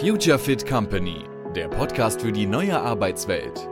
Future 0.00 0.38
Fit 0.38 0.66
Company, 0.66 1.24
der 1.54 1.68
Podcast 1.68 2.20
für 2.20 2.32
die 2.32 2.46
neue 2.46 2.80
Arbeitswelt. 2.80 3.68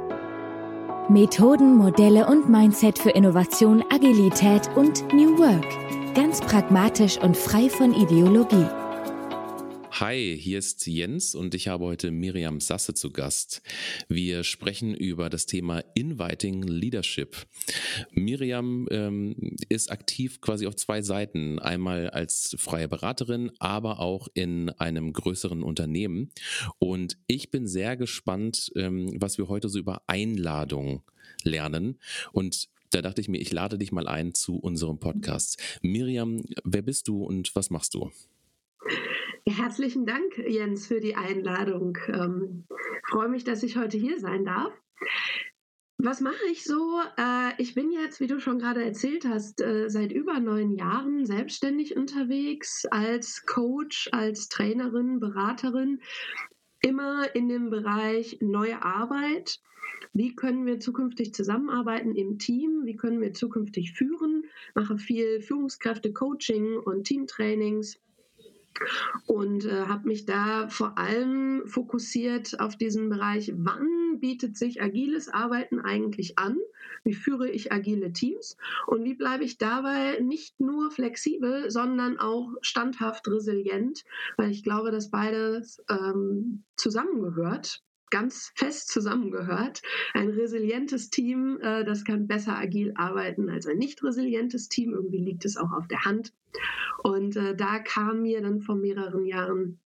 Methoden, 1.08 1.76
Modelle 1.76 2.26
und 2.26 2.48
Mindset 2.48 2.98
für 2.98 3.10
Innovation, 3.10 3.84
Agilität 3.90 4.68
und 4.74 5.04
New 5.12 5.38
Work. 5.38 6.14
Ganz 6.14 6.40
pragmatisch 6.40 7.18
und 7.18 7.36
frei 7.36 7.68
von 7.68 7.94
Ideologie. 7.94 8.66
Hi, 10.00 10.36
hier 10.38 10.58
ist 10.58 10.86
Jens 10.86 11.34
und 11.34 11.54
ich 11.54 11.68
habe 11.68 11.86
heute 11.86 12.10
Miriam 12.10 12.60
Sasse 12.60 12.92
zu 12.92 13.12
Gast. 13.12 13.62
Wir 14.10 14.44
sprechen 14.44 14.94
über 14.94 15.30
das 15.30 15.46
Thema 15.46 15.82
Inviting 15.94 16.62
Leadership. 16.64 17.46
Miriam 18.10 18.86
ähm, 18.90 19.56
ist 19.70 19.90
aktiv 19.90 20.42
quasi 20.42 20.66
auf 20.66 20.76
zwei 20.76 21.00
Seiten. 21.00 21.60
Einmal 21.60 22.10
als 22.10 22.54
freie 22.58 22.88
Beraterin, 22.88 23.52
aber 23.58 24.00
auch 24.00 24.28
in 24.34 24.68
einem 24.68 25.14
größeren 25.14 25.62
Unternehmen. 25.62 26.30
Und 26.78 27.16
ich 27.26 27.50
bin 27.50 27.66
sehr 27.66 27.96
gespannt, 27.96 28.70
ähm, 28.76 29.16
was 29.18 29.38
wir 29.38 29.48
heute 29.48 29.70
so 29.70 29.78
über 29.78 30.02
Einladung 30.08 31.04
lernen. 31.42 31.98
Und 32.32 32.68
da 32.90 33.00
dachte 33.00 33.22
ich 33.22 33.30
mir, 33.30 33.38
ich 33.38 33.50
lade 33.50 33.78
dich 33.78 33.92
mal 33.92 34.08
ein 34.08 34.34
zu 34.34 34.56
unserem 34.56 34.98
Podcast. 34.98 35.58
Miriam, 35.80 36.42
wer 36.64 36.82
bist 36.82 37.08
du 37.08 37.24
und 37.24 37.56
was 37.56 37.70
machst 37.70 37.94
du? 37.94 38.10
Herzlichen 39.48 40.06
Dank, 40.06 40.38
Jens, 40.38 40.86
für 40.86 41.00
die 41.00 41.16
Einladung. 41.16 41.96
Ähm, 42.08 42.66
freue 43.08 43.28
mich, 43.28 43.44
dass 43.44 43.62
ich 43.62 43.76
heute 43.76 43.96
hier 43.96 44.18
sein 44.18 44.44
darf. 44.44 44.72
Was 45.98 46.20
mache 46.20 46.44
ich 46.50 46.64
so? 46.64 47.00
Äh, 47.16 47.52
ich 47.58 47.74
bin 47.74 47.90
jetzt, 47.90 48.20
wie 48.20 48.26
du 48.26 48.38
schon 48.38 48.58
gerade 48.58 48.84
erzählt 48.84 49.24
hast, 49.24 49.60
äh, 49.62 49.88
seit 49.88 50.12
über 50.12 50.40
neun 50.40 50.74
Jahren 50.74 51.24
selbstständig 51.24 51.96
unterwegs 51.96 52.84
als 52.90 53.46
Coach, 53.46 54.08
als 54.12 54.48
Trainerin, 54.48 55.20
Beraterin, 55.20 56.00
immer 56.80 57.34
in 57.34 57.48
dem 57.48 57.70
Bereich 57.70 58.38
neue 58.40 58.82
Arbeit. 58.82 59.60
Wie 60.12 60.34
können 60.34 60.66
wir 60.66 60.80
zukünftig 60.80 61.32
zusammenarbeiten 61.32 62.14
im 62.14 62.38
Team? 62.38 62.82
Wie 62.84 62.96
können 62.96 63.20
wir 63.20 63.32
zukünftig 63.32 63.92
führen? 63.92 64.44
Mache 64.74 64.98
viel 64.98 65.40
Führungskräfte-Coaching 65.40 66.78
und 66.78 67.04
Teamtrainings 67.04 67.98
und 69.26 69.64
äh, 69.64 69.86
habe 69.86 70.08
mich 70.08 70.26
da 70.26 70.68
vor 70.68 70.98
allem 70.98 71.62
fokussiert 71.66 72.60
auf 72.60 72.76
diesen 72.76 73.08
Bereich, 73.08 73.52
wann 73.56 74.18
bietet 74.20 74.56
sich 74.56 74.82
agiles 74.82 75.28
Arbeiten 75.28 75.80
eigentlich 75.80 76.38
an? 76.38 76.58
Wie 77.04 77.14
führe 77.14 77.48
ich 77.48 77.72
agile 77.72 78.12
Teams? 78.12 78.56
Und 78.86 79.04
wie 79.04 79.14
bleibe 79.14 79.44
ich 79.44 79.58
dabei 79.58 80.18
nicht 80.20 80.60
nur 80.60 80.90
flexibel, 80.90 81.70
sondern 81.70 82.18
auch 82.18 82.52
standhaft 82.60 83.28
resilient? 83.28 84.04
Weil 84.36 84.50
ich 84.50 84.62
glaube, 84.62 84.90
dass 84.90 85.10
beides 85.10 85.82
ähm, 85.88 86.64
zusammengehört 86.76 87.82
ganz 88.10 88.52
fest 88.54 88.88
zusammengehört. 88.88 89.82
Ein 90.14 90.30
resilientes 90.30 91.10
Team, 91.10 91.58
äh, 91.60 91.84
das 91.84 92.04
kann 92.04 92.26
besser 92.26 92.56
agil 92.56 92.92
arbeiten 92.96 93.48
als 93.48 93.66
ein 93.66 93.78
nicht 93.78 94.02
resilientes 94.02 94.68
Team. 94.68 94.92
Irgendwie 94.92 95.22
liegt 95.22 95.44
es 95.44 95.56
auch 95.56 95.72
auf 95.72 95.88
der 95.88 96.04
Hand. 96.04 96.32
Und 97.02 97.36
äh, 97.36 97.54
da 97.54 97.78
kam 97.78 98.22
mir 98.22 98.40
dann 98.40 98.60
vor 98.60 98.76
mehreren 98.76 99.26
Jahren 99.26 99.80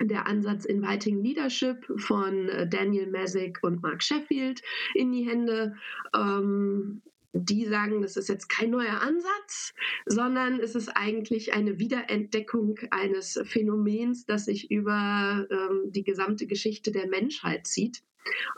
der 0.00 0.26
Ansatz 0.26 0.64
Inviting 0.64 1.22
Leadership 1.22 1.84
von 1.96 2.48
äh, 2.48 2.68
Daniel 2.68 3.10
Messick 3.10 3.58
und 3.62 3.82
Mark 3.82 4.02
Sheffield 4.02 4.62
in 4.94 5.12
die 5.12 5.28
Hände. 5.28 5.74
Ähm, 6.14 7.02
die 7.32 7.66
sagen, 7.66 8.02
das 8.02 8.16
ist 8.16 8.28
jetzt 8.28 8.48
kein 8.48 8.70
neuer 8.70 9.00
Ansatz, 9.00 9.74
sondern 10.06 10.60
es 10.60 10.74
ist 10.74 10.88
eigentlich 10.88 11.52
eine 11.52 11.78
Wiederentdeckung 11.78 12.78
eines 12.90 13.40
Phänomens, 13.44 14.24
das 14.24 14.46
sich 14.46 14.70
über 14.70 15.46
ähm, 15.50 15.92
die 15.92 16.04
gesamte 16.04 16.46
Geschichte 16.46 16.90
der 16.90 17.06
Menschheit 17.06 17.66
zieht, 17.66 18.02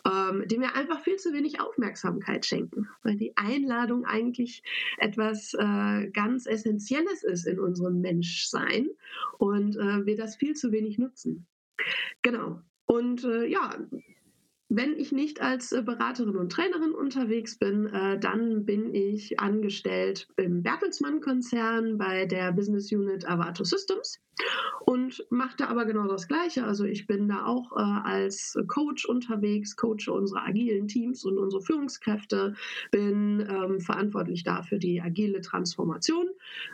ähm, 0.07 0.47
dem 0.47 0.61
wir 0.61 0.75
einfach 0.75 1.01
viel 1.03 1.17
zu 1.17 1.33
wenig 1.33 1.61
Aufmerksamkeit 1.61 2.47
schenken, 2.47 2.89
weil 3.03 3.17
die 3.17 3.37
Einladung 3.37 4.05
eigentlich 4.05 4.63
etwas 4.99 5.55
äh, 5.55 6.09
ganz 6.13 6.47
Essentielles 6.47 7.25
ist 7.25 7.47
in 7.47 7.59
unserem 7.59 8.01
Menschsein 8.01 8.89
und 9.39 9.77
äh, 9.77 10.07
wir 10.07 10.17
das 10.17 10.37
viel 10.37 10.55
zu 10.55 10.73
wenig 10.73 10.99
nutzen. 10.99 11.47
Genau. 12.23 12.61
Und 12.87 13.25
äh, 13.25 13.47
ja, 13.47 13.77
wenn 14.71 14.97
ich 14.97 15.11
nicht 15.11 15.43
als 15.43 15.73
äh, 15.73 15.83
Beraterin 15.83 16.37
und 16.37 16.53
Trainerin 16.53 16.93
unterwegs 16.93 17.59
bin, 17.59 17.87
äh, 17.89 18.19
dann 18.21 18.65
bin 18.65 18.95
ich 18.95 19.41
angestellt 19.41 20.29
im 20.37 20.63
Bertelsmann-Konzern 20.63 21.99
bei 21.99 22.25
der 22.25 22.53
Business 22.53 22.91
Unit 22.93 23.29
Avato 23.29 23.65
Systems 23.65 24.21
und 24.87 25.25
mache 25.31 25.57
da 25.59 25.67
aber 25.67 25.85
genau 25.85 26.07
das 26.07 26.29
Gleiche. 26.29 26.65
Also 26.65 26.85
ich 26.85 27.07
bin 27.07 27.29
da 27.29 27.47
auch 27.47 27.73
äh, 27.73 27.81
als 27.81 28.59
Coach 28.69 29.07
unterwegs, 29.07 29.77
coache 29.77 30.13
unsere 30.13 30.43
agilen 30.43 30.89
Teams 30.89 31.25
und 31.25 31.39
unsere 31.39 31.63
Führungskräfte, 31.63 32.55
bin 32.91 33.41
ähm, 33.41 33.81
verantwortlich 33.81 34.45
dafür 34.45 34.79
die 34.79 35.01
agile 35.01 35.41
Transformation, 35.41 36.29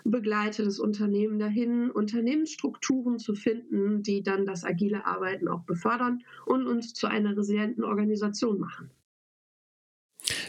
begleite 0.04 0.64
das 0.64 0.78
Unternehmen 0.78 1.38
dahin, 1.38 1.90
Unternehmensstrukturen 1.90 3.18
zu 3.18 3.34
finden, 3.34 4.02
die 4.02 4.22
dann 4.22 4.46
das 4.46 4.64
agile 4.64 5.06
Arbeiten 5.06 5.48
auch 5.48 5.62
befördern 5.64 6.22
und 6.44 6.66
uns 6.66 6.94
zu 6.94 7.06
einer 7.06 7.36
resilienten 7.36 7.84
Organisation 7.86 8.58
machen. 8.58 8.90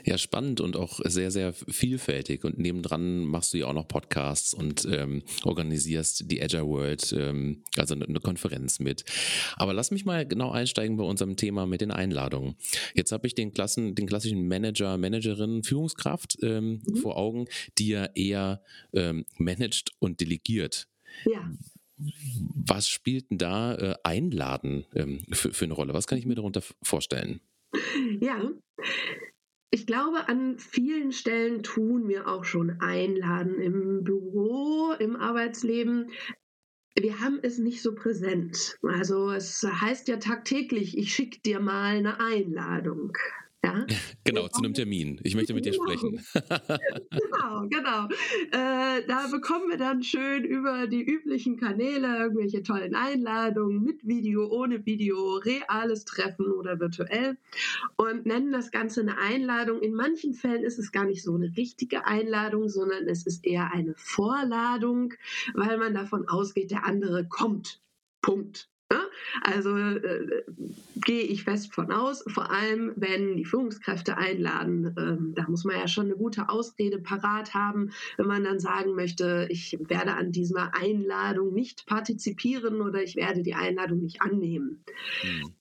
Ja, 0.06 0.18
spannend 0.18 0.62
und 0.62 0.76
auch 0.76 1.00
sehr, 1.04 1.32
sehr 1.32 1.54
vielfältig. 1.54 2.44
Und 2.44 2.58
nebendran 2.58 3.24
machst 3.26 3.54
du 3.54 3.60
ja 3.60 3.68
auch 3.68 3.74
noch 3.74 3.88
Podcasts 3.88 4.54
und 4.54 4.88
ähm, 4.90 5.24
organisierst 5.44 6.32
die 6.32 6.42
Agile 6.42 6.66
World, 6.66 7.14
ähm, 7.18 7.64
also 7.76 7.94
eine 7.94 8.20
Konferenz 8.20 8.80
mit. 8.80 9.04
Aber 9.56 9.74
lass 9.74 9.92
mich 9.92 10.06
mal 10.06 10.26
genau 10.26 10.52
einsteigen 10.52 10.98
bei 10.98 11.04
unserem 11.04 11.36
Thema 11.36 11.66
mit 11.66 11.82
den 11.82 11.92
Einladungen. 11.92 12.56
Jetzt 12.96 13.12
habe 13.12 13.28
ich 13.28 13.36
den, 13.36 13.54
Klassen, 13.54 13.96
den 13.96 14.08
klassischen 14.08 14.48
Manager, 14.48 14.98
Managerin, 14.98 15.64
Führungskraft 15.64 16.38
ähm, 16.42 16.82
mhm. 16.86 16.96
vor 16.96 17.18
Augen, 17.18 17.46
die 17.78 17.90
ja 17.90 18.06
eher 18.16 18.62
ähm, 18.94 19.26
managt 19.38 19.92
und 20.00 20.22
delegiert. 20.22 20.88
Ja. 21.26 21.52
Was 21.98 22.90
spielt 22.90 23.32
denn 23.32 23.38
da 23.38 23.76
äh, 23.76 23.96
Einladen 24.04 24.86
ähm, 24.94 25.26
für, 25.32 25.54
für 25.54 25.66
eine 25.66 25.74
Rolle? 25.74 25.94
Was 25.94 26.08
kann 26.08 26.18
ich 26.18 26.26
mir 26.26 26.36
darunter 26.36 26.62
vorstellen? 26.84 27.42
Ja, 28.20 28.52
ich 29.70 29.86
glaube, 29.86 30.30
an 30.30 30.58
vielen 30.60 31.12
Stellen 31.12 31.62
tun 31.62 32.08
wir 32.08 32.28
auch 32.28 32.46
schon 32.46 32.80
einladen 32.80 33.60
im 33.60 34.04
Büro, 34.04 34.94
im 34.94 35.18
Arbeitsleben. 35.18 36.12
Wir 36.98 37.20
haben 37.20 37.40
es 37.44 37.58
nicht 37.58 37.82
so 37.82 37.94
präsent. 37.94 38.78
Also 38.82 39.30
es 39.32 39.62
heißt 39.64 40.08
ja 40.08 40.18
tagtäglich, 40.18 40.98
ich 40.98 41.14
schicke 41.14 41.42
dir 41.42 41.60
mal 41.60 41.98
eine 41.98 42.20
Einladung. 42.20 43.18
Ja? 43.64 43.86
Genau, 44.24 44.48
zu 44.50 44.60
einem 44.60 44.74
Termin. 44.74 45.20
Ich 45.24 45.36
möchte 45.36 45.54
mit 45.54 45.66
dir 45.66 45.72
genau. 45.72 45.84
sprechen. 45.84 46.22
genau, 47.10 47.68
genau. 47.70 48.08
Äh, 48.52 49.06
da 49.08 49.28
bekommen 49.32 49.70
wir 49.70 49.78
dann 49.78 50.04
schön 50.04 50.44
über 50.44 50.88
die 50.88 51.04
üblichen 51.04 51.58
Kanäle 51.58 52.18
irgendwelche 52.18 52.62
tollen 52.62 52.94
Einladungen 52.94 53.84
mit 53.84 54.06
Video, 54.06 54.48
ohne 54.48 54.86
Video, 54.86 55.38
reales 55.38 56.06
Treffen 56.06 56.52
oder 56.52 56.80
virtuell 56.80 57.38
und 57.96 58.26
nennen 58.26 58.52
das 58.52 58.72
Ganze 58.72 59.02
eine 59.02 59.18
Einladung. 59.18 59.82
In 59.82 59.94
manchen 59.94 60.34
Fällen 60.34 60.64
ist 60.64 60.78
es 60.78 60.92
gar 60.92 61.06
nicht 61.06 61.24
so 61.24 61.36
eine 61.36 61.56
richtige 61.58 62.06
Einladung, 62.06 62.70
sondern 62.70 63.08
es 63.08 63.26
ist 63.26 63.46
eher 63.46 63.72
eine 63.74 63.94
Vorladung, 63.96 65.14
weil 65.54 65.78
man 65.78 65.94
davon 65.94 66.28
ausgeht, 66.28 66.72
der 66.72 66.86
andere 66.86 67.28
kommt. 67.28 67.82
Punkt. 68.22 68.70
Also 69.42 69.76
äh, 69.78 70.44
gehe 70.96 71.22
ich 71.22 71.44
fest 71.44 71.74
von 71.74 71.92
aus, 71.92 72.24
vor 72.28 72.52
allem 72.52 72.94
wenn 72.96 73.38
die 73.38 73.46
Führungskräfte 73.46 74.18
einladen. 74.18 74.96
Ähm, 74.98 75.34
da 75.36 75.48
muss 75.48 75.64
man 75.64 75.76
ja 75.76 75.88
schon 75.88 76.06
eine 76.06 76.16
gute 76.16 76.50
Ausrede 76.50 77.00
parat 77.00 77.54
haben, 77.54 77.92
wenn 78.18 78.28
man 78.28 78.44
dann 78.44 78.60
sagen 78.60 78.96
möchte, 78.96 79.48
ich 79.50 79.78
werde 79.80 80.14
an 80.14 80.32
dieser 80.32 80.74
Einladung 80.76 81.54
nicht 81.54 81.86
partizipieren 81.86 82.82
oder 82.82 83.04
ich 83.04 83.16
werde 83.16 83.44
die 83.44 83.56
Einladung 83.56 84.00
nicht 84.00 84.22
annehmen. 84.22 84.84
Mhm. 85.24 85.54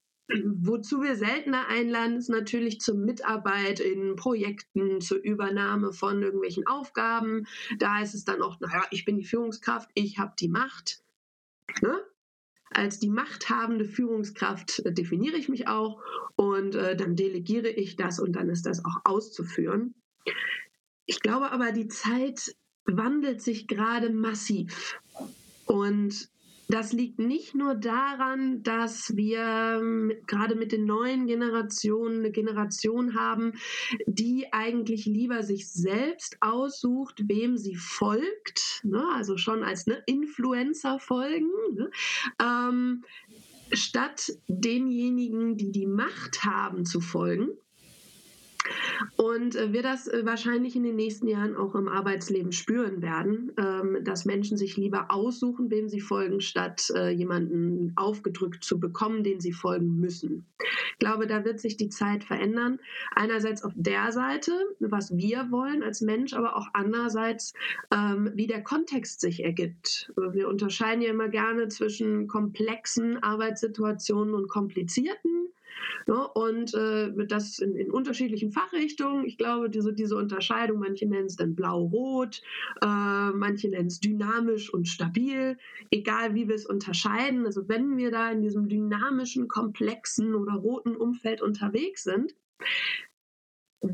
Wozu 0.56 1.02
wir 1.02 1.14
seltener 1.14 1.68
einladen, 1.68 2.16
ist 2.16 2.28
natürlich 2.28 2.80
zur 2.80 2.96
Mitarbeit 2.96 3.78
in 3.78 4.16
Projekten, 4.16 5.00
zur 5.00 5.18
Übernahme 5.18 5.92
von 5.92 6.20
irgendwelchen 6.20 6.66
Aufgaben. 6.66 7.46
Da 7.78 8.02
ist 8.02 8.14
es 8.14 8.24
dann 8.24 8.42
auch, 8.42 8.58
naja, 8.58 8.84
ich 8.90 9.04
bin 9.04 9.18
die 9.18 9.24
Führungskraft, 9.24 9.88
ich 9.94 10.18
habe 10.18 10.34
die 10.38 10.48
Macht. 10.48 11.04
Ne? 11.80 11.96
Als 12.70 12.98
die 12.98 13.08
machthabende 13.08 13.84
Führungskraft 13.84 14.80
äh, 14.80 14.92
definiere 14.92 15.36
ich 15.36 15.48
mich 15.48 15.68
auch 15.68 16.02
und 16.36 16.74
äh, 16.74 16.96
dann 16.96 17.16
delegiere 17.16 17.68
ich 17.68 17.96
das 17.96 18.18
und 18.18 18.32
dann 18.32 18.48
ist 18.48 18.66
das 18.66 18.84
auch 18.84 19.00
auszuführen. 19.04 19.94
Ich 21.06 21.20
glaube 21.20 21.52
aber, 21.52 21.72
die 21.72 21.88
Zeit 21.88 22.56
wandelt 22.84 23.42
sich 23.42 23.68
gerade 23.68 24.10
massiv 24.10 25.00
und 25.66 26.28
das 26.68 26.92
liegt 26.92 27.18
nicht 27.18 27.54
nur 27.54 27.74
daran, 27.74 28.62
dass 28.62 29.16
wir 29.16 29.78
ähm, 29.80 30.12
gerade 30.26 30.56
mit 30.56 30.72
den 30.72 30.84
neuen 30.84 31.26
Generationen 31.26 32.18
eine 32.18 32.32
Generation 32.32 33.14
haben, 33.14 33.52
die 34.06 34.52
eigentlich 34.52 35.06
lieber 35.06 35.42
sich 35.42 35.70
selbst 35.70 36.36
aussucht, 36.40 37.22
wem 37.28 37.56
sie 37.56 37.76
folgt, 37.76 38.80
ne? 38.82 39.04
also 39.14 39.36
schon 39.36 39.62
als 39.62 39.86
ne, 39.86 40.02
Influencer 40.06 40.98
folgen, 40.98 41.50
ne? 41.74 41.90
ähm, 42.42 43.04
statt 43.72 44.32
denjenigen, 44.48 45.56
die 45.56 45.70
die 45.70 45.86
Macht 45.86 46.44
haben, 46.44 46.84
zu 46.84 47.00
folgen. 47.00 47.50
Und 49.16 49.56
äh, 49.56 49.72
wir 49.72 49.82
das 49.82 50.08
äh, 50.08 50.24
wahrscheinlich 50.24 50.76
in 50.76 50.82
den 50.82 50.96
nächsten 50.96 51.28
Jahren 51.28 51.56
auch 51.56 51.74
im 51.74 51.88
Arbeitsleben 51.88 52.52
spüren 52.52 53.02
werden, 53.02 53.52
ähm, 53.58 53.98
dass 54.04 54.24
Menschen 54.24 54.56
sich 54.56 54.76
lieber 54.76 55.10
aussuchen, 55.10 55.70
wem 55.70 55.88
sie 55.88 56.00
folgen, 56.00 56.40
statt 56.40 56.90
äh, 56.94 57.10
jemanden 57.10 57.92
aufgedrückt 57.96 58.64
zu 58.64 58.78
bekommen, 58.80 59.24
den 59.24 59.40
sie 59.40 59.52
folgen 59.52 59.98
müssen. 60.00 60.46
Ich 60.92 60.98
glaube, 60.98 61.26
da 61.26 61.44
wird 61.44 61.60
sich 61.60 61.76
die 61.76 61.88
Zeit 61.88 62.24
verändern. 62.24 62.78
Einerseits 63.14 63.62
auf 63.62 63.72
der 63.76 64.12
Seite, 64.12 64.52
was 64.80 65.16
wir 65.16 65.50
wollen 65.50 65.82
als 65.82 66.00
Mensch, 66.00 66.34
aber 66.34 66.56
auch 66.56 66.68
andererseits, 66.72 67.52
ähm, 67.92 68.30
wie 68.34 68.46
der 68.46 68.62
Kontext 68.62 69.20
sich 69.20 69.44
ergibt. 69.44 70.12
Wir 70.32 70.48
unterscheiden 70.48 71.02
ja 71.02 71.10
immer 71.10 71.28
gerne 71.28 71.68
zwischen 71.68 72.26
komplexen 72.26 73.22
Arbeitssituationen 73.22 74.34
und 74.34 74.48
komplizierten. 74.48 75.35
Ne? 76.06 76.28
Und 76.28 76.72
äh, 76.74 77.26
das 77.26 77.58
in, 77.58 77.74
in, 77.76 77.90
unterschiedlichen 77.90 78.52
Fachrichtungen. 78.52 79.24
Ich 79.24 79.38
glaube, 79.38 79.68
diese, 79.70 79.92
diese 79.92 80.16
Unterscheidung, 80.16 80.78
manche 80.78 81.06
nennen 81.06 81.26
es 81.26 81.36
dann 81.36 81.54
blau-rot, 81.54 82.42
äh, 82.82 82.86
manche 82.86 83.68
nennen 83.68 83.88
es 83.88 84.00
dynamisch 84.00 84.72
und 84.72 84.86
stabil, 84.86 85.58
egal 85.90 86.34
wie 86.34 86.48
wir 86.48 86.54
es 86.54 86.66
unterscheiden. 86.66 87.44
Also 87.44 87.68
wenn 87.68 87.96
wir 87.96 88.10
da 88.10 88.30
in 88.30 88.42
diesem 88.42 88.68
dynamischen, 88.68 89.48
komplexen 89.48 90.34
oder 90.34 90.52
roten 90.52 90.96
Umfeld 90.96 91.42
unterwegs 91.42 92.04
sind, 92.04 92.34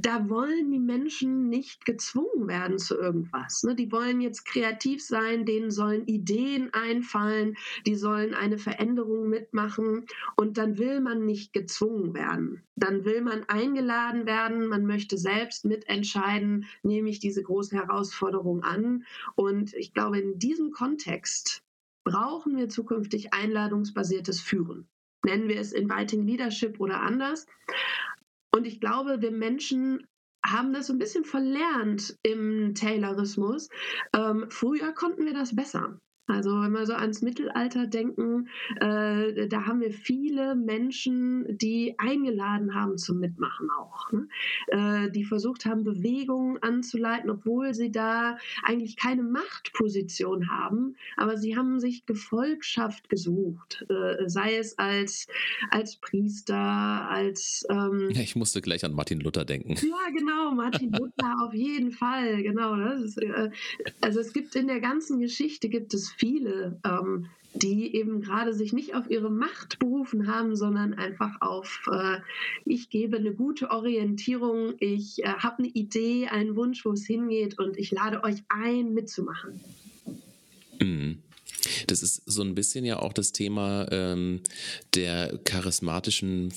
da 0.00 0.28
wollen 0.28 0.70
die 0.70 0.78
Menschen 0.78 1.48
nicht 1.48 1.84
gezwungen 1.84 2.48
werden 2.48 2.78
zu 2.78 2.96
irgendwas. 2.96 3.62
Ne? 3.62 3.74
Die 3.74 3.90
wollen 3.90 4.20
jetzt 4.20 4.44
kreativ 4.44 5.04
sein, 5.04 5.44
denen 5.44 5.70
sollen 5.70 6.06
Ideen 6.06 6.72
einfallen, 6.72 7.56
die 7.86 7.94
sollen 7.94 8.34
eine 8.34 8.58
Veränderung 8.58 9.28
mitmachen 9.28 10.06
und 10.36 10.56
dann 10.58 10.78
will 10.78 11.00
man 11.00 11.24
nicht 11.24 11.52
gezwungen 11.52 12.14
werden. 12.14 12.62
Dann 12.76 13.04
will 13.04 13.20
man 13.22 13.44
eingeladen 13.44 14.26
werden, 14.26 14.68
man 14.68 14.86
möchte 14.86 15.18
selbst 15.18 15.64
mitentscheiden, 15.64 16.66
nehme 16.82 17.10
ich 17.10 17.18
diese 17.18 17.42
große 17.42 17.76
Herausforderung 17.76 18.62
an. 18.62 19.04
Und 19.34 19.74
ich 19.74 19.92
glaube, 19.92 20.18
in 20.20 20.38
diesem 20.38 20.70
Kontext 20.70 21.62
brauchen 22.04 22.56
wir 22.56 22.68
zukünftig 22.68 23.32
einladungsbasiertes 23.32 24.40
Führen. 24.40 24.88
Nennen 25.24 25.48
wir 25.48 25.60
es 25.60 25.72
Inviting 25.72 26.26
Leadership 26.26 26.80
oder 26.80 27.00
anders. 27.00 27.46
Und 28.54 28.66
ich 28.66 28.80
glaube, 28.80 29.22
wir 29.22 29.30
Menschen 29.30 30.06
haben 30.44 30.72
das 30.72 30.88
so 30.88 30.92
ein 30.92 30.98
bisschen 30.98 31.24
verlernt 31.24 32.18
im 32.22 32.74
Taylorismus. 32.74 33.68
Ähm, 34.14 34.46
früher 34.50 34.92
konnten 34.92 35.24
wir 35.24 35.34
das 35.34 35.54
besser. 35.54 35.98
Also 36.28 36.50
wenn 36.50 36.70
wir 36.70 36.86
so 36.86 36.94
ans 36.94 37.20
Mittelalter 37.20 37.88
denken, 37.88 38.48
äh, 38.80 39.48
da 39.48 39.66
haben 39.66 39.80
wir 39.80 39.90
viele 39.90 40.54
Menschen, 40.54 41.58
die 41.58 41.96
eingeladen 41.98 42.74
haben 42.76 42.96
zum 42.96 43.18
Mitmachen 43.18 43.68
auch, 43.76 44.12
ne? 44.12 44.28
äh, 44.68 45.10
die 45.10 45.24
versucht 45.24 45.66
haben, 45.66 45.82
Bewegungen 45.82 46.62
anzuleiten, 46.62 47.28
obwohl 47.28 47.74
sie 47.74 47.90
da 47.90 48.38
eigentlich 48.62 48.96
keine 48.96 49.24
Machtposition 49.24 50.48
haben, 50.48 50.94
aber 51.16 51.36
sie 51.36 51.56
haben 51.56 51.80
sich 51.80 52.06
Gefolgschaft 52.06 53.08
gesucht, 53.08 53.84
äh, 53.88 54.28
sei 54.28 54.56
es 54.56 54.78
als, 54.78 55.26
als 55.70 55.96
Priester, 55.96 56.56
als... 56.56 57.66
Ähm, 57.68 58.10
ich 58.10 58.36
musste 58.36 58.60
gleich 58.62 58.84
an 58.84 58.94
Martin 58.94 59.18
Luther 59.18 59.44
denken. 59.44 59.74
Ja, 59.74 60.10
genau, 60.16 60.52
Martin 60.52 60.92
Luther 60.92 61.36
auf 61.42 61.52
jeden 61.52 61.90
Fall, 61.90 62.42
genau. 62.44 62.76
Ist, 62.92 63.18
äh, 63.18 63.50
also 64.00 64.20
es 64.20 64.32
gibt 64.32 64.54
in 64.54 64.68
der 64.68 64.80
ganzen 64.80 65.18
Geschichte, 65.18 65.68
gibt 65.68 65.92
es 65.94 66.11
viele, 66.16 66.80
ähm, 66.84 67.26
die 67.54 67.94
eben 67.94 68.22
gerade 68.22 68.54
sich 68.54 68.72
nicht 68.72 68.94
auf 68.94 69.10
ihre 69.10 69.30
Macht 69.30 69.78
berufen 69.78 70.26
haben, 70.26 70.56
sondern 70.56 70.94
einfach 70.94 71.40
auf, 71.40 71.88
äh, 71.92 72.18
ich 72.64 72.88
gebe 72.88 73.18
eine 73.18 73.34
gute 73.34 73.70
Orientierung, 73.70 74.74
ich 74.78 75.22
äh, 75.22 75.28
habe 75.28 75.58
eine 75.58 75.68
Idee, 75.68 76.28
einen 76.28 76.56
Wunsch, 76.56 76.84
wo 76.84 76.92
es 76.92 77.06
hingeht 77.06 77.58
und 77.58 77.76
ich 77.76 77.90
lade 77.90 78.24
euch 78.24 78.42
ein, 78.48 78.94
mitzumachen. 78.94 79.60
Mhm. 80.80 81.18
Das 81.86 82.02
ist 82.02 82.22
so 82.26 82.42
ein 82.42 82.54
bisschen 82.54 82.84
ja 82.84 82.98
auch 82.98 83.12
das 83.12 83.32
Thema 83.32 83.86
ähm, 83.90 84.40
der 84.94 85.38
charismatischen 85.44 86.52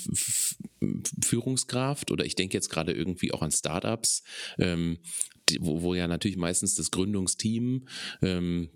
Führungskraft 1.24 2.12
oder 2.12 2.26
ich 2.26 2.36
denke 2.36 2.56
jetzt 2.56 2.70
gerade 2.70 2.92
irgendwie 2.92 3.32
auch 3.32 3.42
an 3.42 3.52
Startups, 3.52 4.24
ähm, 4.58 4.98
wo, 5.60 5.82
wo 5.82 5.94
ja 5.94 6.08
natürlich 6.08 6.38
meistens 6.38 6.76
das 6.76 6.90
Gründungsteam 6.90 7.88
ähm, 8.22 8.70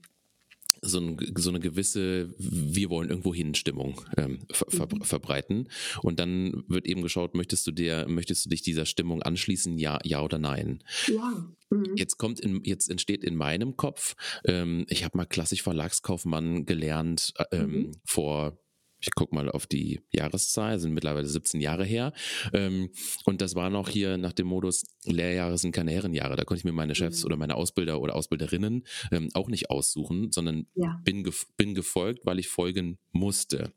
so, 0.82 1.00
ein, 1.00 1.18
so 1.38 1.50
eine 1.50 1.60
gewisse 1.60 2.34
Wir 2.38 2.90
wollen 2.90 3.10
irgendwo 3.10 3.34
hin 3.34 3.56
Stimmung 3.56 4.02
ähm, 4.18 4.40
ver, 4.52 4.88
mhm. 4.92 5.02
verbreiten. 5.04 5.70
Und 6.02 6.20
dann 6.20 6.64
wird 6.68 6.86
eben 6.86 7.02
geschaut, 7.02 7.36
möchtest 7.36 7.68
du 7.68 7.72
dir, 7.72 8.06
möchtest 8.08 8.46
du 8.46 8.50
dich 8.50 8.62
dieser 8.62 8.86
Stimmung 8.86 9.22
anschließen, 9.22 9.78
ja, 9.78 10.00
ja 10.04 10.22
oder 10.22 10.40
nein? 10.40 10.84
Ja. 11.08 11.48
Mhm. 11.70 11.96
Jetzt 11.96 12.18
kommt 12.18 12.40
in, 12.40 12.64
jetzt 12.64 12.90
entsteht 12.90 13.24
in 13.24 13.36
meinem 13.36 13.78
Kopf, 13.78 14.16
ähm, 14.46 14.86
ich 14.90 15.04
habe 15.04 15.18
mal 15.18 15.26
klassisch 15.26 15.62
Verlagskaufmann 15.62 16.66
gelernt 16.66 17.34
äh, 17.38 17.58
ähm, 17.58 17.72
mhm. 17.72 17.92
vor 18.06 18.58
ich 19.02 19.12
gucke 19.16 19.34
mal 19.34 19.50
auf 19.50 19.66
die 19.66 20.02
Jahreszahl, 20.12 20.80
sind 20.80 20.94
mittlerweile 20.94 21.26
17 21.26 21.62
Jahre 21.62 21.86
her. 21.86 22.14
Ähm, 22.54 22.90
und 23.26 23.42
das 23.42 23.56
war 23.56 23.70
noch 23.70 23.90
hier 23.90 24.18
nach 24.18 24.34
dem 24.34 24.48
Modus, 24.48 24.84
Lehrjahre 25.06 25.58
sind 25.58 25.72
keine 25.72 25.92
Herrenjahre. 25.92 26.36
Da 26.36 26.44
konnte 26.44 26.60
ich 26.60 26.66
mir 26.66 26.74
meine 26.74 26.96
Chefs 26.96 27.22
mhm. 27.22 27.26
oder 27.28 27.38
meine 27.38 27.56
Ausbilder 27.56 28.02
oder 28.02 28.16
Ausbilderinnen 28.16 28.86
ähm, 29.12 29.30
auch 29.34 29.48
nicht 29.48 29.70
aussuchen, 29.70 30.32
sondern 30.32 30.68
ja. 30.76 31.00
bin, 31.04 31.24
gef 31.24 31.48
bin 31.56 31.74
gefolgt, 31.74 32.26
weil 32.26 32.40
ich 32.40 32.50
folgen 32.50 33.00
musste. 33.12 33.74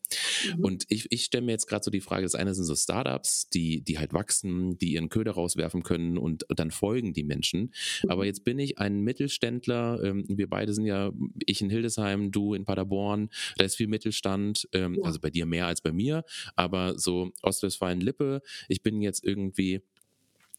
Mhm. 0.57 0.65
Und 0.65 0.85
ich, 0.89 1.07
ich 1.11 1.25
stelle 1.25 1.45
mir 1.45 1.53
jetzt 1.53 1.67
gerade 1.67 1.85
so 1.85 1.91
die 1.91 2.01
Frage, 2.01 2.25
das 2.25 2.35
eine 2.35 2.55
sind 2.55 2.65
so 2.65 2.75
Startups, 2.75 3.49
die, 3.49 3.83
die 3.83 3.99
halt 3.99 4.13
wachsen, 4.13 4.77
die 4.79 4.95
ihren 4.95 5.09
Köder 5.09 5.33
rauswerfen 5.33 5.85
können 5.85 6.19
und 6.19 6.45
dann 6.49 6.71
folgen 6.71 7.13
die 7.13 7.25
Menschen. 7.25 7.73
Mhm. 8.03 8.11
Aber 8.11 8.27
jetzt 8.27 8.45
bin 8.45 8.59
ich 8.59 8.79
ein 8.79 9.01
Mittelständler, 9.01 10.03
ähm, 10.03 10.25
wir 10.29 10.49
beide 10.49 10.75
sind 10.75 10.87
ja, 10.87 11.13
ich 11.47 11.61
in 11.61 11.71
Hildesheim, 11.71 12.33
du 12.33 12.55
in 12.55 12.65
Paderborn, 12.65 13.31
da 13.57 13.65
ist 13.65 13.77
viel 13.77 13.87
Mittelstand. 13.87 14.69
Ähm, 14.73 14.99
ja 15.01 15.12
also 15.12 15.12
bei 15.19 15.31
dir 15.31 15.47
mehr 15.47 15.67
als 15.67 15.81
bei 15.81 15.93
mir, 15.93 16.25
aber 16.57 16.99
so 16.99 17.33
Ostwestfalen-Lippe, 17.43 18.43
ich 18.69 18.83
bin 18.83 19.01
jetzt 19.01 19.25
irgendwie 19.25 19.83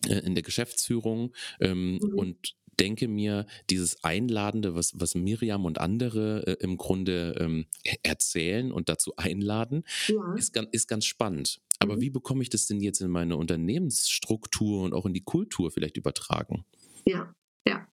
äh, 0.07 0.19
in 0.19 0.35
der 0.35 0.43
Geschäftsführung 0.43 1.33
ähm, 1.59 1.99
mhm. 2.01 2.13
und 2.15 2.55
denke 2.79 3.07
mir, 3.07 3.45
dieses 3.69 4.03
Einladende, 4.03 4.75
was, 4.75 4.93
was 4.95 5.15
Miriam 5.15 5.65
und 5.65 5.79
andere 5.79 6.47
äh, 6.47 6.63
im 6.63 6.77
Grunde 6.77 7.35
ähm, 7.39 7.65
erzählen 8.01 8.71
und 8.71 8.89
dazu 8.89 9.15
einladen, 9.15 9.83
ja. 10.07 10.33
ist, 10.35 10.57
ist 10.71 10.87
ganz 10.87 11.05
spannend. 11.05 11.61
Aber 11.79 11.97
mhm. 11.97 12.01
wie 12.01 12.09
bekomme 12.09 12.41
ich 12.41 12.49
das 12.49 12.65
denn 12.67 12.81
jetzt 12.81 13.01
in 13.01 13.11
meine 13.11 13.37
Unternehmensstruktur 13.37 14.83
und 14.83 14.93
auch 14.93 15.05
in 15.05 15.13
die 15.13 15.23
Kultur 15.23 15.71
vielleicht 15.71 15.97
übertragen? 15.97 16.65
Ja, 17.05 17.33
ja. 17.67 17.87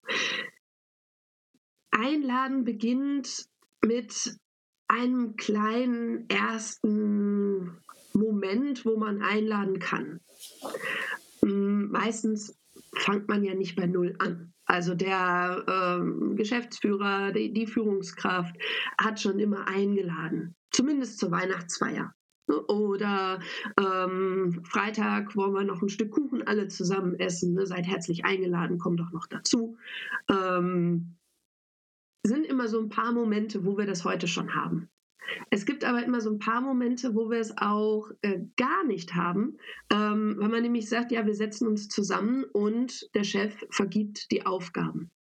Einladen 1.91 2.65
beginnt 2.65 3.47
mit 3.85 4.37
einem 4.91 5.37
kleinen 5.37 6.29
ersten 6.29 7.79
Moment, 8.13 8.85
wo 8.85 8.97
man 8.97 9.23
einladen 9.23 9.79
kann. 9.79 10.21
Hm, 11.43 11.91
meistens 11.91 12.59
fängt 12.97 13.29
man 13.29 13.45
ja 13.45 13.55
nicht 13.55 13.77
bei 13.77 13.87
Null 13.87 14.17
an. 14.19 14.53
Also 14.65 14.95
der 14.95 15.65
ähm, 15.69 16.37
Geschäftsführer, 16.37 17.33
die, 17.33 17.53
die, 17.53 17.67
Führungskraft 17.67 18.55
hat 18.99 19.21
schon 19.21 19.39
immer 19.39 19.67
eingeladen, 19.69 20.55
zumindest 20.71 21.19
zur 21.19 21.31
Weihnachtsfeier. 21.31 22.15
Oder 22.69 23.39
ähm, 23.79 24.63
Freitag 24.65 25.37
wollen 25.37 25.55
wir 25.55 25.65
noch 25.65 25.83
ein 25.83 25.89
Stück 25.89 26.11
Kuchen 26.11 26.47
alle 26.47 26.67
zusammen 26.67 27.15
essen. 27.19 27.55
Ne? 27.55 27.67
Seid 27.67 27.87
herzlich 27.87 28.25
eingeladen, 28.25 28.79
kommt 28.79 28.99
doch 28.99 29.13
noch 29.13 29.27
dazu. 29.29 29.77
Ähm, 30.29 31.17
sind 32.27 32.47
immer 32.47 32.69
so 32.69 32.81
ein 32.81 32.89
paar 32.89 33.13
Momente, 33.13 33.65
wo 33.65 33.77
wir 33.79 33.87
das 33.87 34.05
heute 34.05 34.29
schon 34.29 34.55
haben. 34.55 34.91
Es 35.51 35.65
gibt 35.65 35.85
aber 35.85 36.03
immer 36.05 36.21
so 36.21 36.31
ein 36.31 36.39
paar 36.39 36.61
Momente, 36.61 37.15
wo 37.15 37.31
wir 37.31 37.39
es 37.39 37.57
auch 37.57 38.11
äh, 38.23 38.41
gar 38.57 38.85
nicht 38.85 39.15
haben, 39.15 39.59
ähm, 39.93 40.37
weil 40.39 40.49
man 40.49 40.63
nämlich 40.63 40.89
sagt, 40.89 41.13
ja, 41.13 41.25
wir 41.25 41.35
setzen 41.35 41.69
uns 41.69 41.89
zusammen 41.89 42.45
und 42.45 43.09
der 43.15 43.25
Chef 43.25 43.55
vergibt 43.71 44.31
die 44.33 44.45
Aufgaben. 44.45 45.11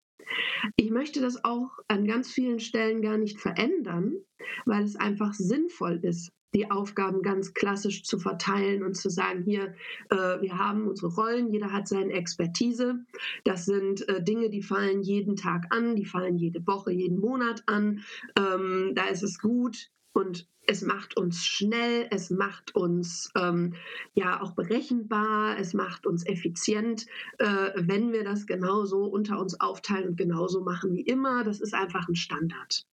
Ich 0.77 0.91
möchte 0.91 1.21
das 1.21 1.45
auch 1.45 1.71
an 1.89 2.07
ganz 2.07 2.31
vielen 2.31 2.61
Stellen 2.61 3.03
gar 3.03 3.19
nicht 3.19 3.41
verändern, 3.41 4.17
weil 4.65 4.85
es 4.85 4.97
einfach 4.97 5.35
sinnvoll 5.35 6.01
ist, 6.03 6.31
die 6.55 6.71
Aufgaben 6.71 7.23
ganz 7.23 7.55
klassisch 7.55 8.03
zu 8.03 8.19
verteilen 8.19 8.83
und 8.83 8.97
zu 8.97 9.09
sagen, 9.09 9.43
hier, 9.43 9.75
äh, 10.11 10.41
wir 10.41 10.59
haben 10.59 10.89
unsere 10.89 11.15
Rollen, 11.15 11.53
jeder 11.53 11.73
hat 11.73 11.89
seine 11.89 12.13
Expertise. 12.13 13.05
Das 13.45 13.67
sind 13.67 14.09
äh, 14.09 14.23
Dinge, 14.23 14.51
die 14.51 14.63
fallen 14.63 15.03
jeden 15.03 15.37
Tag 15.37 15.67
an, 15.71 15.97
die 15.97 16.07
fallen 16.07 16.37
jede 16.37 16.67
Woche, 16.67 16.93
jeden 16.93 17.21
Monat 17.21 17.63
an. 17.67 18.03
Ähm, 18.37 18.93
da 18.95 19.05
ist 19.05 19.23
es 19.23 19.39
gut 19.39 19.91
und 20.13 20.49
es 20.67 20.83
macht 20.83 21.17
uns 21.17 21.45
schnell, 21.45 22.07
es 22.11 22.31
macht 22.31 22.75
uns 22.75 23.31
ähm, 23.37 23.75
ja 24.15 24.41
auch 24.41 24.53
berechenbar, 24.53 25.59
es 25.59 25.75
macht 25.75 26.07
uns 26.07 26.25
effizient, 26.27 27.07
äh, 27.39 27.71
wenn 27.77 28.13
wir 28.13 28.25
das 28.25 28.47
genauso 28.47 29.05
unter 29.05 29.41
uns 29.41 29.61
aufteilen 29.61 30.11
und 30.11 30.17
genauso 30.17 30.63
machen 30.63 30.95
wie 30.95 31.03
immer. 31.03 31.43
Das 31.45 31.61
ist 31.61 31.75
einfach 31.75 32.09
ein 32.09 32.15
Standard. 32.15 32.87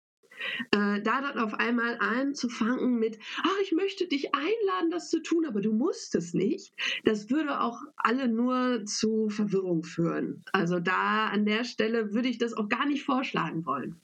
Äh, 0.72 1.01
da 1.01 1.22
dann 1.22 1.39
auf 1.39 1.54
einmal 1.54 1.98
anzufangen 2.00 3.00
mit, 3.00 3.18
ach, 3.44 3.58
ich 3.63 3.72
möchte 3.72 4.08
dich 4.08 4.34
einladen, 4.36 4.92
das 4.92 5.10
zu 5.10 5.22
tun, 5.22 5.46
aber 5.46 5.62
du 5.62 5.74
musst 5.74 6.15
es 6.15 6.34
nicht, 6.34 6.74
das 7.04 7.30
würde 7.30 7.62
auch 7.62 7.80
alle 7.96 8.27
nur 8.27 8.86
zu 8.86 9.30
Verwirrung 9.30 9.84
führen. 9.84 10.44
Also 10.51 10.80
da 10.80 11.27
an 11.27 11.46
der 11.46 11.63
Stelle 11.63 12.13
würde 12.13 12.27
ich 12.27 12.38
das 12.38 12.54
auch 12.54 12.70
gar 12.70 12.86
nicht 12.86 13.04
vorschlagen 13.04 13.65
wollen. 13.65 14.00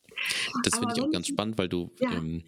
Das 0.63 0.77
finde 0.77 0.93
ich 0.95 1.01
auch 1.01 1.11
ganz 1.11 1.27
spannend, 1.27 1.57
weil 1.57 1.69
du, 1.69 1.91
ja. 1.99 2.11
ähm, 2.11 2.43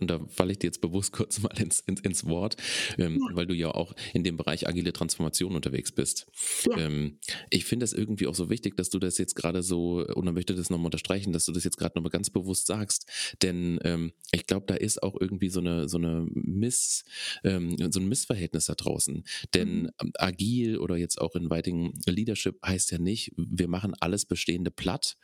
und 0.00 0.10
da 0.10 0.20
falle 0.28 0.52
ich 0.52 0.58
dir 0.58 0.68
jetzt 0.68 0.80
bewusst 0.80 1.12
kurz 1.12 1.40
mal 1.40 1.52
ins, 1.58 1.80
ins, 1.80 2.00
ins 2.00 2.24
Wort, 2.26 2.56
ähm, 2.96 3.18
ja. 3.20 3.36
weil 3.36 3.46
du 3.46 3.54
ja 3.54 3.70
auch 3.70 3.94
in 4.14 4.24
dem 4.24 4.36
Bereich 4.36 4.68
agile 4.68 4.92
Transformation 4.92 5.54
unterwegs 5.54 5.92
bist. 5.92 6.26
Ja. 6.64 6.78
Ähm, 6.78 7.18
ich 7.50 7.64
finde 7.64 7.84
es 7.84 7.92
irgendwie 7.92 8.26
auch 8.26 8.34
so 8.34 8.50
wichtig, 8.50 8.76
dass 8.76 8.90
du 8.90 8.98
das 8.98 9.18
jetzt 9.18 9.34
gerade 9.34 9.62
so, 9.62 10.06
und 10.14 10.26
dann 10.26 10.34
möchte 10.34 10.54
das 10.54 10.70
nochmal 10.70 10.86
unterstreichen, 10.86 11.32
dass 11.32 11.44
du 11.44 11.52
das 11.52 11.64
jetzt 11.64 11.76
gerade 11.76 11.96
nochmal 11.96 12.10
ganz 12.10 12.30
bewusst 12.30 12.66
sagst, 12.66 13.06
denn 13.42 13.78
ähm, 13.82 14.12
ich 14.32 14.46
glaube, 14.46 14.66
da 14.66 14.74
ist 14.74 15.02
auch 15.02 15.20
irgendwie 15.20 15.48
so 15.48 15.60
eine, 15.60 15.88
so 15.88 15.98
eine 15.98 16.26
Miss, 16.32 17.04
ähm, 17.44 17.76
so 17.90 18.00
ein 18.00 18.08
Missverhältnis 18.08 18.66
da 18.66 18.74
draußen. 18.74 19.24
Denn 19.54 19.82
mhm. 19.82 20.12
Agil 20.18 20.78
oder 20.78 20.96
jetzt 20.96 21.20
auch 21.20 21.34
in 21.34 21.48
Inviting 21.48 21.98
Leadership 22.06 22.58
heißt 22.64 22.92
ja 22.92 22.98
nicht, 22.98 23.32
wir 23.36 23.68
machen 23.68 23.94
alles 24.00 24.26
Bestehende 24.26 24.70
platt 24.70 25.16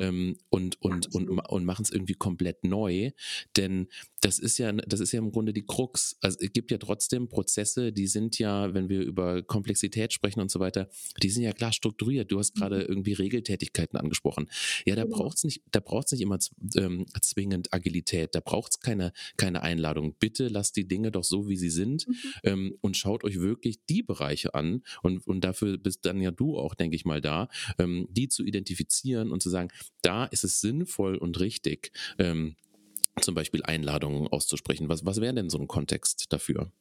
ähm, 0.00 0.36
und, 0.48 0.80
und, 0.80 1.12
und, 1.14 1.28
und 1.48 1.64
machen 1.64 1.82
es 1.82 1.90
irgendwie 1.90 2.14
komplett 2.14 2.64
neu. 2.64 3.10
Denn 3.56 3.88
das 4.22 4.38
ist 4.38 4.58
ja, 4.58 4.72
das 4.72 5.00
ist 5.00 5.12
ja 5.12 5.18
im 5.18 5.32
Grunde 5.32 5.52
die 5.52 5.66
Krux. 5.66 6.16
Also 6.20 6.38
es 6.40 6.52
gibt 6.52 6.70
ja 6.70 6.78
trotzdem 6.78 7.28
Prozesse, 7.28 7.92
die 7.92 8.06
sind 8.06 8.38
ja, 8.38 8.72
wenn 8.72 8.88
wir 8.88 9.00
über 9.00 9.42
Komplexität 9.42 10.12
sprechen 10.12 10.40
und 10.40 10.50
so 10.50 10.60
weiter, 10.60 10.88
die 11.22 11.28
sind 11.28 11.42
ja 11.42 11.52
klar 11.52 11.72
strukturiert. 11.72 12.30
Du 12.30 12.38
hast 12.38 12.54
gerade 12.54 12.76
mhm. 12.76 12.86
irgendwie 12.88 13.12
Regeltätigkeiten 13.14 13.98
angesprochen. 13.98 14.48
Ja, 14.86 14.94
da 14.94 15.02
genau. 15.04 15.16
braucht 15.16 15.38
es 15.38 15.44
nicht, 15.44 15.62
da 15.72 15.80
braucht 15.80 16.06
es 16.06 16.12
nicht 16.12 16.22
immer 16.22 16.38
ähm, 16.76 17.06
zwingend 17.20 17.74
Agilität. 17.74 18.34
Da 18.34 18.40
braucht 18.40 18.72
es 18.72 18.80
keine, 18.80 19.12
keine 19.36 19.62
Einladung. 19.62 20.14
Bitte 20.18 20.48
lasst 20.48 20.76
die 20.76 20.86
Dinge 20.86 21.10
doch 21.10 21.24
so, 21.24 21.48
wie 21.48 21.56
sie 21.56 21.70
sind 21.70 22.06
mhm. 22.06 22.14
ähm, 22.44 22.78
und 22.80 22.96
schaut 22.96 23.24
euch 23.24 23.40
wirklich 23.40 23.84
die 23.86 24.04
Bereiche 24.04 24.54
an. 24.54 24.82
Und, 25.02 25.26
und 25.26 25.42
dafür 25.42 25.78
bist 25.78 26.06
dann 26.06 26.20
ja 26.20 26.30
du 26.30 26.56
auch, 26.58 26.76
denke 26.76 26.94
ich 26.94 27.04
mal, 27.04 27.20
da, 27.20 27.48
ähm, 27.78 28.06
die 28.08 28.28
zu 28.28 28.44
identifizieren 28.44 29.32
und 29.32 29.42
zu 29.42 29.50
sagen, 29.50 29.70
da 30.02 30.26
ist 30.26 30.44
es 30.44 30.60
sinnvoll 30.60 31.16
und 31.16 31.31
richtig. 31.40 31.92
Ähm, 32.18 32.56
zum 33.20 33.34
Beispiel 33.34 33.62
Einladungen 33.62 34.26
auszusprechen. 34.28 34.88
Was, 34.88 35.04
was 35.04 35.20
wäre 35.20 35.34
denn 35.34 35.50
so 35.50 35.58
ein 35.58 35.68
Kontext 35.68 36.32
dafür? 36.32 36.72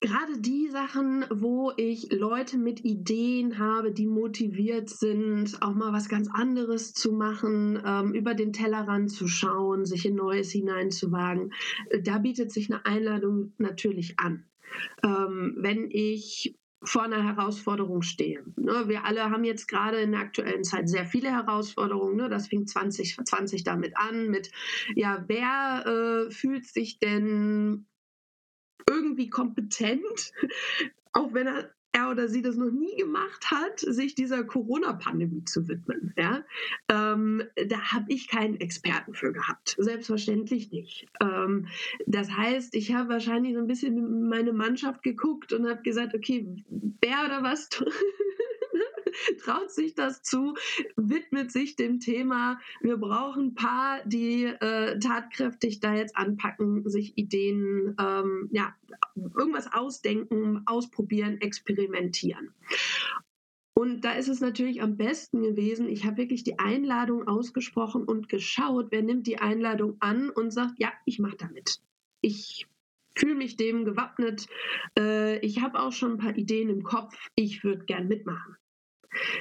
Gerade 0.00 0.38
die 0.38 0.68
Sachen, 0.68 1.24
wo 1.30 1.72
ich 1.78 2.12
Leute 2.12 2.58
mit 2.58 2.84
Ideen 2.84 3.58
habe, 3.58 3.92
die 3.92 4.06
motiviert 4.06 4.90
sind, 4.90 5.62
auch 5.62 5.74
mal 5.74 5.92
was 5.92 6.10
ganz 6.10 6.28
anderes 6.30 6.92
zu 6.92 7.12
machen, 7.12 7.82
ähm, 7.84 8.12
über 8.12 8.34
den 8.34 8.52
Tellerrand 8.52 9.10
zu 9.10 9.26
schauen, 9.26 9.86
sich 9.86 10.04
in 10.04 10.14
Neues 10.14 10.50
hineinzuwagen, 10.50 11.54
äh, 11.88 12.02
da 12.02 12.18
bietet 12.18 12.52
sich 12.52 12.70
eine 12.70 12.84
Einladung 12.84 13.54
natürlich 13.56 14.20
an. 14.20 14.44
Ähm, 15.02 15.56
wenn 15.56 15.90
ich 15.90 16.54
vor 16.82 17.02
einer 17.02 17.22
Herausforderung 17.22 18.02
stehe. 18.02 18.44
Ne, 18.56 18.88
wir 18.88 19.04
alle 19.04 19.30
haben 19.30 19.44
jetzt 19.44 19.66
gerade 19.66 19.98
in 19.98 20.12
der 20.12 20.20
aktuellen 20.20 20.64
Zeit 20.64 20.88
sehr 20.88 21.06
viele 21.06 21.30
Herausforderungen. 21.30 22.16
Ne? 22.16 22.28
Das 22.28 22.48
fing 22.48 22.66
2020 22.66 23.64
damit 23.64 23.96
an, 23.96 24.28
mit, 24.28 24.50
ja, 24.94 25.24
wer 25.26 25.84
äh, 25.86 26.30
fühlt 26.30 26.66
sich 26.66 26.98
denn 26.98 27.86
irgendwie 28.88 29.28
kompetent, 29.28 30.32
auch 31.12 31.32
wenn 31.32 31.46
er 31.46 31.75
er 31.92 32.10
oder 32.10 32.28
sie 32.28 32.42
das 32.42 32.56
noch 32.56 32.70
nie 32.70 32.94
gemacht 32.96 33.50
hat, 33.50 33.80
sich 33.80 34.14
dieser 34.14 34.44
Corona-Pandemie 34.44 35.44
zu 35.44 35.68
widmen. 35.68 36.12
Ja? 36.16 36.44
Ähm, 36.88 37.42
da 37.68 37.92
habe 37.92 38.06
ich 38.08 38.28
keinen 38.28 38.60
Experten 38.60 39.14
für 39.14 39.32
gehabt. 39.32 39.76
Selbstverständlich 39.78 40.70
nicht. 40.70 41.06
Ähm, 41.20 41.68
das 42.06 42.30
heißt, 42.30 42.74
ich 42.74 42.94
habe 42.94 43.08
wahrscheinlich 43.08 43.54
so 43.54 43.60
ein 43.60 43.66
bisschen 43.66 43.96
in 43.96 44.28
meine 44.28 44.52
Mannschaft 44.52 45.02
geguckt 45.02 45.52
und 45.52 45.68
habe 45.68 45.82
gesagt, 45.82 46.14
okay, 46.14 46.46
wer 47.00 47.24
oder 47.24 47.42
was 47.42 47.68
traut 49.44 49.70
sich 49.70 49.94
das 49.94 50.22
zu, 50.22 50.54
widmet 50.96 51.52
sich 51.52 51.76
dem 51.76 52.00
Thema. 52.00 52.58
Wir 52.80 52.96
brauchen 52.96 53.48
ein 53.48 53.54
paar, 53.54 54.00
die 54.04 54.44
äh, 54.44 54.98
tatkräftig 54.98 55.80
da 55.80 55.94
jetzt 55.94 56.16
anpacken, 56.16 56.88
sich 56.88 57.16
Ideen, 57.16 57.94
ähm, 58.00 58.48
ja, 58.52 58.74
irgendwas 59.14 59.72
ausdenken, 59.72 60.62
ausprobieren, 60.66 61.40
experimentieren. 61.40 62.52
Und 63.78 64.06
da 64.06 64.12
ist 64.12 64.28
es 64.28 64.40
natürlich 64.40 64.80
am 64.80 64.96
besten 64.96 65.42
gewesen, 65.42 65.88
ich 65.88 66.06
habe 66.06 66.16
wirklich 66.16 66.44
die 66.44 66.58
Einladung 66.58 67.28
ausgesprochen 67.28 68.04
und 68.04 68.26
geschaut, 68.30 68.86
wer 68.90 69.02
nimmt 69.02 69.26
die 69.26 69.38
Einladung 69.38 69.96
an 70.00 70.30
und 70.30 70.50
sagt, 70.50 70.78
ja, 70.78 70.92
ich 71.04 71.18
mache 71.18 71.36
damit. 71.36 71.80
Ich 72.22 72.66
fühle 73.14 73.34
mich 73.34 73.56
dem 73.56 73.84
gewappnet. 73.84 74.46
Äh, 74.98 75.38
ich 75.40 75.60
habe 75.60 75.80
auch 75.80 75.92
schon 75.92 76.12
ein 76.12 76.18
paar 76.18 76.36
Ideen 76.36 76.70
im 76.70 76.84
Kopf. 76.84 77.14
Ich 77.34 77.64
würde 77.64 77.84
gern 77.84 78.08
mitmachen. 78.08 78.56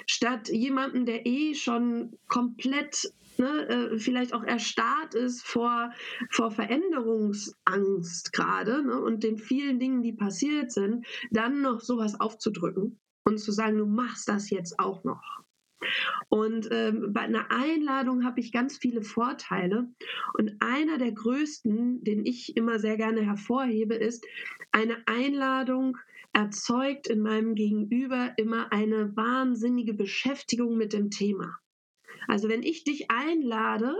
Statt 0.05 0.49
jemanden, 0.49 1.05
der 1.05 1.25
eh 1.25 1.53
schon 1.53 2.17
komplett 2.27 3.11
ne, 3.37 3.67
äh, 3.67 3.99
vielleicht 3.99 4.33
auch 4.33 4.43
erstarrt 4.43 5.15
ist 5.15 5.43
vor, 5.43 5.91
vor 6.29 6.51
Veränderungsangst 6.51 8.33
gerade 8.33 8.83
ne, 8.83 8.99
und 8.99 9.23
den 9.23 9.37
vielen 9.37 9.79
Dingen, 9.79 10.01
die 10.01 10.13
passiert 10.13 10.71
sind, 10.71 11.05
dann 11.31 11.61
noch 11.61 11.81
sowas 11.81 12.19
aufzudrücken 12.19 12.99
und 13.23 13.39
zu 13.39 13.51
sagen, 13.51 13.77
du 13.77 13.85
machst 13.85 14.29
das 14.29 14.49
jetzt 14.49 14.79
auch 14.79 15.03
noch. 15.03 15.21
Und 16.29 16.69
ähm, 16.71 17.13
bei 17.13 17.21
einer 17.21 17.51
Einladung 17.51 18.23
habe 18.23 18.39
ich 18.39 18.51
ganz 18.51 18.77
viele 18.77 19.01
Vorteile. 19.01 19.87
Und 20.33 20.55
einer 20.59 20.97
der 20.97 21.11
größten, 21.11 22.03
den 22.03 22.25
ich 22.25 22.57
immer 22.57 22.79
sehr 22.79 22.97
gerne 22.97 23.21
hervorhebe, 23.21 23.93
ist 23.93 24.25
eine 24.71 24.97
Einladung, 25.05 25.97
erzeugt 26.35 27.07
in 27.07 27.21
meinem 27.21 27.55
Gegenüber 27.55 28.33
immer 28.37 28.71
eine 28.73 29.15
wahnsinnige 29.15 29.93
Beschäftigung 29.93 30.75
mit 30.75 30.91
dem 30.91 31.09
Thema. 31.09 31.57
Also 32.27 32.49
wenn 32.49 32.61
ich 32.61 32.83
dich 32.83 33.09
einlade, 33.09 33.95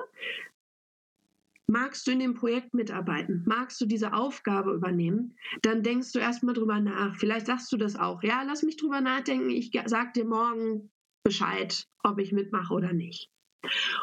magst 1.68 2.06
du 2.06 2.12
in 2.12 2.20
dem 2.20 2.34
Projekt 2.34 2.74
mitarbeiten, 2.74 3.44
magst 3.46 3.80
du 3.80 3.86
diese 3.86 4.13
Aufgabe 4.13 4.74
übernehmen, 4.74 5.38
dann 5.62 5.82
denkst 5.82 6.12
du 6.12 6.20
erstmal 6.20 6.54
drüber 6.54 6.82
nach. 6.82 7.15
Vielleicht 7.15 7.46
sagst 7.46 7.72
du 7.72 7.77
das 7.77 7.96
auch. 7.96 8.22
Ja, 8.22 8.44
lass 8.44 8.63
mich 8.63 8.75
drüber 8.75 9.00
nachdenken. 9.00 9.50
Ich 9.50 9.72
sag 9.86 10.13
dir 10.13 10.25
morgen 10.25 10.92
Bescheid, 11.24 11.88
ob 12.04 12.20
ich 12.20 12.34
mitmache 12.34 12.74
oder 12.74 12.92
nicht. 12.92 13.32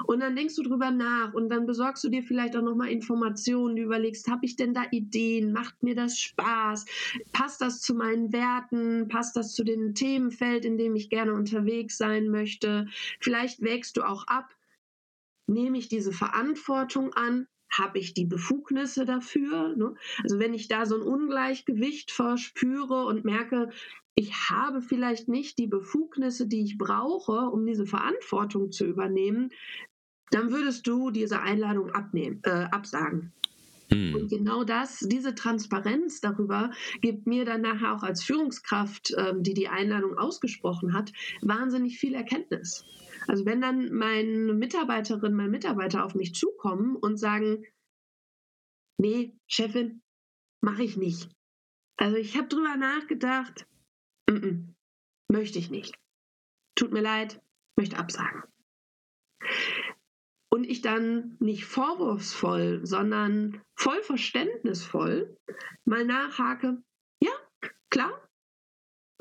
Und 0.06 0.20
dann 0.20 0.36
denkst 0.36 0.56
du 0.56 0.62
drüber 0.62 0.90
nach 0.90 1.34
und 1.34 1.48
dann 1.48 1.66
besorgst 1.66 2.04
du 2.04 2.08
dir 2.08 2.22
vielleicht 2.22 2.56
auch 2.56 2.62
nochmal 2.62 2.88
Informationen, 2.88 3.76
du 3.76 3.82
überlegst, 3.82 4.28
habe 4.28 4.46
ich 4.46 4.56
denn 4.56 4.74
da 4.74 4.84
Ideen, 4.90 5.52
macht 5.52 5.82
mir 5.82 5.94
das 5.94 6.18
Spaß, 6.18 6.84
passt 7.32 7.60
das 7.60 7.80
zu 7.80 7.94
meinen 7.94 8.32
Werten, 8.32 9.08
passt 9.08 9.36
das 9.36 9.54
zu 9.54 9.64
dem 9.64 9.94
Themenfeld, 9.94 10.64
in 10.64 10.78
dem 10.78 10.94
ich 10.94 11.10
gerne 11.10 11.32
unterwegs 11.34 11.98
sein 11.98 12.28
möchte. 12.28 12.86
Vielleicht 13.20 13.62
wägst 13.62 13.96
du 13.96 14.02
auch 14.02 14.26
ab, 14.26 14.54
nehme 15.46 15.78
ich 15.78 15.88
diese 15.88 16.12
Verantwortung 16.12 17.12
an, 17.12 17.46
habe 17.72 17.98
ich 17.98 18.14
die 18.14 18.26
Befugnisse 18.26 19.04
dafür? 19.04 19.74
Ne? 19.76 19.94
Also 20.22 20.38
wenn 20.38 20.54
ich 20.54 20.68
da 20.68 20.86
so 20.86 20.96
ein 20.96 21.02
Ungleichgewicht 21.02 22.10
verspüre 22.10 23.06
und 23.06 23.24
merke, 23.24 23.70
ich 24.14 24.50
habe 24.50 24.82
vielleicht 24.82 25.28
nicht 25.28 25.58
die 25.58 25.66
Befugnisse, 25.66 26.46
die 26.46 26.62
ich 26.62 26.76
brauche, 26.76 27.48
um 27.50 27.64
diese 27.64 27.86
Verantwortung 27.86 28.70
zu 28.70 28.84
übernehmen, 28.84 29.50
dann 30.30 30.50
würdest 30.50 30.86
du 30.86 31.10
diese 31.10 31.40
Einladung 31.40 31.90
abnehmen, 31.90 32.40
äh, 32.44 32.66
absagen. 32.70 33.32
Hm. 33.90 34.14
Und 34.14 34.28
genau 34.28 34.64
das, 34.64 35.00
diese 35.00 35.34
Transparenz 35.34 36.20
darüber, 36.20 36.70
gibt 37.00 37.26
mir 37.26 37.44
dann 37.44 37.62
nachher 37.62 37.94
auch 37.94 38.02
als 38.02 38.22
Führungskraft, 38.22 39.14
ähm, 39.16 39.42
die 39.42 39.54
die 39.54 39.68
Einladung 39.68 40.16
ausgesprochen 40.18 40.94
hat, 40.94 41.12
wahnsinnig 41.42 41.98
viel 41.98 42.14
Erkenntnis. 42.14 42.84
Also 43.28 43.44
wenn 43.46 43.60
dann 43.60 43.92
meine 43.92 44.52
Mitarbeiterin, 44.54 45.34
mein 45.34 45.50
Mitarbeiter 45.50 46.04
auf 46.04 46.14
mich 46.14 46.34
zukommen 46.34 46.96
und 46.96 47.16
sagen, 47.16 47.64
nee, 48.98 49.36
Chefin, 49.46 50.02
mache 50.60 50.82
ich 50.82 50.96
nicht. 50.96 51.30
Also 51.96 52.16
ich 52.16 52.36
habe 52.36 52.48
drüber 52.48 52.76
nachgedacht, 52.76 53.66
Mm 54.28 54.36
-mm. 54.36 54.74
Möchte 55.28 55.58
ich 55.58 55.70
nicht. 55.70 55.98
Tut 56.76 56.92
mir 56.92 57.02
leid, 57.02 57.40
möchte 57.76 57.98
absagen. 57.98 58.42
und 60.50 60.64
ich 60.64 60.82
dann 60.82 61.36
nicht 61.40 61.64
vorwurfsvoll, 61.64 62.84
sondern 62.84 63.62
voll 63.74 64.02
verständnisvoll 64.02 65.36
mal 65.86 66.04
nachhake, 66.04 66.82
ja, 67.22 67.32
klar, 67.90 68.28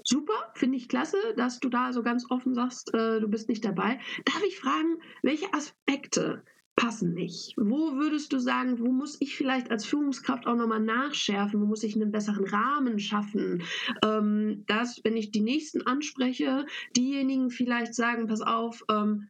super, 0.03 0.51
finde 0.55 0.77
ich 0.77 0.89
klasse, 0.89 1.17
dass 1.37 1.59
du 1.59 1.69
da 1.69 1.93
so 1.93 2.03
ganz 2.03 2.25
offen 2.29 2.53
sagst, 2.53 2.93
äh, 2.93 3.19
du 3.19 3.27
bist 3.27 3.49
nicht 3.49 3.63
dabei. 3.63 3.99
Darf 4.25 4.43
ich 4.47 4.57
fragen, 4.59 4.97
welche 5.21 5.53
Aspekte 5.53 6.43
passen 6.75 7.13
nicht? 7.13 7.53
Wo 7.57 7.95
würdest 7.95 8.33
du 8.33 8.39
sagen, 8.39 8.79
wo 8.79 8.91
muss 8.91 9.17
ich 9.19 9.35
vielleicht 9.35 9.69
als 9.69 9.85
Führungskraft 9.85 10.47
auch 10.47 10.55
nochmal 10.55 10.79
nachschärfen? 10.79 11.61
Wo 11.61 11.65
muss 11.65 11.83
ich 11.83 11.95
einen 11.95 12.11
besseren 12.11 12.45
Rahmen 12.45 12.99
schaffen? 12.99 13.63
Ähm, 14.03 14.63
dass, 14.67 15.01
wenn 15.03 15.17
ich 15.17 15.31
die 15.31 15.41
Nächsten 15.41 15.85
anspreche, 15.85 16.65
diejenigen 16.95 17.49
vielleicht 17.49 17.93
sagen, 17.93 18.27
pass 18.27 18.41
auf, 18.41 18.83
ähm, 18.89 19.29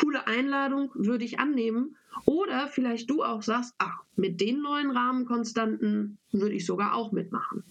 coole 0.00 0.26
Einladung, 0.26 0.90
würde 0.94 1.24
ich 1.24 1.38
annehmen. 1.38 1.96
Oder 2.26 2.68
vielleicht 2.68 3.10
du 3.10 3.22
auch 3.22 3.42
sagst, 3.42 3.74
ach, 3.78 4.02
mit 4.16 4.40
den 4.40 4.62
neuen 4.62 4.90
Rahmenkonstanten 4.90 6.18
würde 6.32 6.54
ich 6.54 6.64
sogar 6.64 6.94
auch 6.94 7.12
mitmachen. 7.12 7.64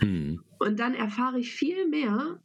Mhm. 0.00 0.40
Und 0.58 0.80
dann 0.80 0.94
erfahre 0.94 1.38
ich 1.38 1.52
viel 1.52 1.88
mehr 1.88 2.38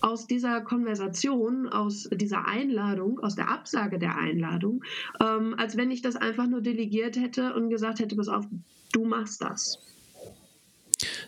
aus 0.00 0.26
dieser 0.26 0.60
Konversation, 0.62 1.68
aus 1.68 2.08
dieser 2.12 2.46
Einladung, 2.46 3.20
aus 3.20 3.34
der 3.34 3.50
Absage 3.50 3.98
der 3.98 4.16
Einladung, 4.16 4.82
ähm, 5.20 5.54
als 5.58 5.76
wenn 5.76 5.90
ich 5.90 6.02
das 6.02 6.16
einfach 6.16 6.46
nur 6.46 6.62
delegiert 6.62 7.16
hätte 7.16 7.54
und 7.54 7.68
gesagt 7.68 8.00
hätte, 8.00 8.16
pass 8.16 8.28
auf, 8.28 8.46
du 8.92 9.04
machst 9.04 9.42
das. 9.42 9.78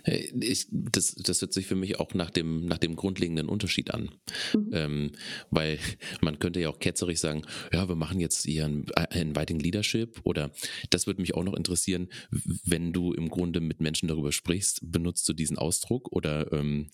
Ich, 0.04 0.66
das, 0.70 1.14
das 1.14 1.40
hört 1.40 1.52
sich 1.52 1.66
für 1.66 1.76
mich 1.76 2.00
auch 2.00 2.14
nach 2.14 2.30
dem, 2.30 2.66
nach 2.66 2.78
dem 2.78 2.96
grundlegenden 2.96 3.48
Unterschied 3.48 3.92
an. 3.92 4.10
Mhm. 4.54 4.70
Ähm, 4.72 5.12
weil 5.50 5.78
man 6.20 6.38
könnte 6.38 6.60
ja 6.60 6.68
auch 6.68 6.80
ketzerig 6.80 7.20
sagen, 7.20 7.42
ja, 7.72 7.88
wir 7.88 7.94
machen 7.94 8.18
jetzt 8.18 8.44
hier 8.44 8.64
ein 8.64 8.86
Inviting 9.12 9.60
Leadership 9.60 10.20
oder 10.24 10.50
das 10.90 11.06
würde 11.06 11.20
mich 11.20 11.34
auch 11.34 11.44
noch 11.44 11.54
interessieren, 11.54 12.08
wenn 12.64 12.92
du 12.92 13.12
im 13.12 13.28
Grunde 13.28 13.60
mit 13.60 13.80
Menschen 13.80 14.08
darüber 14.08 14.32
sprichst, 14.32 14.80
benutzt 14.82 15.28
du 15.28 15.32
diesen 15.32 15.56
Ausdruck 15.56 16.10
oder 16.10 16.52
ähm, 16.52 16.88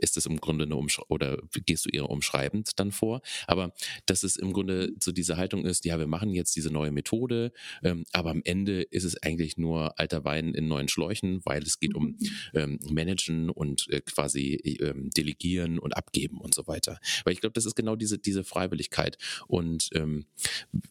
ist 0.00 0.16
das 0.16 0.26
im 0.26 0.40
Grunde 0.40 0.64
eine 0.64 0.76
Umsch 0.76 1.00
oder 1.08 1.38
gehst 1.66 1.86
du 1.86 1.90
eher 1.90 2.10
umschreibend 2.10 2.78
dann 2.80 2.90
vor? 2.90 3.22
Aber 3.46 3.72
dass 4.06 4.24
es 4.24 4.36
im 4.36 4.52
Grunde 4.52 4.92
so 5.00 5.12
diese 5.12 5.36
Haltung 5.36 5.64
ist, 5.64 5.84
ja, 5.84 5.98
wir 5.98 6.08
machen 6.08 6.34
jetzt 6.34 6.56
diese 6.56 6.72
neue 6.72 6.90
Methode, 6.90 7.52
ähm, 7.84 8.04
aber 8.12 8.30
am 8.30 8.42
Ende 8.44 8.82
ist 8.82 9.04
es 9.04 9.22
eigentlich 9.22 9.56
nur 9.56 9.98
alter 10.00 10.24
Wein 10.24 10.54
in 10.54 10.66
neuen 10.66 10.88
Schläuchen, 10.88 11.40
weil 11.44 11.62
es 11.62 11.78
geht 11.78 11.94
um 11.94 12.16
mhm 12.18 12.39
ähm, 12.54 12.78
managen 12.90 13.50
und 13.50 13.88
äh, 13.90 14.00
quasi 14.00 14.78
ähm, 14.80 15.10
delegieren 15.10 15.78
und 15.78 15.96
abgeben 15.96 16.40
und 16.40 16.54
so 16.54 16.66
weiter. 16.66 16.98
Weil 17.24 17.32
ich 17.32 17.40
glaube, 17.40 17.54
das 17.54 17.66
ist 17.66 17.76
genau 17.76 17.96
diese, 17.96 18.18
diese 18.18 18.44
Freiwilligkeit. 18.44 19.18
Und 19.46 19.90
ähm, 19.94 20.26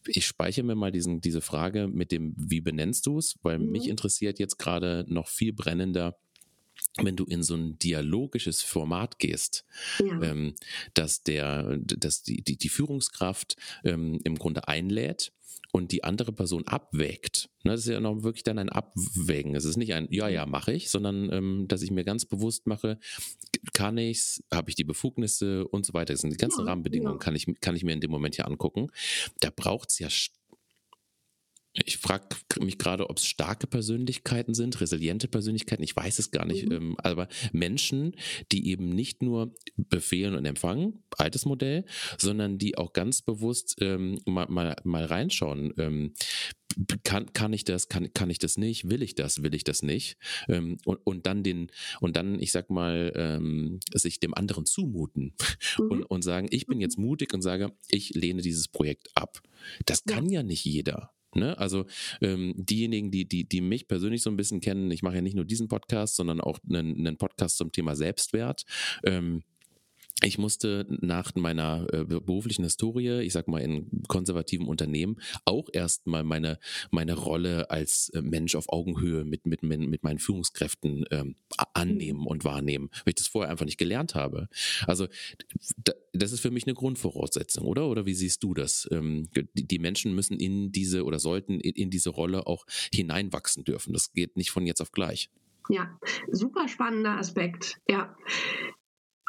ich 0.06 0.26
speichere 0.26 0.64
mir 0.64 0.74
mal 0.74 0.92
diesen, 0.92 1.20
diese 1.20 1.40
Frage 1.40 1.88
mit 1.88 2.12
dem, 2.12 2.34
wie 2.36 2.60
benennst 2.60 3.06
du 3.06 3.18
es? 3.18 3.38
Weil 3.42 3.58
mhm. 3.58 3.70
mich 3.70 3.88
interessiert 3.88 4.38
jetzt 4.38 4.58
gerade 4.58 5.04
noch 5.08 5.28
viel 5.28 5.52
brennender, 5.52 6.16
wenn 6.96 7.16
du 7.16 7.24
in 7.24 7.42
so 7.42 7.54
ein 7.54 7.78
dialogisches 7.78 8.62
Format 8.62 9.18
gehst, 9.18 9.64
ja. 9.98 10.22
ähm, 10.22 10.54
dass 10.94 11.22
der, 11.22 11.76
dass 11.78 12.22
die, 12.22 12.42
die, 12.42 12.56
die 12.56 12.68
Führungskraft 12.68 13.56
ähm, 13.84 14.20
im 14.24 14.36
Grunde 14.36 14.66
einlädt 14.68 15.32
und 15.72 15.92
die 15.92 16.04
andere 16.04 16.32
Person 16.32 16.66
abwägt. 16.66 17.48
Ne, 17.62 17.72
das 17.72 17.80
ist 17.80 17.88
ja 17.92 18.00
noch 18.00 18.22
wirklich 18.22 18.42
dann 18.42 18.58
ein 18.58 18.70
Abwägen. 18.70 19.54
Es 19.54 19.64
ist 19.64 19.76
nicht 19.76 19.94
ein 19.94 20.08
Ja, 20.10 20.28
ja, 20.28 20.46
mache 20.46 20.72
ich, 20.72 20.90
sondern 20.90 21.32
ähm, 21.32 21.66
dass 21.68 21.82
ich 21.82 21.90
mir 21.90 22.04
ganz 22.04 22.24
bewusst 22.24 22.66
mache, 22.66 22.98
kann 23.72 23.98
ich's, 23.98 24.42
habe 24.52 24.70
ich 24.70 24.76
die 24.76 24.84
Befugnisse 24.84 25.66
und 25.68 25.86
so 25.86 25.94
weiter. 25.94 26.12
Das 26.12 26.22
sind 26.22 26.32
die 26.32 26.38
ganzen 26.38 26.60
ja, 26.60 26.66
Rahmenbedingungen, 26.66 27.14
ja. 27.14 27.18
kann, 27.18 27.36
ich, 27.36 27.46
kann 27.60 27.76
ich 27.76 27.84
mir 27.84 27.92
in 27.92 28.00
dem 28.00 28.10
Moment 28.10 28.34
hier 28.34 28.46
angucken. 28.46 28.88
Da 29.40 29.50
braucht 29.54 29.90
es 29.90 29.98
ja 29.98 30.10
ich 31.72 31.98
frage 31.98 32.26
mich 32.60 32.78
gerade, 32.78 33.08
ob 33.10 33.18
es 33.18 33.26
starke 33.26 33.66
Persönlichkeiten 33.66 34.54
sind, 34.54 34.80
resiliente 34.80 35.28
Persönlichkeiten, 35.28 35.82
ich 35.82 35.94
weiß 35.94 36.18
es 36.18 36.30
gar 36.30 36.44
nicht. 36.44 36.66
Mhm. 36.66 36.72
Ähm, 36.72 36.96
aber 36.98 37.28
Menschen, 37.52 38.16
die 38.50 38.68
eben 38.68 38.88
nicht 38.88 39.22
nur 39.22 39.54
befehlen 39.76 40.34
und 40.34 40.46
empfangen, 40.46 41.04
altes 41.16 41.46
Modell, 41.46 41.84
sondern 42.18 42.58
die 42.58 42.76
auch 42.76 42.92
ganz 42.92 43.22
bewusst 43.22 43.76
ähm, 43.80 44.20
mal, 44.26 44.46
mal, 44.48 44.76
mal 44.84 45.04
reinschauen. 45.04 45.72
Ähm, 45.78 46.14
kann, 47.04 47.32
kann 47.32 47.52
ich 47.52 47.64
das, 47.64 47.88
kann, 47.88 48.12
kann 48.14 48.30
ich 48.30 48.38
das 48.38 48.56
nicht, 48.56 48.88
will 48.90 49.02
ich 49.02 49.14
das, 49.14 49.42
will 49.42 49.54
ich 49.54 49.64
das 49.64 49.82
nicht? 49.82 50.16
Ähm, 50.48 50.78
und, 50.84 50.98
und 51.04 51.26
dann 51.26 51.42
den, 51.42 51.70
und 52.00 52.16
dann, 52.16 52.40
ich 52.40 52.52
sag 52.52 52.70
mal, 52.70 53.12
ähm, 53.14 53.80
sich 53.92 54.20
dem 54.20 54.34
anderen 54.34 54.66
zumuten 54.66 55.34
mhm. 55.78 55.90
und, 55.90 56.02
und 56.04 56.22
sagen, 56.22 56.48
ich 56.50 56.66
bin 56.66 56.80
jetzt 56.80 56.98
mutig 56.98 57.32
und 57.32 57.42
sage, 57.42 57.72
ich 57.88 58.10
lehne 58.10 58.42
dieses 58.42 58.68
Projekt 58.68 59.08
ab. 59.14 59.40
Das 59.86 60.04
kann 60.04 60.26
ja, 60.26 60.40
ja 60.40 60.42
nicht 60.42 60.64
jeder. 60.64 61.12
Ne? 61.34 61.56
Also 61.58 61.86
ähm, 62.20 62.54
diejenigen, 62.56 63.10
die, 63.10 63.26
die, 63.26 63.48
die 63.48 63.60
mich 63.60 63.88
persönlich 63.88 64.22
so 64.22 64.30
ein 64.30 64.36
bisschen 64.36 64.60
kennen, 64.60 64.90
ich 64.90 65.02
mache 65.02 65.16
ja 65.16 65.22
nicht 65.22 65.36
nur 65.36 65.44
diesen 65.44 65.68
Podcast, 65.68 66.16
sondern 66.16 66.40
auch 66.40 66.58
einen, 66.68 66.98
einen 66.98 67.16
Podcast 67.16 67.56
zum 67.56 67.72
Thema 67.72 67.94
Selbstwert. 67.96 68.64
Ähm, 69.04 69.42
ich 70.22 70.38
musste 70.38 70.86
nach 70.88 71.34
meiner 71.34 71.86
äh, 71.92 72.04
beruflichen 72.04 72.64
Historie, 72.64 73.20
ich 73.20 73.32
sag 73.32 73.48
mal 73.48 73.60
in 73.60 74.02
konservativen 74.08 74.66
Unternehmen, 74.66 75.20
auch 75.44 75.68
erstmal 75.72 76.24
meine, 76.24 76.58
meine 76.90 77.14
Rolle 77.14 77.70
als 77.70 78.10
äh, 78.10 78.22
Mensch 78.22 78.54
auf 78.54 78.68
Augenhöhe 78.68 79.24
mit, 79.24 79.46
mit, 79.46 79.62
mit 79.62 80.02
meinen 80.02 80.18
Führungskräften 80.18 81.04
ähm, 81.10 81.36
annehmen 81.74 82.26
und 82.26 82.44
wahrnehmen, 82.44 82.90
weil 83.04 83.10
ich 83.10 83.14
das 83.16 83.28
vorher 83.28 83.50
einfach 83.50 83.64
nicht 83.64 83.78
gelernt 83.78 84.14
habe. 84.14 84.48
Also 84.86 85.06
das 86.12 86.32
ist 86.32 86.40
für 86.40 86.50
mich 86.50 86.66
eine 86.66 86.74
Grundvoraussetzung, 86.74 87.66
oder? 87.66 87.88
Oder 87.88 88.06
wie 88.06 88.14
siehst 88.14 88.42
du 88.42 88.54
das? 88.54 88.88
Ähm, 88.90 89.28
die, 89.34 89.66
die 89.66 89.78
Menschen 89.78 90.14
müssen 90.14 90.38
in 90.38 90.72
diese 90.72 91.04
oder 91.04 91.18
sollten 91.18 91.60
in, 91.60 91.74
in 91.74 91.90
diese 91.90 92.10
Rolle 92.10 92.46
auch 92.46 92.66
hineinwachsen 92.92 93.64
dürfen. 93.64 93.92
Das 93.92 94.12
geht 94.12 94.36
nicht 94.36 94.50
von 94.50 94.66
jetzt 94.66 94.80
auf 94.80 94.92
gleich. 94.92 95.30
Ja, 95.68 95.98
super 96.30 96.66
spannender 96.68 97.16
Aspekt. 97.16 97.78
Ja. 97.88 98.16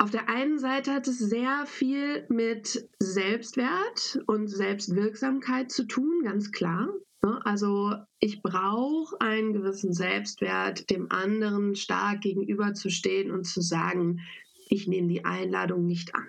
Auf 0.01 0.09
der 0.09 0.29
einen 0.29 0.57
Seite 0.57 0.93
hat 0.93 1.07
es 1.07 1.19
sehr 1.19 1.67
viel 1.67 2.25
mit 2.27 2.89
Selbstwert 2.97 4.19
und 4.25 4.47
Selbstwirksamkeit 4.47 5.71
zu 5.71 5.85
tun, 5.85 6.23
ganz 6.23 6.51
klar. 6.51 6.89
Ne? 7.21 7.39
Also 7.45 7.93
ich 8.17 8.41
brauche 8.41 9.21
einen 9.21 9.53
gewissen 9.53 9.93
Selbstwert, 9.93 10.89
dem 10.89 11.11
anderen 11.11 11.75
stark 11.75 12.21
gegenüberzustehen 12.21 13.29
und 13.29 13.45
zu 13.45 13.61
sagen, 13.61 14.21
ich 14.69 14.87
nehme 14.87 15.07
die 15.07 15.23
Einladung 15.23 15.85
nicht 15.85 16.15
an 16.15 16.27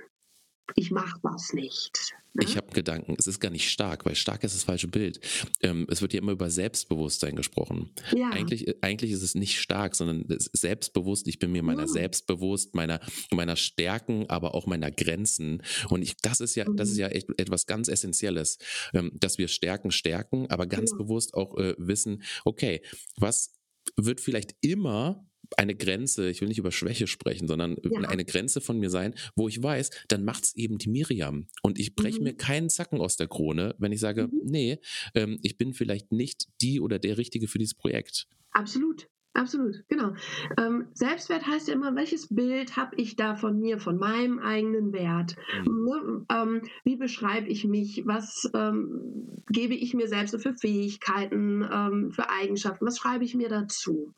ich 0.75 0.91
mache 0.91 1.19
was 1.23 1.53
nicht. 1.53 2.15
Ne? 2.35 2.45
Ich 2.45 2.57
habe 2.57 2.69
Gedanken, 2.73 3.15
es 3.19 3.27
ist 3.27 3.41
gar 3.41 3.51
nicht 3.51 3.71
stark, 3.71 4.07
weil 4.07 4.15
stark 4.15 4.43
ist 4.45 4.55
das 4.55 4.65
falsche 4.65 4.89
Bild. 4.89 5.21
Ähm, 5.61 5.87
es 5.91 6.01
wird 6.01 6.15
ja 6.15 6.21
immer 6.21 6.33
über 6.33 6.51
Selbstbewusstsein 6.51 7.37
gesprochen. 7.37 7.91
Ja. 8.17 8.31
Eigentlich, 8.31 8.83
eigentlich 8.83 9.11
ist 9.11 9.23
es 9.23 9.35
nicht 9.35 9.61
stark, 9.61 9.95
sondern 9.95 10.25
selbstbewusst. 10.29 11.29
Ich 11.29 11.39
bin 11.39 11.53
mir 11.53 11.63
meiner 11.63 11.83
ja. 11.83 11.89
selbst 11.89 12.27
bewusst, 12.27 12.75
meiner, 12.75 13.01
meiner 13.31 13.57
Stärken, 13.57 14.31
aber 14.31 14.55
auch 14.55 14.67
meiner 14.67 14.91
Grenzen. 14.91 15.63
Und 15.91 16.03
ich, 16.03 16.17
das 16.23 16.41
ist 16.41 16.55
ja, 16.55 16.69
mhm. 16.69 16.77
das 16.77 16.89
ist 16.89 16.97
mhm. 16.97 17.03
ja 17.03 17.09
echt 17.09 17.29
etwas 17.39 17.67
ganz 17.67 17.89
Essentielles, 17.89 18.59
ähm, 18.95 19.13
dass 19.15 19.37
wir 19.37 19.49
Stärken 19.49 19.91
stärken, 19.91 20.51
aber 20.51 20.67
ganz 20.67 20.93
ja. 20.93 20.97
bewusst 20.97 21.35
auch 21.35 21.59
äh, 21.59 21.75
wissen, 21.79 22.23
okay, 22.45 22.83
was 23.17 23.53
wird 23.97 24.21
vielleicht 24.21 24.55
immer 24.61 25.27
eine 25.59 25.75
Grenze, 25.75 26.29
ich 26.29 26.41
will 26.41 26.49
nicht 26.49 26.59
über 26.59 26.73
Schwäche 26.73 27.07
sprechen, 27.07 27.49
sondern 27.49 27.77
ja. 27.83 28.09
eine 28.09 28.25
Grenze 28.25 28.61
von 28.61 28.79
mir 28.79 28.91
sein, 28.91 29.15
wo 29.37 29.49
ich 29.49 29.62
weiß, 29.62 29.91
dann 30.09 30.25
macht 30.25 30.45
es 30.45 30.57
eben 30.57 30.79
die 30.79 30.88
Miriam. 30.88 31.47
Und 31.62 31.79
ich 31.79 31.95
breche 31.95 32.19
mhm. 32.19 32.25
mir 32.25 32.35
keinen 32.35 32.69
Zacken 32.69 33.01
aus 33.01 33.17
der 33.17 33.29
Krone, 33.29 33.75
wenn 33.79 33.93
ich 33.93 34.01
sage, 34.01 34.29
mhm. 34.29 34.41
nee, 34.45 34.79
ähm, 35.15 35.38
ich 35.43 35.57
bin 35.57 35.75
vielleicht 35.75 36.12
nicht 36.12 36.49
die 36.61 36.81
oder 36.81 36.99
der 36.99 37.19
Richtige 37.19 37.49
für 37.49 37.59
dieses 37.59 37.75
Projekt. 37.75 38.27
Absolut. 38.53 39.09
Absolut, 39.35 39.83
genau. 39.88 40.12
Ähm, 40.59 40.88
Selbstwert 40.92 41.47
heißt 41.47 41.68
ja 41.68 41.75
immer, 41.75 41.95
welches 41.95 42.29
Bild 42.29 42.77
habe 42.77 42.97
ich 42.97 43.16
da 43.16 43.35
von 43.35 43.59
mir, 43.59 43.79
von 43.79 43.97
meinem 43.97 44.38
eigenen 44.38 44.92
Wert? 44.92 45.37
Mhm. 45.64 45.85
Ne? 45.85 46.27
Ähm, 46.31 46.62
wie 46.85 46.97
beschreibe 46.97 47.49
ich 47.49 47.64
mich? 47.64 48.03
Was 48.05 48.51
ähm, 48.55 49.42
gebe 49.49 49.75
ich 49.75 49.95
mir 49.95 50.09
selbst 50.09 50.40
für 50.42 50.53
Fähigkeiten, 50.53 51.66
ähm, 51.71 52.11
für 52.12 52.29
Eigenschaften? 52.29 52.85
Was 52.85 52.99
schreibe 52.99 53.25
ich 53.25 53.35
mir 53.35 53.49
dazu? 53.49 54.12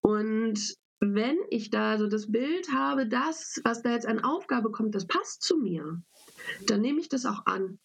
Und 0.00 0.76
wenn 1.00 1.36
ich 1.50 1.70
da 1.70 1.98
so 1.98 2.06
das 2.06 2.30
Bild 2.30 2.72
habe, 2.72 3.08
das, 3.08 3.60
was 3.64 3.82
da 3.82 3.90
jetzt 3.90 4.06
an 4.06 4.22
Aufgabe 4.22 4.70
kommt, 4.70 4.94
das 4.94 5.06
passt 5.06 5.42
zu 5.42 5.58
mir, 5.58 6.00
dann 6.66 6.80
nehme 6.80 7.00
ich 7.00 7.08
das 7.08 7.26
auch 7.26 7.46
an. 7.46 7.78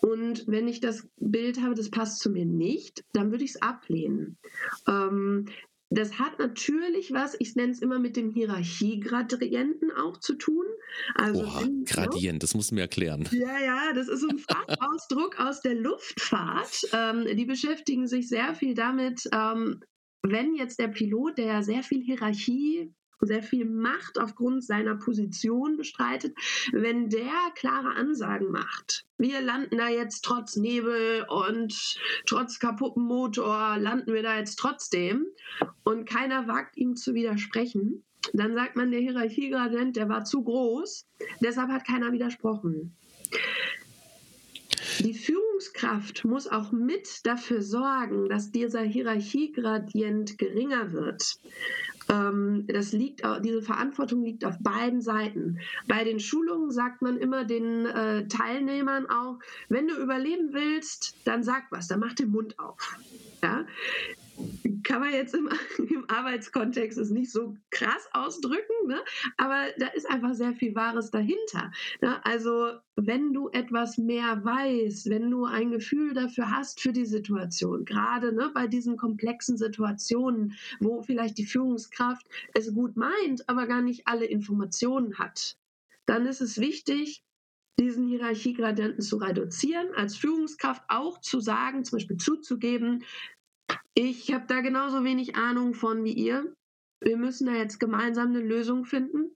Und 0.00 0.46
wenn 0.46 0.68
ich 0.68 0.80
das 0.80 1.08
Bild 1.16 1.60
habe, 1.60 1.74
das 1.74 1.90
passt 1.90 2.20
zu 2.20 2.30
mir 2.30 2.46
nicht, 2.46 3.04
dann 3.12 3.30
würde 3.30 3.44
ich 3.44 3.50
es 3.50 3.62
ablehnen. 3.62 4.36
Ähm, 4.86 5.46
das 5.90 6.18
hat 6.18 6.38
natürlich 6.38 7.12
was, 7.12 7.34
ich 7.38 7.56
nenne 7.56 7.72
es 7.72 7.80
immer 7.80 7.98
mit 7.98 8.16
dem 8.16 8.30
Hierarchiegradienten 8.30 9.90
auch 9.92 10.18
zu 10.18 10.34
tun. 10.34 10.66
Also 11.14 11.44
Oha, 11.44 11.62
wenn, 11.62 11.84
Gradient, 11.84 12.42
das 12.42 12.54
musst 12.54 12.70
du 12.70 12.74
mir 12.74 12.82
erklären. 12.82 13.26
Ja, 13.32 13.58
ja, 13.58 13.92
das 13.94 14.08
ist 14.08 14.24
ein 14.28 14.38
Fachausdruck 14.38 15.40
aus 15.40 15.62
der 15.62 15.74
Luftfahrt. 15.74 16.82
Ähm, 16.92 17.26
die 17.36 17.46
beschäftigen 17.46 18.06
sich 18.06 18.28
sehr 18.28 18.54
viel 18.54 18.74
damit, 18.74 19.28
ähm, 19.32 19.80
wenn 20.22 20.54
jetzt 20.54 20.78
der 20.78 20.88
Pilot, 20.88 21.38
der 21.38 21.46
ja 21.46 21.62
sehr 21.62 21.82
viel 21.82 22.02
Hierarchie 22.02 22.92
sehr 23.20 23.42
viel 23.42 23.64
Macht 23.64 24.18
aufgrund 24.18 24.64
seiner 24.64 24.96
Position 24.96 25.76
bestreitet, 25.76 26.36
wenn 26.72 27.08
der 27.08 27.32
klare 27.54 27.94
Ansagen 27.94 28.50
macht. 28.50 29.06
Wir 29.18 29.40
landen 29.40 29.78
da 29.78 29.88
jetzt 29.88 30.24
trotz 30.24 30.56
Nebel 30.56 31.26
und 31.28 31.98
trotz 32.26 32.58
kaputtem 32.58 33.04
Motor, 33.04 33.76
landen 33.78 34.12
wir 34.12 34.22
da 34.22 34.38
jetzt 34.38 34.56
trotzdem 34.56 35.26
und 35.84 36.08
keiner 36.08 36.46
wagt 36.46 36.76
ihm 36.76 36.96
zu 36.96 37.14
widersprechen, 37.14 38.04
dann 38.32 38.54
sagt 38.54 38.76
man, 38.76 38.90
der 38.90 39.00
Hierarchiegradient, 39.00 39.96
der 39.96 40.08
war 40.08 40.24
zu 40.24 40.42
groß, 40.42 41.06
deshalb 41.40 41.70
hat 41.70 41.86
keiner 41.86 42.12
widersprochen. 42.12 42.96
Die 45.00 45.14
Führungskraft 45.14 46.24
muss 46.24 46.48
auch 46.48 46.72
mit 46.72 47.24
dafür 47.24 47.62
sorgen, 47.62 48.28
dass 48.28 48.50
dieser 48.50 48.82
Hierarchiegradient 48.82 50.38
geringer 50.38 50.92
wird. 50.92 51.38
Ähm, 52.10 52.64
das 52.66 52.92
liegt, 52.92 53.22
diese 53.42 53.62
Verantwortung 53.62 54.22
liegt 54.22 54.44
auf 54.44 54.58
beiden 54.60 55.00
Seiten. 55.00 55.58
Bei 55.86 56.04
den 56.04 56.20
Schulungen 56.20 56.70
sagt 56.70 57.02
man 57.02 57.16
immer 57.16 57.44
den 57.44 57.86
äh, 57.86 58.26
Teilnehmern 58.28 59.06
auch, 59.10 59.38
wenn 59.68 59.88
du 59.88 59.94
überleben 59.94 60.52
willst, 60.52 61.16
dann 61.24 61.42
sag 61.42 61.70
was, 61.70 61.88
dann 61.88 62.00
mach 62.00 62.14
den 62.14 62.30
Mund 62.30 62.58
auf. 62.58 62.96
Ja? 63.42 63.64
Kann 64.88 65.00
man 65.00 65.12
jetzt 65.12 65.34
im, 65.34 65.48
im 65.90 66.08
Arbeitskontext 66.08 66.96
es 66.96 67.10
nicht 67.10 67.30
so 67.30 67.54
krass 67.70 68.08
ausdrücken, 68.12 68.86
ne? 68.86 68.98
aber 69.36 69.66
da 69.76 69.88
ist 69.88 70.08
einfach 70.10 70.32
sehr 70.32 70.54
viel 70.54 70.74
Wahres 70.74 71.10
dahinter. 71.10 71.70
Ne? 72.00 72.24
Also 72.24 72.72
wenn 72.96 73.34
du 73.34 73.50
etwas 73.50 73.98
mehr 73.98 74.42
weißt, 74.42 75.10
wenn 75.10 75.30
du 75.30 75.44
ein 75.44 75.70
Gefühl 75.70 76.14
dafür 76.14 76.50
hast 76.50 76.80
für 76.80 76.92
die 76.92 77.04
Situation, 77.04 77.84
gerade 77.84 78.32
ne, 78.32 78.50
bei 78.54 78.66
diesen 78.66 78.96
komplexen 78.96 79.58
Situationen, 79.58 80.54
wo 80.80 81.02
vielleicht 81.02 81.36
die 81.36 81.46
Führungskraft 81.46 82.26
es 82.54 82.72
gut 82.72 82.96
meint, 82.96 83.46
aber 83.46 83.66
gar 83.66 83.82
nicht 83.82 84.08
alle 84.08 84.24
Informationen 84.24 85.18
hat, 85.18 85.58
dann 86.06 86.24
ist 86.24 86.40
es 86.40 86.58
wichtig, 86.58 87.22
diesen 87.78 88.08
Hierarchiegradienten 88.08 89.02
zu 89.02 89.18
reduzieren, 89.18 89.88
als 89.94 90.16
Führungskraft 90.16 90.82
auch 90.88 91.20
zu 91.20 91.38
sagen, 91.40 91.84
zum 91.84 91.98
Beispiel 91.98 92.16
zuzugeben, 92.16 93.04
ich 94.00 94.32
habe 94.32 94.44
da 94.46 94.60
genauso 94.60 95.02
wenig 95.02 95.34
Ahnung 95.34 95.74
von 95.74 96.04
wie 96.04 96.12
ihr. 96.12 96.54
Wir 97.00 97.16
müssen 97.16 97.46
da 97.46 97.54
jetzt 97.54 97.80
gemeinsam 97.80 98.28
eine 98.28 98.38
Lösung 98.38 98.84
finden. 98.84 99.34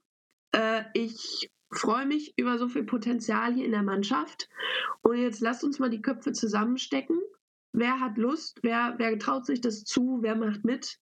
Äh, 0.55 0.83
ich 0.93 1.51
freue 1.69 2.05
mich 2.05 2.33
über 2.37 2.57
so 2.57 2.69
viel 2.69 2.85
Potenzial 2.85 3.53
hier 3.53 3.65
in 3.65 3.73
der 3.73 3.83
Mannschaft. 3.83 4.47
Und 5.01 5.17
jetzt 5.17 5.41
lasst 5.41 5.65
uns 5.65 5.79
mal 5.79 5.89
die 5.89 6.01
Köpfe 6.01 6.31
zusammenstecken. 6.31 7.19
Wer 7.73 7.99
hat 7.99 8.17
Lust? 8.17 8.59
Wer, 8.61 8.95
wer 8.99 9.19
traut 9.19 9.45
sich 9.45 9.59
das 9.59 9.83
zu? 9.83 10.19
Wer 10.21 10.37
macht 10.37 10.63
mit? 10.63 10.97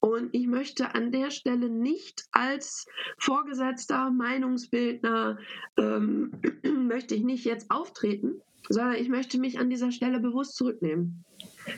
Und 0.00 0.34
ich 0.34 0.48
möchte 0.48 0.96
an 0.96 1.12
der 1.12 1.30
Stelle 1.30 1.70
nicht 1.70 2.24
als 2.32 2.86
Vorgesetzter, 3.18 4.10
Meinungsbildner, 4.10 5.38
ähm, 5.76 6.32
möchte 6.88 7.14
ich 7.14 7.22
nicht 7.22 7.44
jetzt 7.44 7.70
auftreten, 7.70 8.42
sondern 8.68 8.96
ich 8.96 9.08
möchte 9.08 9.38
mich 9.38 9.60
an 9.60 9.70
dieser 9.70 9.92
Stelle 9.92 10.18
bewusst 10.18 10.56
zurücknehmen. 10.56 11.24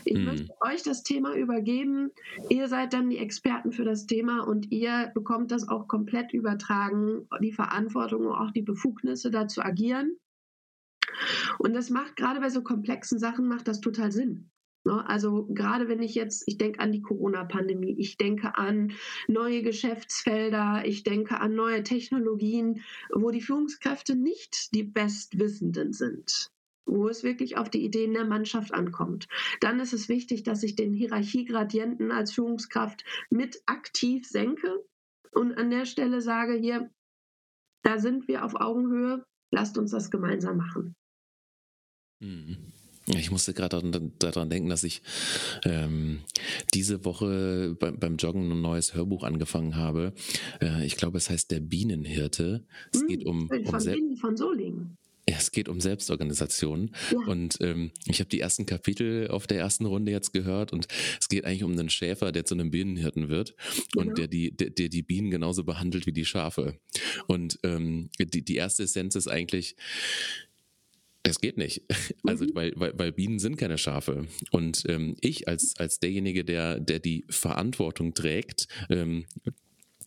Ich 0.05 0.17
hm. 0.17 0.25
möchte 0.25 0.55
euch 0.61 0.83
das 0.83 1.03
Thema 1.03 1.35
übergeben. 1.35 2.11
Ihr 2.49 2.69
seid 2.69 2.93
dann 2.93 3.11
die 3.11 3.19
Experten 3.19 3.73
für 3.73 3.85
das 3.85 4.07
Thema 4.07 4.41
und 4.41 4.71
ihr 4.71 5.11
bekommt 5.15 5.51
das 5.51 5.69
auch 5.69 5.89
komplett 5.89 6.33
übertragen, 6.33 7.29
die 7.41 7.53
Verantwortung 7.53 8.27
und 8.27 8.33
auch 8.33 8.51
die 8.51 8.63
Befugnisse 8.63 9.31
da 9.31 9.49
zu 9.49 9.63
agieren. 9.65 10.17
Und 11.59 11.75
das 11.75 11.91
macht 11.91 12.17
gerade 12.17 12.41
bei 12.41 12.51
so 12.51 12.63
komplexen 12.63 13.19
Sachen 13.19 13.49
macht 13.49 13.69
das 13.69 13.81
total 13.81 14.13
Sinn. 14.13 14.51
Ne? 14.85 15.07
Also 15.09 15.47
gerade 15.47 15.89
wenn 15.89 16.03
ich 16.03 16.15
jetzt, 16.15 16.45
ich 16.47 16.59
denke 16.59 16.81
an 16.81 16.93
die 16.93 17.03
Corona-Pandemie, 17.03 17.95
ich 17.99 18.17
denke 18.17 18.57
an 18.57 18.93
neue 19.27 19.63
Geschäftsfelder, 19.63 20.83
ich 20.85 21.03
denke 21.03 21.41
an 21.41 21.55
neue 21.55 21.83
Technologien, 21.83 22.83
wo 23.13 23.31
die 23.31 23.41
Führungskräfte 23.41 24.17
nicht 24.17 24.75
die 24.75 24.85
Bestwissenden 24.85 25.93
sind 25.93 26.51
wo 26.89 27.09
es 27.09 27.23
wirklich 27.23 27.57
auf 27.57 27.71
die 27.71 27.85
Ideen 27.85 28.15
der 28.15 28.25
Mannschaft 28.25 28.73
ankommt. 28.73 29.29
Dann 29.61 29.81
ist 29.81 29.93
es 29.93 30.09
wichtig, 30.09 30.43
dass 30.43 30.63
ich 30.63 30.75
den 30.75 30.93
Hierarchiegradienten 30.93 32.11
als 32.11 32.33
Führungskraft 32.33 33.05
mit 33.31 33.63
aktiv 33.67 34.27
senke 34.27 34.85
und 35.33 35.53
an 35.55 35.71
der 35.71 35.85
Stelle 35.85 36.21
sage, 36.21 36.55
hier, 36.55 36.91
da 37.83 37.99
sind 37.99 38.29
wir 38.29 38.45
auf 38.45 38.55
Augenhöhe, 38.55 39.25
lasst 39.51 39.79
uns 39.79 39.91
das 39.91 40.11
gemeinsam 40.11 40.57
machen. 40.57 40.97
Mhm. 42.21 42.73
Ich 43.17 43.31
musste 43.31 43.55
gerade 43.55 43.81
daran 44.19 44.51
denken, 44.51 44.69
dass 44.69 44.85
ich 44.85 45.03
ähm, 45.65 46.21
diese 46.75 47.07
Woche 47.07 47.75
beim, 47.79 47.99
beim, 47.99 48.17
Joggen 48.17 48.51
ein 48.53 48.61
neues 48.61 48.95
Hörbuch 48.95 49.25
angefangen 49.25 49.77
habe. 49.77 50.13
Äh, 50.61 50.85
ich 50.85 50.97
glaube, 50.97 51.17
es 51.17 51.31
heißt 51.31 51.51
Der 51.51 51.61
Bienenhirte. 51.61 52.67
Es 52.93 53.01
hm, 53.01 53.09
geht 53.09 53.25
um, 53.25 53.49
um 53.49 53.65
von, 53.65 54.17
von 54.17 54.37
Solingen. 54.37 54.99
Es 55.37 55.53
geht 55.53 55.69
um 55.69 55.81
Selbstorganisation. 55.81 56.91
Ja. 57.13 57.19
Und 57.27 57.59
ähm, 57.61 57.91
ich 58.07 58.21
habe 58.21 58.31
die 58.31 58.41
ersten 58.41 58.67
Kapitel 58.67 59.29
auf 59.29 59.47
der 59.47 59.59
ersten 59.59 59.85
Runde 59.85 60.13
jetzt 60.13 60.33
gehört 60.33 60.73
und 60.73 60.89
es 61.21 61.29
geht 61.29 61.45
eigentlich 61.45 61.65
um 61.65 61.73
einen 61.73 61.91
Schäfer, 61.91 62.33
der 62.33 62.45
zu 62.45 62.55
einem 62.55 62.71
Bienenhirten 62.71 63.29
wird 63.29 63.55
genau. 63.93 64.07
und 64.07 64.19
der 64.19 64.29
die, 64.29 64.57
der, 64.57 64.71
der, 64.71 64.89
die 64.89 65.03
Bienen 65.03 65.31
genauso 65.31 65.65
behandelt 65.65 66.07
wie 66.07 66.13
die 66.13 66.25
Schafe. 66.25 66.79
Und 67.27 67.59
ähm, 67.63 68.11
die, 68.19 68.45
die 68.45 68.57
erste 68.57 68.85
Essenz 68.85 69.17
ist 69.17 69.29
eigentlich, 69.29 69.77
das 71.23 71.41
geht 71.41 71.59
nicht. 71.59 71.83
Also, 72.25 72.45
mhm. 72.45 72.55
weil, 72.55 72.73
weil, 72.77 72.99
weil 72.99 73.13
Bienen 73.13 73.39
sind 73.39 73.57
keine 73.57 73.79
Schafe. 73.79 74.27
Und 74.51 74.85
ähm, 74.89 75.17
ich 75.21 75.49
als, 75.49 75.77
als 75.79 75.99
derjenige, 75.99 76.45
der, 76.45 76.79
der 76.79 76.99
die 76.99 77.25
Verantwortung 77.31 78.13
trägt, 78.13 78.69
ähm, 78.91 79.25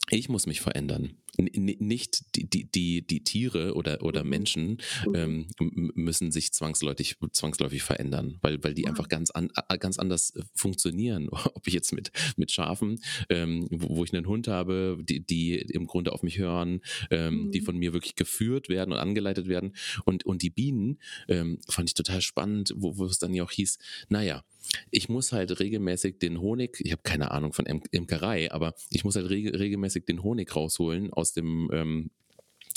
ich 0.10 0.30
muss 0.30 0.48
mich 0.48 0.62
verändern 0.62 1.22
nicht 1.38 2.36
die, 2.36 2.50
die, 2.50 2.70
die, 2.70 3.06
die 3.06 3.24
Tiere 3.24 3.76
oder, 3.76 4.02
oder 4.04 4.24
mhm. 4.24 4.30
Menschen 4.30 4.78
mhm. 5.06 5.16
ähm, 5.16 5.48
müssen 5.96 6.32
sich 6.32 6.52
zwangsläufig, 6.52 7.18
zwangsläufig 7.32 7.84
verändern, 7.84 8.38
weil, 8.42 8.64
weil 8.64 8.74
die 8.74 8.88
einfach 8.88 9.08
ganz, 9.08 9.32
an, 9.32 9.50
ganz 9.80 9.98
anders 9.98 10.36
äh, 10.36 10.44
funktionieren. 10.54 11.30
Ob 11.54 11.68
ich 11.68 11.74
jetzt 11.74 11.94
mit, 11.94 12.12
mit 12.36 12.52
Schafen, 12.52 13.00
ähm, 13.30 13.68
wo, 13.72 13.98
wo, 13.98 14.04
ich 14.04 14.14
einen 14.14 14.28
Hund 14.28 14.48
habe, 14.48 14.98
die, 15.02 15.26
die 15.26 15.56
im 15.56 15.88
Grunde 15.88 16.12
auf 16.12 16.24
mich 16.24 16.38
hören, 16.38 16.82
ähm, 17.10 17.52
die 17.52 17.62
mhm. 17.62 17.66
von 17.66 17.78
mir 17.78 17.94
wirklich 17.94 18.16
geführt 18.16 18.70
werden 18.70 18.92
und 18.92 19.00
angeleitet 19.00 19.48
werden. 19.48 19.74
Und, 20.06 20.26
und 20.26 20.42
die 20.42 20.50
Bienen 20.50 21.00
ähm, 21.28 21.60
fand 21.68 21.90
ich 21.90 21.94
total 21.94 22.22
spannend, 22.22 22.74
wo, 22.76 22.98
wo 22.98 23.06
es 23.06 23.20
dann 23.20 23.34
ja 23.34 23.44
auch 23.44 23.52
hieß, 23.52 23.78
naja, 24.10 24.44
ich 24.90 25.10
muss 25.10 25.32
halt 25.32 25.60
regelmäßig 25.60 26.20
den 26.20 26.40
Honig, 26.40 26.80
ich 26.80 26.92
habe 26.92 27.02
keine 27.04 27.32
Ahnung 27.32 27.54
von 27.54 27.66
Imkerei, 27.66 28.52
aber 28.52 28.74
ich 28.90 29.04
muss 29.04 29.16
halt 29.16 29.30
reg 29.30 29.54
regelmäßig 29.58 30.06
den 30.06 30.24
Honig 30.24 30.56
rausholen 30.56 31.12
aus 31.14 31.34
dem 31.34 31.70
ähm, 31.74 32.12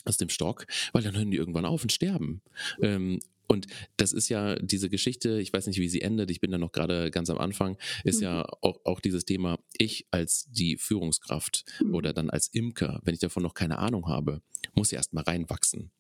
aus 0.04 0.16
dem 0.18 0.28
Stock, 0.28 0.66
weil 0.92 1.02
dann 1.02 1.16
hören 1.16 1.30
die 1.30 1.38
irgendwann 1.38 1.64
auf 1.64 1.82
und 1.82 1.92
sterben. 1.92 2.42
Ähm, 2.80 3.20
und 3.46 3.66
das 3.96 4.12
ist 4.12 4.28
ja 4.28 4.56
diese 4.56 4.88
Geschichte, 4.88 5.40
ich 5.40 5.52
weiß 5.52 5.66
nicht, 5.66 5.78
wie 5.78 5.88
sie 5.88 6.02
endet, 6.02 6.30
ich 6.30 6.40
bin 6.40 6.50
da 6.50 6.58
noch 6.58 6.72
gerade 6.72 7.10
ganz 7.10 7.30
am 7.30 7.38
Anfang, 7.38 7.76
ist 8.04 8.18
mhm. 8.18 8.24
ja 8.24 8.46
auch, 8.62 8.80
auch 8.84 9.00
dieses 9.00 9.24
Thema, 9.24 9.58
ich 9.76 10.06
als 10.10 10.46
die 10.50 10.76
Führungskraft 10.76 11.64
mhm. 11.80 11.94
oder 11.94 12.12
dann 12.12 12.30
als 12.30 12.48
Imker, 12.48 13.00
wenn 13.04 13.14
ich 13.14 13.20
davon 13.20 13.42
noch 13.42 13.54
keine 13.54 13.78
Ahnung 13.78 14.08
habe, 14.08 14.42
muss 14.74 14.90
ja 14.90 14.96
erstmal 14.96 15.24
reinwachsen. 15.24 15.90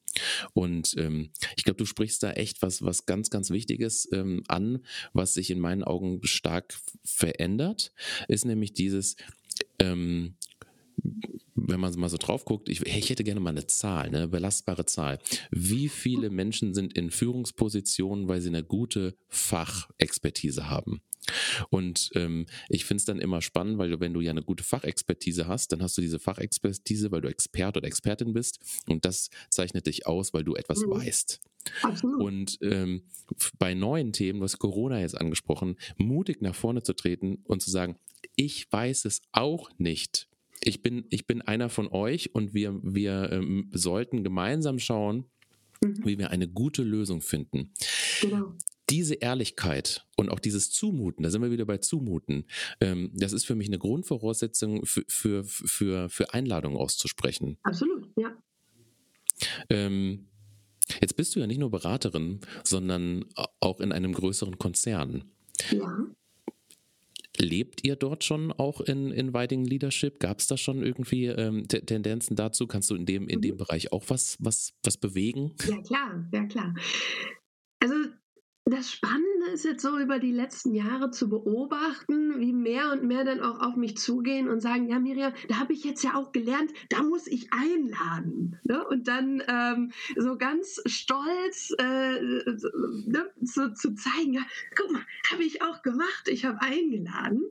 Und 0.52 0.94
ähm, 0.96 1.30
ich 1.56 1.64
glaube, 1.64 1.76
du 1.76 1.86
sprichst 1.86 2.22
da 2.22 2.32
echt 2.32 2.62
was, 2.62 2.82
was 2.82 3.06
ganz, 3.06 3.30
ganz 3.30 3.50
Wichtiges 3.50 4.08
ähm, 4.12 4.44
an, 4.48 4.84
was 5.12 5.34
sich 5.34 5.50
in 5.50 5.58
meinen 5.58 5.82
Augen 5.82 6.20
stark 6.22 6.78
verändert, 7.04 7.92
ist 8.28 8.44
nämlich 8.44 8.72
dieses, 8.72 9.16
ähm, 9.78 10.36
wenn 11.54 11.80
man 11.80 11.94
mal 11.98 12.08
so 12.08 12.16
drauf 12.16 12.44
guckt, 12.44 12.68
ich, 12.68 12.84
ich, 12.84 13.10
hätte 13.10 13.24
gerne 13.24 13.40
mal 13.40 13.50
eine 13.50 13.66
Zahl, 13.66 14.06
eine 14.06 14.28
belastbare 14.28 14.86
Zahl. 14.86 15.18
Wie 15.50 15.88
viele 15.88 16.30
Menschen 16.30 16.74
sind 16.74 16.96
in 16.96 17.10
Führungspositionen, 17.10 18.28
weil 18.28 18.40
sie 18.40 18.48
eine 18.48 18.64
gute 18.64 19.16
Fachexpertise 19.28 20.68
haben? 20.68 21.00
Und 21.70 22.10
ähm, 22.14 22.46
ich 22.68 22.84
finde 22.84 22.98
es 22.98 23.04
dann 23.06 23.18
immer 23.18 23.40
spannend, 23.40 23.78
weil 23.78 23.90
du, 23.90 24.00
wenn 24.00 24.12
du 24.12 24.20
ja 24.20 24.30
eine 24.30 24.42
gute 24.42 24.64
Fachexpertise 24.64 25.46
hast, 25.46 25.72
dann 25.72 25.82
hast 25.82 25.96
du 25.96 26.02
diese 26.02 26.18
Fachexpertise, 26.18 27.10
weil 27.10 27.22
du 27.22 27.28
Experte 27.28 27.78
oder 27.78 27.88
Expertin 27.88 28.32
bist. 28.32 28.58
Und 28.88 29.04
das 29.04 29.30
zeichnet 29.48 29.86
dich 29.86 30.06
aus, 30.06 30.34
weil 30.34 30.44
du 30.44 30.54
etwas 30.54 30.80
mhm. 30.80 30.90
weißt. 30.90 31.40
Absolut. 31.82 32.20
Und 32.20 32.58
ähm, 32.60 33.04
bei 33.58 33.72
neuen 33.74 34.12
Themen, 34.12 34.40
du 34.40 34.44
hast 34.44 34.58
Corona 34.58 35.00
jetzt 35.00 35.18
angesprochen, 35.18 35.76
mutig 35.96 36.42
nach 36.42 36.54
vorne 36.54 36.82
zu 36.82 36.92
treten 36.92 37.36
und 37.44 37.62
zu 37.62 37.70
sagen, 37.70 37.96
ich 38.36 38.70
weiß 38.70 39.06
es 39.06 39.22
auch 39.32 39.70
nicht. 39.78 40.28
Ich 40.66 40.82
bin, 40.82 41.04
ich 41.10 41.26
bin 41.26 41.42
einer 41.42 41.68
von 41.68 41.88
euch 41.88 42.34
und 42.34 42.54
wir, 42.54 42.80
wir 42.82 43.30
ähm, 43.32 43.70
sollten 43.72 44.24
gemeinsam 44.24 44.78
schauen, 44.78 45.26
mhm. 45.82 46.04
wie 46.04 46.18
wir 46.18 46.30
eine 46.30 46.48
gute 46.48 46.82
Lösung 46.82 47.20
finden. 47.20 47.72
Genau 48.20 48.54
diese 48.90 49.14
Ehrlichkeit 49.14 50.06
und 50.16 50.28
auch 50.28 50.38
dieses 50.38 50.70
Zumuten, 50.70 51.22
da 51.22 51.30
sind 51.30 51.42
wir 51.42 51.50
wieder 51.50 51.64
bei 51.64 51.78
Zumuten, 51.78 52.44
ähm, 52.80 53.10
das 53.14 53.32
ist 53.32 53.46
für 53.46 53.54
mich 53.54 53.68
eine 53.68 53.78
Grundvoraussetzung 53.78 54.84
für, 54.84 55.04
für, 55.08 55.44
für, 55.44 56.08
für 56.08 56.34
Einladungen 56.34 56.78
auszusprechen. 56.78 57.58
Absolut, 57.62 58.10
ja. 58.16 58.36
Ähm, 59.70 60.28
jetzt 61.00 61.16
bist 61.16 61.34
du 61.34 61.40
ja 61.40 61.46
nicht 61.46 61.58
nur 61.58 61.70
Beraterin, 61.70 62.40
sondern 62.62 63.24
auch 63.60 63.80
in 63.80 63.92
einem 63.92 64.12
größeren 64.12 64.58
Konzern. 64.58 65.24
Ja. 65.70 66.06
Lebt 67.36 67.84
ihr 67.84 67.96
dort 67.96 68.22
schon 68.22 68.52
auch 68.52 68.80
in 68.80 69.10
Inviting 69.10 69.64
Leadership? 69.64 70.20
Gab 70.20 70.38
es 70.38 70.46
da 70.46 70.56
schon 70.56 70.82
irgendwie 70.82 71.26
ähm, 71.26 71.66
Tendenzen 71.66 72.36
dazu? 72.36 72.66
Kannst 72.66 72.90
du 72.90 72.94
in 72.94 73.06
dem, 73.06 73.28
in 73.28 73.40
dem 73.40 73.54
mhm. 73.54 73.58
Bereich 73.58 73.92
auch 73.92 74.04
was, 74.08 74.36
was, 74.38 74.72
was 74.84 74.96
bewegen? 74.96 75.52
Ja, 75.68 75.82
klar, 75.82 76.28
ja, 76.32 76.46
klar. 76.46 76.74
Also 77.80 77.94
das 78.66 78.90
Spannende 78.90 79.50
ist 79.52 79.66
jetzt 79.66 79.82
so 79.82 79.98
über 79.98 80.18
die 80.18 80.32
letzten 80.32 80.74
Jahre 80.74 81.10
zu 81.10 81.28
beobachten, 81.28 82.40
wie 82.40 82.54
mehr 82.54 82.92
und 82.92 83.04
mehr 83.04 83.22
dann 83.22 83.40
auch 83.40 83.60
auf 83.60 83.76
mich 83.76 83.98
zugehen 83.98 84.48
und 84.48 84.60
sagen, 84.60 84.88
ja 84.88 84.98
Miriam, 84.98 85.34
da 85.48 85.58
habe 85.58 85.74
ich 85.74 85.84
jetzt 85.84 86.02
ja 86.02 86.14
auch 86.14 86.32
gelernt, 86.32 86.72
da 86.88 87.02
muss 87.02 87.26
ich 87.26 87.52
einladen. 87.52 88.58
Ne? 88.64 88.82
Und 88.88 89.06
dann 89.06 89.42
ähm, 89.48 89.92
so 90.16 90.38
ganz 90.38 90.80
stolz 90.86 91.74
äh, 91.78 92.20
ne? 93.06 93.30
zu, 93.44 93.74
zu, 93.74 93.94
zeigen, 93.94 94.32
ja, 94.32 94.42
guck 94.76 94.92
mal, 94.92 95.02
habe 95.30 95.42
ich 95.42 95.60
auch 95.60 95.82
gemacht, 95.82 96.28
ich 96.28 96.46
habe 96.46 96.62
eingeladen. 96.62 97.42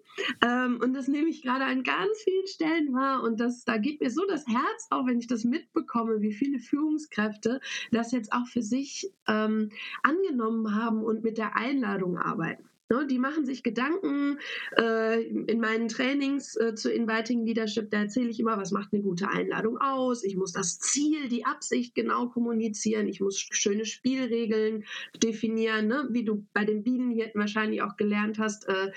Ähm, 0.43 0.79
und 0.81 0.93
das 0.93 1.07
nehme 1.07 1.29
ich 1.29 1.43
gerade 1.43 1.65
an 1.65 1.83
ganz 1.83 2.17
vielen 2.23 2.47
Stellen 2.47 2.93
wahr 2.93 3.21
und 3.21 3.39
das, 3.39 3.65
da 3.65 3.77
geht 3.77 4.01
mir 4.01 4.09
so 4.09 4.25
das 4.25 4.47
Herz 4.47 4.87
auf, 4.89 5.05
wenn 5.05 5.19
ich 5.19 5.27
das 5.27 5.43
mitbekomme, 5.43 6.21
wie 6.21 6.33
viele 6.33 6.57
Führungskräfte 6.57 7.61
das 7.91 8.11
jetzt 8.11 8.33
auch 8.33 8.47
für 8.47 8.63
sich 8.63 9.11
ähm, 9.27 9.69
angenommen 10.01 10.73
haben 10.73 11.02
und 11.03 11.23
mit 11.23 11.37
der 11.37 11.55
Einladung 11.55 12.17
arbeiten. 12.17 12.69
Ne, 12.93 13.07
die 13.07 13.17
machen 13.17 13.45
sich 13.45 13.63
Gedanken. 13.63 14.37
Äh, 14.77 15.23
in 15.23 15.59
meinen 15.59 15.87
Trainings 15.87 16.55
äh, 16.57 16.75
zu 16.75 16.91
Inviting 16.91 17.45
Leadership, 17.45 17.89
da 17.89 18.01
erzähle 18.01 18.29
ich 18.29 18.39
immer, 18.39 18.57
was 18.57 18.71
macht 18.71 18.93
eine 18.93 19.01
gute 19.01 19.29
Einladung 19.29 19.77
aus. 19.79 20.23
Ich 20.23 20.35
muss 20.35 20.51
das 20.51 20.79
Ziel, 20.79 21.29
die 21.29 21.45
Absicht 21.45 21.95
genau 21.95 22.27
kommunizieren. 22.27 23.07
Ich 23.07 23.21
muss 23.21 23.39
schöne 23.39 23.85
Spielregeln 23.85 24.83
definieren, 25.15 25.87
ne? 25.87 26.07
wie 26.11 26.25
du 26.25 26.45
bei 26.53 26.65
den 26.65 26.83
Bienen 26.83 27.09
hier 27.09 27.31
wahrscheinlich 27.35 27.81
auch 27.81 27.95
gelernt 27.95 28.37
hast. 28.37 28.67
Äh, 28.67 28.91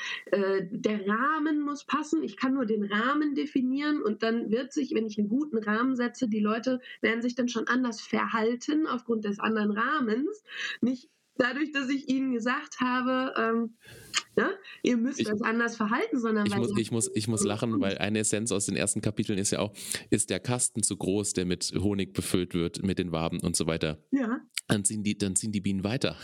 der 0.70 1.06
Rahmen 1.06 1.60
muss 1.60 1.84
passen. 1.84 2.22
Ich 2.22 2.36
kann 2.36 2.54
nur 2.54 2.66
den 2.66 2.84
Rahmen 2.84 3.34
definieren 3.34 4.02
und 4.02 4.22
dann 4.22 4.50
wird 4.50 4.72
sich, 4.72 4.94
wenn 4.94 5.06
ich 5.06 5.16
einen 5.16 5.28
guten 5.28 5.58
Rahmen 5.58 5.96
setze, 5.96 6.28
die 6.28 6.40
Leute 6.40 6.80
werden 7.00 7.22
sich 7.22 7.34
dann 7.34 7.48
schon 7.48 7.68
anders 7.68 8.00
verhalten 8.00 8.86
aufgrund 8.86 9.24
des 9.24 9.38
anderen 9.38 9.70
Rahmens. 9.70 10.42
Nicht 10.80 11.08
dadurch, 11.38 11.72
dass 11.72 11.88
ich 11.88 12.08
ihnen 12.08 12.32
gesagt 12.32 12.80
habe, 12.80 13.34
ähm, 13.36 13.76
ne, 14.36 14.50
ihr 14.82 14.96
müsst 14.96 15.20
ich, 15.20 15.32
euch 15.32 15.42
anders 15.42 15.76
verhalten, 15.76 16.20
sondern 16.20 16.46
ich 16.46 16.52
weil 16.52 16.60
muss, 16.60 16.78
ich 16.78 16.90
muss, 16.90 17.10
ich 17.14 17.28
muss 17.28 17.44
lachen, 17.44 17.80
weil 17.80 17.98
eine 17.98 18.20
Essenz 18.20 18.52
aus 18.52 18.66
den 18.66 18.76
ersten 18.76 19.00
Kapiteln 19.00 19.38
ist 19.38 19.50
ja 19.50 19.60
auch, 19.60 19.72
ist 20.10 20.30
der 20.30 20.40
Kasten 20.40 20.82
zu 20.82 20.96
groß, 20.96 21.32
der 21.32 21.46
mit 21.46 21.72
Honig 21.76 22.12
befüllt 22.12 22.54
wird, 22.54 22.82
mit 22.82 22.98
den 22.98 23.12
Waben 23.12 23.40
und 23.40 23.56
so 23.56 23.66
weiter. 23.66 24.02
Ja. 24.10 24.40
Dann 24.68 24.84
ziehen 24.84 25.02
die, 25.02 25.16
dann 25.16 25.36
ziehen 25.36 25.52
die 25.52 25.60
Bienen 25.60 25.84
weiter. 25.84 26.16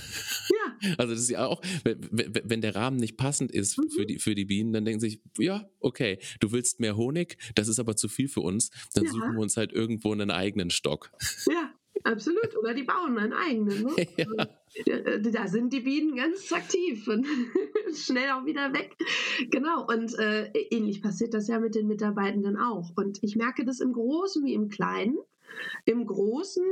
Ja. 0.51 0.57
Also 0.99 1.13
das 1.13 1.23
ist 1.23 1.31
ja 1.31 1.47
auch, 1.47 1.63
wenn 1.85 2.61
der 2.61 2.75
Rahmen 2.75 2.97
nicht 2.97 3.17
passend 3.17 3.53
ist 3.53 3.79
mhm. 3.79 3.89
für, 3.91 4.05
die, 4.05 4.19
für 4.19 4.35
die 4.35 4.47
Bienen, 4.47 4.73
dann 4.73 4.85
denken 4.85 4.99
sie 4.99 5.11
sich, 5.11 5.23
ja, 5.39 5.71
okay, 5.79 6.19
du 6.41 6.51
willst 6.51 6.81
mehr 6.81 6.97
Honig, 6.97 7.39
das 7.55 7.69
ist 7.69 7.79
aber 7.79 7.95
zu 7.95 8.09
viel 8.09 8.27
für 8.27 8.41
uns, 8.41 8.71
dann 8.95 9.05
ja. 9.05 9.13
suchen 9.13 9.35
wir 9.35 9.41
uns 9.41 9.57
halt 9.57 9.73
irgendwo 9.73 10.11
einen 10.11 10.33
eigenen 10.33 10.71
Stock. 10.71 11.13
Ja, 11.49 11.73
Absolut, 12.05 12.57
oder 12.59 12.75
die 12.75 12.83
bauen 12.83 13.19
einen 13.19 13.33
eigenen. 13.33 13.85
Ne? 13.85 14.49
Ja. 14.87 14.95
Äh, 14.95 15.21
da 15.21 15.49
sind 15.49 15.71
die 15.75 15.81
Bienen 15.81 16.17
ganz 16.17 16.51
aktiv 16.51 17.07
und 17.07 17.27
schnell 17.95 18.31
auch 18.31 18.47
wieder 18.47 18.73
weg. 18.73 18.97
Genau, 19.51 19.87
und 19.87 20.19
äh, 20.19 20.47
ähnlich 20.71 21.03
passiert 21.03 21.35
das 21.35 21.47
ja 21.47 21.61
mit 21.61 21.75
den 21.75 21.89
Mitarbeitenden 21.89 22.57
auch. 22.57 22.91
Und 22.97 23.23
ich 23.23 23.37
merke 23.37 23.67
das 23.67 23.81
im 23.81 23.93
Großen 23.93 24.43
wie 24.47 24.55
im 24.55 24.71
Kleinen. 24.71 25.19
Im 25.85 26.07
Großen 26.07 26.65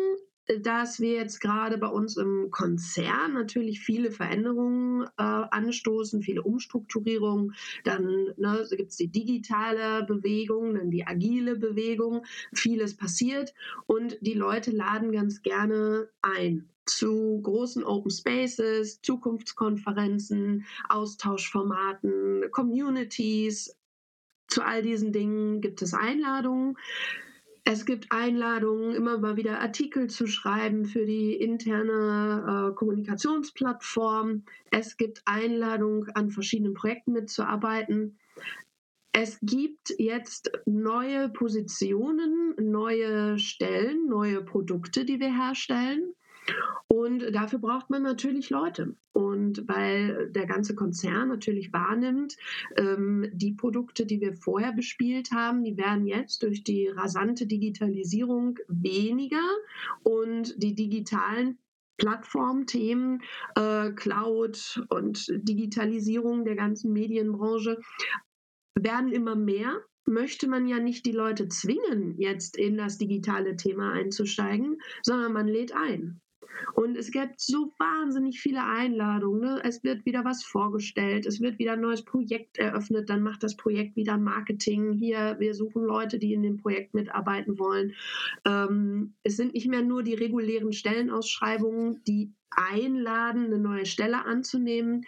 dass 0.58 1.00
wir 1.00 1.12
jetzt 1.12 1.40
gerade 1.40 1.78
bei 1.78 1.86
uns 1.86 2.16
im 2.16 2.50
Konzern 2.50 3.34
natürlich 3.34 3.80
viele 3.80 4.10
Veränderungen 4.10 5.04
äh, 5.16 5.22
anstoßen, 5.22 6.22
viele 6.22 6.42
Umstrukturierungen. 6.42 7.54
Dann 7.84 8.32
ne, 8.36 8.66
gibt 8.70 8.90
es 8.90 8.96
die 8.96 9.08
digitale 9.08 10.04
Bewegung, 10.04 10.74
dann 10.74 10.90
die 10.90 11.06
agile 11.06 11.56
Bewegung. 11.56 12.24
Vieles 12.52 12.96
passiert 12.96 13.54
und 13.86 14.18
die 14.20 14.34
Leute 14.34 14.70
laden 14.70 15.12
ganz 15.12 15.42
gerne 15.42 16.08
ein 16.22 16.68
zu 16.86 17.40
großen 17.42 17.84
Open 17.84 18.10
Spaces, 18.10 19.00
Zukunftskonferenzen, 19.02 20.66
Austauschformaten, 20.88 22.50
Communities. 22.50 23.76
Zu 24.48 24.62
all 24.62 24.82
diesen 24.82 25.12
Dingen 25.12 25.60
gibt 25.60 25.82
es 25.82 25.94
Einladungen. 25.94 26.76
Es 27.72 27.87
gibt 27.87 28.11
Einladungen, 28.11 28.96
immer 28.96 29.18
mal 29.18 29.37
wieder 29.37 29.61
Artikel 29.61 30.11
zu 30.11 30.26
schreiben 30.26 30.87
für 30.87 31.06
die 31.06 31.37
interne 31.37 32.72
äh, 32.72 32.74
Kommunikationsplattform. 32.74 34.42
Es 34.72 34.96
gibt 34.96 35.22
Einladungen, 35.24 36.11
an 36.16 36.33
verschiedenen 36.33 36.74
Projekten 36.74 37.12
mitzuarbeiten. 37.12 38.18
Es 39.12 39.38
gibt 39.40 39.94
jetzt 39.98 40.50
neue 40.66 41.28
Positionen, 41.28 42.56
neue 42.59 43.38
Stellen, 43.38 44.09
neue 44.09 44.42
Produkte, 44.42 45.04
die 45.04 45.20
wir 45.20 45.33
herstellen. 45.33 46.14
Und 46.88 47.35
dafür 47.35 47.59
braucht 47.59 47.90
man 47.90 48.03
natürlich 48.03 48.50
Leute. 48.50 48.96
Und 49.12 49.68
weil 49.68 50.31
der 50.31 50.46
ganze 50.46 50.74
Konzern 50.74 51.29
natürlich 51.29 51.72
wahrnimmt, 51.72 52.37
ähm, 52.76 53.29
die 53.33 53.53
Produkte, 53.53 54.07
die 54.07 54.20
wir 54.20 54.35
vorher 54.35 54.72
bespielt 54.72 55.31
haben, 55.33 55.62
die 55.62 55.76
werden 55.76 56.07
jetzt 56.07 56.42
durch 56.42 56.64
die 56.64 56.88
rasante 56.88 57.46
Digitalisierung 57.46 58.59
weniger 58.68 59.42
und 60.03 60.61
die 60.62 60.74
digitalen 60.74 61.59
Plattformthemen, 61.98 63.22
äh, 63.57 63.90
Cloud 63.92 64.83
und 64.88 65.26
Digitalisierung 65.29 66.44
der 66.44 66.57
ganzen 66.57 66.92
Medienbranche 66.92 67.79
werden 68.74 69.12
immer 69.12 69.37
mehr 69.37 69.81
möchte 70.07 70.48
man 70.48 70.66
ja 70.66 70.79
nicht 70.79 71.07
die 71.07 71.12
Leute 71.12 71.48
zwingen, 71.48 72.16
jetzt 72.18 72.57
in 72.57 72.76
das 72.76 72.98
digitale 72.98 73.57
Thema 73.57 73.92
einzusteigen, 73.92 74.79
sondern 75.03 75.33
man 75.33 75.46
lädt 75.46 75.72
ein. 75.72 76.20
Und 76.74 76.96
es 76.96 77.10
gibt 77.10 77.40
so 77.40 77.72
wahnsinnig 77.78 78.40
viele 78.40 78.64
Einladungen. 78.64 79.40
Ne? 79.40 79.60
Es 79.64 79.82
wird 79.84 80.04
wieder 80.04 80.24
was 80.24 80.42
vorgestellt, 80.44 81.26
es 81.26 81.40
wird 81.40 81.58
wieder 81.58 81.72
ein 81.72 81.80
neues 81.80 82.04
Projekt 82.04 82.58
eröffnet, 82.58 83.08
dann 83.08 83.22
macht 83.22 83.42
das 83.42 83.56
Projekt 83.56 83.96
wieder 83.96 84.18
Marketing. 84.18 84.92
Hier, 84.92 85.36
wir 85.38 85.54
suchen 85.54 85.84
Leute, 85.84 86.18
die 86.18 86.32
in 86.32 86.42
dem 86.42 86.58
Projekt 86.58 86.94
mitarbeiten 86.94 87.58
wollen. 87.58 87.94
Ähm, 88.44 89.14
es 89.22 89.36
sind 89.36 89.54
nicht 89.54 89.68
mehr 89.68 89.82
nur 89.82 90.02
die 90.02 90.14
regulären 90.14 90.72
Stellenausschreibungen, 90.72 92.02
die 92.04 92.32
einladen, 92.50 93.46
eine 93.46 93.58
neue 93.58 93.86
Stelle 93.86 94.24
anzunehmen, 94.24 95.06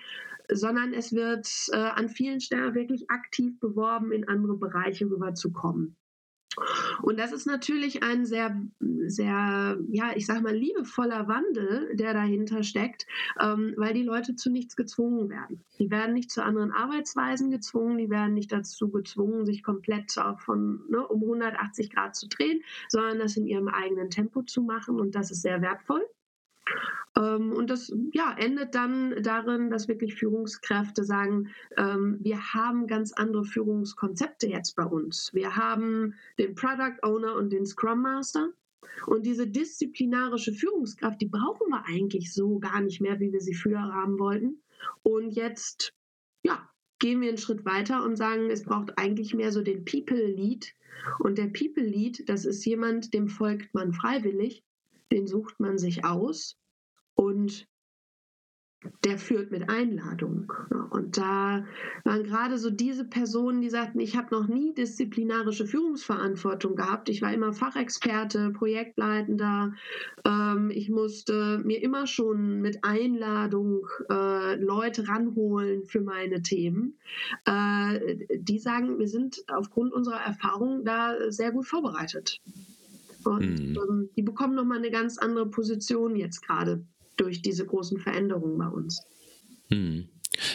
sondern 0.51 0.93
es 0.93 1.13
wird 1.13 1.49
äh, 1.73 1.77
an 1.77 2.09
vielen 2.09 2.41
Stellen 2.41 2.75
wirklich 2.75 3.11
aktiv 3.11 3.59
beworben, 3.61 4.13
in 4.13 4.29
andere 4.29 4.57
Bereiche 4.57 5.07
rüberzukommen. 5.07 5.97
Und 7.03 7.19
das 7.19 7.33
ist 7.33 7.47
natürlich 7.47 8.03
ein 8.03 8.25
sehr, 8.27 8.61
sehr, 9.07 9.79
ja, 9.91 10.13
ich 10.15 10.27
sag 10.27 10.43
mal, 10.43 10.55
liebevoller 10.55 11.29
Wandel, 11.29 11.95
der 11.95 12.15
dahinter 12.15 12.63
steckt, 12.63 13.07
ähm, 13.41 13.75
weil 13.77 13.95
die 13.95 14.03
Leute 14.03 14.37
zu 14.37 14.51
nichts 14.51 14.77
gezwungen 14.77 15.29
werden. 15.29 15.65
Die 15.79 15.91
werden 15.91 16.15
nicht 16.15 16.31
zu 16.31 16.43
anderen 16.43 16.73
Arbeitsweisen 16.73 17.51
gezwungen, 17.51 17.99
die 17.99 18.11
werden 18.11 18.35
nicht 18.35 18.53
dazu 18.53 18.91
gezwungen, 18.91 19.47
sich 19.47 19.63
komplett 19.63 20.13
von 20.39 20.83
ne, 20.89 21.07
um 21.07 21.23
180 21.23 21.91
Grad 21.91 22.15
zu 22.17 22.29
drehen, 22.29 22.63
sondern 22.89 23.19
das 23.19 23.37
in 23.37 23.47
ihrem 23.47 23.69
eigenen 23.69 24.11
Tempo 24.11 24.43
zu 24.43 24.63
machen 24.63 25.01
und 25.01 25.15
das 25.15 25.31
ist 25.31 25.43
sehr 25.43 25.63
wertvoll. 25.63 26.07
Ähm, 27.17 27.53
und 27.53 27.71
das 27.71 27.93
ja, 28.13 28.35
endet 28.39 28.75
dann 28.75 29.23
darin, 29.23 29.71
dass 29.71 29.89
wirklich 29.89 30.15
Führungskräfte 30.15 31.05
sagen, 31.05 31.51
ähm, 31.77 32.19
wir 32.21 32.55
haben 32.55 32.87
ganz 32.87 33.13
andere 33.13 33.45
Führungskonzepte 33.45 34.47
jetzt 34.47 34.77
bei 34.77 34.85
uns. 34.85 35.31
Wir 35.33 35.57
haben 35.57 36.15
den 36.39 36.55
Product 36.55 37.03
Owner 37.03 37.35
und 37.37 37.51
den 37.51 37.67
Scrum 37.67 38.03
Master. 38.03 38.51
Und 39.07 39.27
diese 39.27 39.47
disziplinarische 39.47 40.53
Führungskraft, 40.53 41.21
die 41.21 41.29
brauchen 41.29 41.69
wir 41.69 41.85
eigentlich 41.87 42.33
so 42.33 42.59
gar 42.59 42.81
nicht 42.81 43.01
mehr, 43.01 43.21
wie 43.21 43.33
wir 43.33 43.41
sie 43.41 43.55
früher 43.55 43.83
haben 43.83 44.19
wollten. 44.19 44.63
Und 45.03 45.31
jetzt, 45.31 45.95
ja, 46.43 46.69
gehen 46.99 47.21
wir 47.21 47.29
einen 47.29 47.39
Schritt 47.39 47.65
weiter 47.65 48.05
und 48.05 48.17
sagen, 48.17 48.51
es 48.51 48.65
braucht 48.65 48.99
eigentlich 48.99 49.35
mehr 49.35 49.51
so 49.51 49.63
den 49.63 49.85
People 49.85 50.27
Lead. 50.27 50.75
Und 51.19 51.39
der 51.39 51.49
People 51.49 51.85
Lead, 51.85 52.29
das 52.29 52.45
ist 52.45 52.65
jemand, 52.65 53.13
dem 53.15 53.29
folgt 53.29 53.75
man 53.75 53.93
freiwillig, 53.93 54.63
den 55.13 55.27
sucht 55.27 55.61
man 55.61 55.79
sich 55.79 56.05
aus 56.05 56.57
und 57.15 57.69
der 59.05 59.19
führt 59.19 59.51
mit 59.51 59.69
Einladung. 59.69 60.53
Und 60.91 61.17
da 61.17 61.65
waren 62.05 62.25
gerade 62.25 62.59
so 62.59 62.71
diese 62.71 63.05
Personen, 63.05 63.61
die 63.61 63.71
sagten, 63.71 64.01
ich 64.01 64.17
habe 64.17 64.35
noch 64.35 64.49
nie 64.49 64.75
disziplinarische 64.75 65.67
Führungsverantwortung 65.67 66.75
gehabt. 66.75 67.09
Ich 67.09 67.23
war 67.23 67.33
immer 67.33 67.53
Fachexperte, 67.53 68.51
Projektleitender. 68.51 69.75
Ähm, 70.25 70.71
ich 70.71 70.91
musste 70.91 71.61
mir 71.65 71.83
immer 71.83 72.07
schon 72.07 72.61
mit 72.61 72.83
Einladung 72.83 73.87
äh, 74.11 74.57
Leute 74.57 75.07
ranholen 75.09 75.85
für 75.85 76.01
meine 76.01 76.43
Themen. 76.43 76.99
Äh, 77.45 78.17
die 78.37 78.59
sagen, 78.59 78.99
wir 78.99 79.09
sind 79.09 79.45
aufgrund 79.49 79.93
unserer 79.93 80.21
Erfahrung 80.21 80.85
da 80.85 81.31
sehr 81.31 81.53
gut 81.53 81.67
vorbereitet. 81.67 82.41
Und 83.27 83.61
mhm. 83.61 83.77
ähm, 83.77 84.11
die 84.17 84.23
bekommen 84.23 84.55
nochmal 84.55 84.79
eine 84.79 84.91
ganz 84.91 85.19
andere 85.19 85.47
Position 85.47 86.17
jetzt 86.17 86.43
gerade 86.43 86.85
durch 87.17 87.43
diese 87.43 87.67
großen 87.67 87.99
Veränderungen 87.99 88.59
bei 88.59 88.69
uns. 88.69 89.05
Hm. 89.69 90.09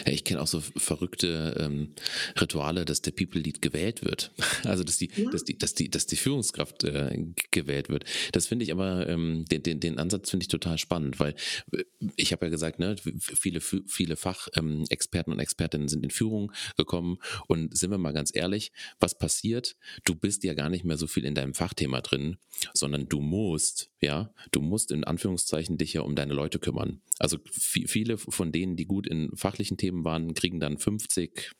Ja, 0.06 0.12
ich 0.12 0.24
kenne 0.24 0.40
auch 0.40 0.46
so 0.46 0.60
verrückte 0.60 1.56
ähm, 1.58 1.94
Rituale, 2.40 2.84
dass 2.84 3.02
der 3.02 3.12
People 3.12 3.40
Lead 3.40 3.62
gewählt 3.62 4.04
wird. 4.04 4.32
Also 4.64 4.82
dass 4.82 4.98
die, 4.98 5.10
ja. 5.14 5.30
dass 5.30 5.44
die, 5.44 5.56
dass 5.56 5.74
die, 5.74 5.88
dass 5.88 6.06
die 6.06 6.16
Führungskraft 6.16 6.84
äh, 6.84 7.16
gewählt 7.50 7.88
wird. 7.88 8.04
Das 8.32 8.46
finde 8.46 8.64
ich 8.64 8.72
aber, 8.72 9.08
ähm, 9.08 9.44
den, 9.50 9.62
den, 9.62 9.80
den 9.80 9.98
Ansatz 9.98 10.30
finde 10.30 10.44
ich 10.44 10.48
total 10.48 10.78
spannend, 10.78 11.20
weil 11.20 11.34
äh, 11.72 11.84
ich 12.16 12.32
habe 12.32 12.46
ja 12.46 12.50
gesagt, 12.50 12.78
ne, 12.78 12.96
viele, 13.20 13.60
viele 13.60 14.16
Fachexperten 14.16 15.32
ähm, 15.32 15.38
und 15.38 15.40
Expertinnen 15.40 15.88
sind 15.88 16.04
in 16.04 16.10
Führung 16.10 16.52
gekommen 16.76 17.18
und 17.46 17.76
sind 17.76 17.90
wir 17.90 17.98
mal 17.98 18.12
ganz 18.12 18.34
ehrlich, 18.34 18.72
was 19.00 19.16
passiert? 19.16 19.76
Du 20.04 20.14
bist 20.14 20.44
ja 20.44 20.54
gar 20.54 20.68
nicht 20.68 20.84
mehr 20.84 20.96
so 20.96 21.06
viel 21.06 21.24
in 21.24 21.34
deinem 21.34 21.54
Fachthema 21.54 22.00
drin, 22.00 22.36
sondern 22.74 23.08
du 23.08 23.20
musst, 23.20 23.90
ja, 24.00 24.32
du 24.50 24.60
musst 24.60 24.90
in 24.90 25.04
Anführungszeichen 25.04 25.78
dich 25.78 25.92
ja 25.94 26.02
um 26.02 26.14
deine 26.14 26.34
Leute 26.34 26.58
kümmern. 26.58 27.00
Also 27.18 27.38
viele 27.50 28.18
von 28.18 28.52
denen, 28.52 28.76
die 28.76 28.86
gut 28.86 29.06
in 29.06 29.30
fachlichen 29.68 29.76
Themen 29.76 30.04
waren, 30.04 30.34
kriegen 30.34 30.60
dann 30.60 30.78
50, 30.78 31.52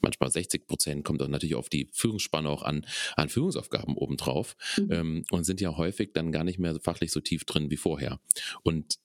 manchmal 0.00 0.30
60 0.30 0.66
Prozent, 0.66 1.04
kommt 1.04 1.20
dann 1.20 1.30
natürlich 1.30 1.54
auf 1.54 1.68
die 1.68 1.88
Führungsspanne 1.92 2.48
auch 2.48 2.62
an, 2.62 2.86
an 3.16 3.28
Führungsaufgaben 3.28 3.96
obendrauf 3.96 4.56
mhm. 4.78 4.92
ähm, 4.92 5.24
und 5.30 5.44
sind 5.44 5.60
ja 5.60 5.76
häufig 5.76 6.12
dann 6.14 6.32
gar 6.32 6.44
nicht 6.44 6.58
mehr 6.58 6.78
fachlich 6.80 7.12
so 7.12 7.20
tief 7.20 7.44
drin 7.44 7.70
wie 7.70 7.76
vorher. 7.76 8.20
Und 8.62 8.98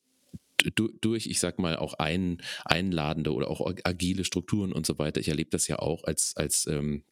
durch, 1.02 1.28
ich 1.28 1.40
sag 1.40 1.58
mal, 1.58 1.78
auch 1.78 1.94
ein, 1.94 2.42
einladende 2.66 3.34
oder 3.34 3.50
auch 3.50 3.66
agile 3.86 4.26
Strukturen 4.26 4.74
und 4.74 4.86
so 4.86 5.00
weiter. 5.00 5.22
Ich 5.22 5.30
erlebe 5.30 5.50
das 5.52 5.70
ja 5.70 5.80
auch 5.80 6.04
als, 6.04 6.36
als, 6.36 6.68
ähm, 6.68 7.06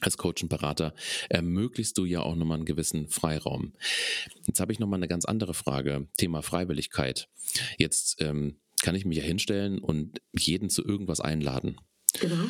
als 0.00 0.16
Coach 0.16 0.42
und 0.42 0.48
Berater, 0.48 0.94
ermöglichst 1.28 1.98
du 1.98 2.06
ja 2.06 2.22
auch 2.22 2.34
nochmal 2.34 2.56
einen 2.56 2.64
gewissen 2.64 3.08
Freiraum. 3.08 3.74
Jetzt 4.46 4.60
habe 4.60 4.72
ich 4.72 4.78
nochmal 4.78 5.00
eine 5.00 5.08
ganz 5.08 5.26
andere 5.26 5.52
Frage, 5.52 6.08
Thema 6.16 6.40
Freiwilligkeit. 6.40 7.28
Jetzt 7.76 8.22
ähm, 8.22 8.56
kann 8.80 8.94
ich 8.94 9.04
mich 9.04 9.18
ja 9.18 9.24
hinstellen 9.24 9.78
und 9.78 10.20
jeden 10.32 10.70
zu 10.70 10.84
irgendwas 10.84 11.20
einladen. 11.20 11.76
Genau. 12.20 12.48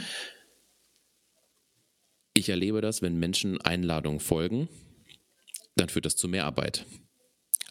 Ich 2.35 2.49
erlebe 2.49 2.81
das, 2.81 3.03
wenn 3.03 3.19
Menschen 3.19 3.61
Einladungen 3.61 4.21
folgen, 4.21 4.69
dann 5.77 5.89
führt 5.89 6.07
das 6.07 6.17
zu 6.17 6.29
mehr 6.29 6.45
Arbeit. 6.45 6.87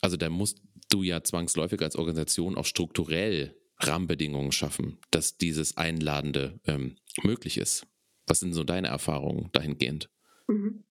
Also 0.01 0.17
da 0.17 0.29
musst 0.29 0.61
du 0.89 1.03
ja 1.03 1.23
zwangsläufig 1.23 1.81
als 1.81 1.95
Organisation 1.95 2.57
auch 2.57 2.65
strukturell 2.65 3.55
Rahmenbedingungen 3.79 4.51
schaffen, 4.51 4.99
dass 5.11 5.37
dieses 5.37 5.77
Einladende 5.77 6.59
ähm, 6.65 6.97
möglich 7.23 7.57
ist. 7.57 7.85
Was 8.25 8.39
sind 8.39 8.53
so 8.53 8.63
deine 8.63 8.87
Erfahrungen 8.87 9.49
dahingehend? 9.53 10.09
Mhm. 10.47 10.83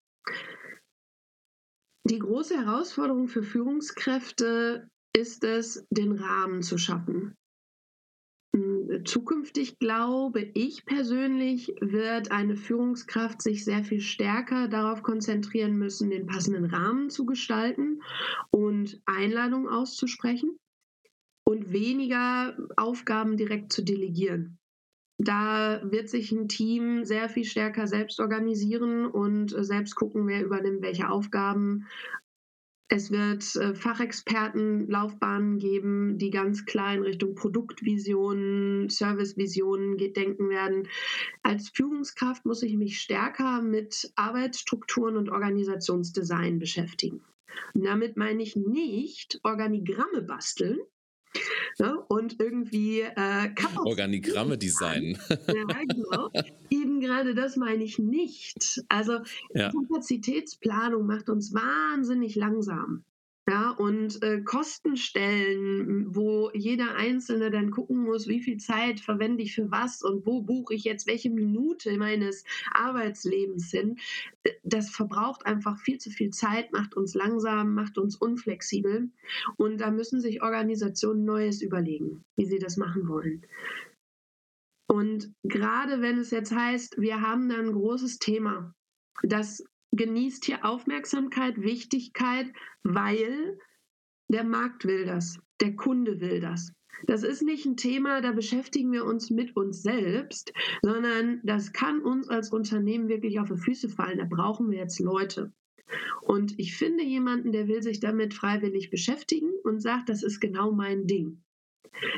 Die 2.08 2.20
große 2.20 2.56
Herausforderung 2.56 3.28
für 3.28 3.42
Führungskräfte 3.42 4.90
ist 5.14 5.44
es, 5.44 5.86
den 5.90 6.12
Rahmen 6.12 6.62
zu 6.62 6.78
schaffen. 6.78 7.36
Hm, 8.56 9.02
zukünftig 9.04 9.80
glaube 9.80 10.40
ich 10.54 10.86
persönlich, 10.86 11.76
wird 11.82 12.32
eine 12.32 12.56
Führungskraft 12.56 13.42
sich 13.42 13.66
sehr 13.66 13.84
viel 13.84 14.00
stärker 14.00 14.70
darauf 14.70 15.04
konzentrieren 15.04 15.78
müssen, 15.78 16.10
den 16.10 16.26
passenden 16.26 16.64
Rahmen 16.64 17.10
zu 17.10 17.26
gestalten 17.26 18.02
und 18.52 19.02
Einladungen 19.06 19.68
auszusprechen 19.68 20.58
und 21.44 21.74
weniger 21.74 22.58
Aufgaben 22.78 23.36
direkt 23.36 23.74
zu 23.74 23.84
delegieren. 23.84 24.58
Da 25.18 25.82
wird 25.84 26.10
sich 26.10 26.32
ein 26.32 26.48
Team 26.48 27.04
sehr 27.04 27.28
viel 27.28 27.46
stärker 27.46 27.88
selbst 27.88 28.20
organisieren 28.22 29.06
und 29.06 29.50
selbst 29.50 29.96
gucken, 29.96 30.28
wer 30.28 30.44
übernimmt 30.44 30.82
welche 30.82 31.10
Aufgaben 31.10 31.88
es 32.88 33.12
wird 33.12 33.56
äh, 33.56 33.74
Fachexpertenlaufbahnen 33.74 35.58
geben, 35.58 36.18
die 36.18 36.30
ganz 36.30 36.66
klar 36.66 36.94
in 36.94 37.02
Richtung 37.02 37.34
Produktvisionen, 37.34 38.90
Servicevisionen 38.90 39.98
denken 39.98 40.50
werden. 40.50 40.88
Als 41.42 41.70
Führungskraft 41.70 42.46
muss 42.46 42.62
ich 42.62 42.76
mich 42.76 43.00
stärker 43.02 43.62
mit 43.62 44.12
Arbeitsstrukturen 44.16 45.18
und 45.18 45.30
Organisationsdesign 45.30 46.60
beschäftigen. 46.60 47.22
Und 47.74 47.86
damit 47.86 48.18
meine 48.18 48.44
ich 48.44 48.56
nicht 48.56 49.40
Organigramme 49.44 50.22
basteln, 50.22 50.80
Ne? 51.80 52.00
Und 52.08 52.40
irgendwie 52.40 53.02
äh, 53.02 53.50
Organigramme 53.84 54.58
designen. 54.58 55.18
ja, 55.30 55.80
genau. 55.88 56.30
Eben 56.70 57.00
gerade 57.00 57.36
das 57.36 57.58
meine 57.58 57.84
ich 57.84 58.00
nicht. 58.00 58.82
Also 58.88 59.20
ja. 59.54 59.72
Kapazitätsplanung 59.72 61.06
macht 61.06 61.30
uns 61.30 61.54
wahnsinnig 61.54 62.36
langsam. 62.36 63.04
Ja, 63.48 63.70
und 63.70 64.24
äh, 64.24 64.42
Kostenstellen, 64.42 66.16
wo 66.16 66.50
jeder 66.56 66.96
Einzelne 66.96 67.52
dann 67.52 67.70
gucken 67.70 68.04
muss, 68.04 68.28
wie 68.28 68.42
viel 68.42 68.58
Zeit 68.58 69.00
verwende 69.00 69.44
ich 69.44 69.54
für 69.54 69.70
was 69.70 70.02
und 70.02 70.26
wo 70.26 70.42
buche 70.42 70.74
ich 70.74 70.84
jetzt 70.84 71.06
welche 71.06 71.30
Minute 71.30 71.96
meines 72.00 72.44
Arbeitslebens 72.72 73.70
hin. 73.70 74.00
Das 74.64 74.90
verbraucht 74.90 75.46
einfach 75.46 75.78
viel 75.78 76.00
zu 76.00 76.10
viel 76.10 76.32
Zeit, 76.32 76.74
macht 76.74 76.96
uns 76.96 77.14
langsam, 77.14 77.76
macht 77.76 78.00
uns 78.00 78.16
unflexibel. 78.16 79.12
Und 79.58 79.80
da 79.80 79.92
müssen 79.92 80.22
sich 80.22 80.42
Organisationen 80.42 81.24
Neues 81.24 81.62
überlegen, 81.62 82.24
wie 82.38 82.46
sie 82.46 82.58
das 82.58 82.78
machen 82.78 83.08
wollen. 83.08 83.46
Und 84.88 85.32
gerade 85.44 86.02
wenn 86.02 86.18
es 86.18 86.32
jetzt 86.32 86.52
heißt, 86.52 87.00
wir 87.00 87.22
haben 87.22 87.50
da 87.50 87.58
ein 87.58 87.74
großes 87.74 88.18
Thema, 88.18 88.74
das 89.22 89.64
genießt 89.96 90.46
hier 90.46 90.66
Aufmerksamkeit, 90.66 91.62
Wichtigkeit, 91.62 92.48
weil 92.84 93.58
der 94.28 94.44
Markt 94.44 94.86
will 94.86 95.06
das, 95.06 95.40
der 95.62 95.76
Kunde 95.76 96.20
will 96.20 96.40
das. 96.40 96.72
Das 97.08 97.24
ist 97.24 97.42
nicht 97.42 97.66
ein 97.66 97.78
Thema, 97.78 98.22
da 98.22 98.32
beschäftigen 98.32 98.92
wir 98.92 99.06
uns 99.06 99.30
mit 99.30 99.56
uns 99.56 99.82
selbst, 99.84 100.54
sondern 100.82 101.42
das 101.44 101.74
kann 101.74 102.02
uns 102.02 102.30
als 102.30 102.52
Unternehmen 102.52 103.10
wirklich 103.10 103.40
auf 103.40 103.50
die 103.50 103.58
Füße 103.58 103.90
fallen. 103.90 104.18
Da 104.18 104.26
brauchen 104.26 104.72
wir 104.72 104.80
jetzt 104.80 105.00
Leute. 105.00 105.52
Und 106.22 106.58
ich 106.58 106.76
finde 106.76 107.04
jemanden, 107.04 107.52
der 107.52 107.68
will 107.68 107.84
sich 107.84 108.00
damit 108.00 108.34
freiwillig 108.34 108.90
beschäftigen 108.90 109.52
und 109.64 109.82
sagt, 109.82 110.10
das 110.10 110.24
ist 110.24 110.40
genau 110.40 110.72
mein 110.72 111.06
Ding. 111.06 111.44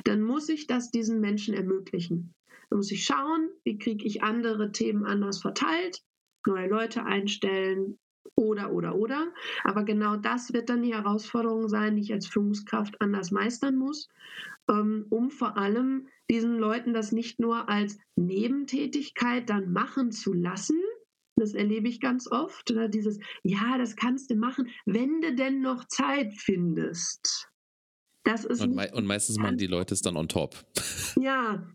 Dann 0.05 0.21
muss 0.21 0.47
ich 0.49 0.67
das 0.67 0.91
diesen 0.91 1.19
Menschen 1.19 1.53
ermöglichen. 1.53 2.33
Dann 2.69 2.77
muss 2.77 2.91
ich 2.91 3.03
schauen, 3.03 3.49
wie 3.63 3.77
kriege 3.77 4.05
ich 4.05 4.23
andere 4.23 4.71
Themen 4.71 5.05
anders 5.05 5.41
verteilt, 5.41 6.01
neue 6.47 6.67
Leute 6.67 7.05
einstellen 7.05 7.99
oder, 8.35 8.71
oder, 8.71 8.95
oder. 8.95 9.33
Aber 9.63 9.83
genau 9.83 10.15
das 10.15 10.53
wird 10.53 10.69
dann 10.69 10.83
die 10.83 10.93
Herausforderung 10.93 11.69
sein, 11.69 11.95
die 11.95 12.03
ich 12.03 12.13
als 12.13 12.27
Führungskraft 12.27 12.99
anders 13.01 13.31
meistern 13.31 13.75
muss, 13.75 14.09
ähm, 14.69 15.05
um 15.09 15.29
vor 15.29 15.57
allem 15.57 16.07
diesen 16.29 16.57
Leuten 16.57 16.93
das 16.93 17.11
nicht 17.11 17.39
nur 17.39 17.69
als 17.69 17.97
Nebentätigkeit 18.15 19.49
dann 19.49 19.71
machen 19.71 20.11
zu 20.11 20.33
lassen, 20.33 20.81
das 21.37 21.53
erlebe 21.53 21.87
ich 21.87 21.99
ganz 21.99 22.29
oft. 22.29 22.71
Oder 22.71 22.89
dieses, 22.89 23.19
ja, 23.43 23.77
das 23.77 23.95
kannst 23.95 24.31
du 24.31 24.35
machen, 24.35 24.69
wenn 24.85 25.21
du 25.21 25.35
denn 25.35 25.61
noch 25.61 25.85
Zeit 25.85 26.33
findest. 26.33 27.49
Das 28.23 28.43
ist 28.43 28.61
und, 28.61 28.75
me 28.75 28.89
und 28.93 29.05
meistens 29.05 29.37
machen 29.37 29.57
die 29.57 29.67
Leute 29.67 29.93
es 29.93 30.01
dann 30.01 30.17
on 30.17 30.27
top. 30.27 30.55
Ja, 31.15 31.65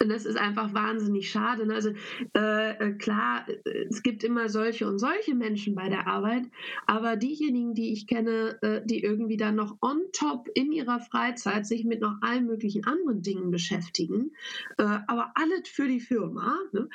und 0.00 0.08
das 0.08 0.24
ist 0.24 0.36
einfach 0.36 0.74
wahnsinnig 0.74 1.30
schade. 1.30 1.66
Ne? 1.66 1.74
Also 1.74 1.90
äh, 2.36 2.70
äh, 2.70 2.92
klar, 2.94 3.46
es 3.90 4.02
gibt 4.02 4.24
immer 4.24 4.48
solche 4.48 4.86
und 4.88 4.98
solche 4.98 5.34
Menschen 5.34 5.74
bei 5.74 5.88
der 5.88 6.06
Arbeit, 6.06 6.44
aber 6.86 7.16
diejenigen, 7.16 7.74
die 7.74 7.92
ich 7.92 8.06
kenne, 8.06 8.58
äh, 8.62 8.82
die 8.84 9.02
irgendwie 9.02 9.36
dann 9.36 9.56
noch 9.56 9.76
on 9.80 10.00
top 10.12 10.48
in 10.54 10.72
ihrer 10.72 11.00
Freizeit 11.00 11.66
sich 11.66 11.84
mit 11.84 12.00
noch 12.00 12.16
allen 12.20 12.46
möglichen 12.46 12.84
anderen 12.84 13.22
Dingen 13.22 13.50
beschäftigen, 13.50 14.32
äh, 14.78 14.82
aber 15.06 15.32
alles 15.34 15.68
für 15.68 15.88
die 15.88 16.00
Firma, 16.00 16.58
ne? 16.72 16.88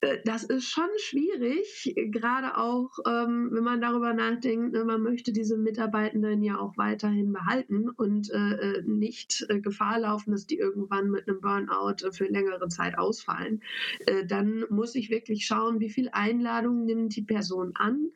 Äh, 0.00 0.18
das 0.24 0.44
ist 0.44 0.70
schon 0.70 0.88
schwierig, 0.98 1.94
gerade 1.96 2.56
auch, 2.56 2.90
ähm, 3.06 3.50
wenn 3.52 3.64
man 3.64 3.80
darüber 3.80 4.12
nachdenkt, 4.14 4.72
ne, 4.72 4.84
man 4.84 5.02
möchte 5.02 5.32
diese 5.32 5.56
Mitarbeitenden 5.56 6.42
ja 6.42 6.58
auch 6.58 6.76
weiterhin 6.76 7.32
behalten 7.32 7.90
und 7.90 8.30
äh, 8.30 8.78
äh 8.78 8.82
nicht 8.82 9.46
äh, 9.48 9.60
Gefahr 9.60 10.00
laufen, 10.00 10.32
dass 10.32 10.46
die 10.46 10.58
irgendwann 10.58 11.10
mit 11.10 11.28
einem 11.28 11.40
Burnout 11.40 12.04
äh, 12.04 12.12
für 12.12 12.26
längere 12.26 12.68
Zeit 12.68 12.98
ausfallen. 12.98 13.62
Äh, 14.06 14.26
dann 14.26 14.64
muss 14.70 14.94
ich 14.94 15.10
wirklich 15.10 15.46
schauen, 15.46 15.80
wie 15.80 15.90
viel 15.90 16.08
Einladungen 16.12 16.84
nimmt 16.84 17.16
die 17.16 17.22
Person 17.22 17.72
an, 17.74 18.10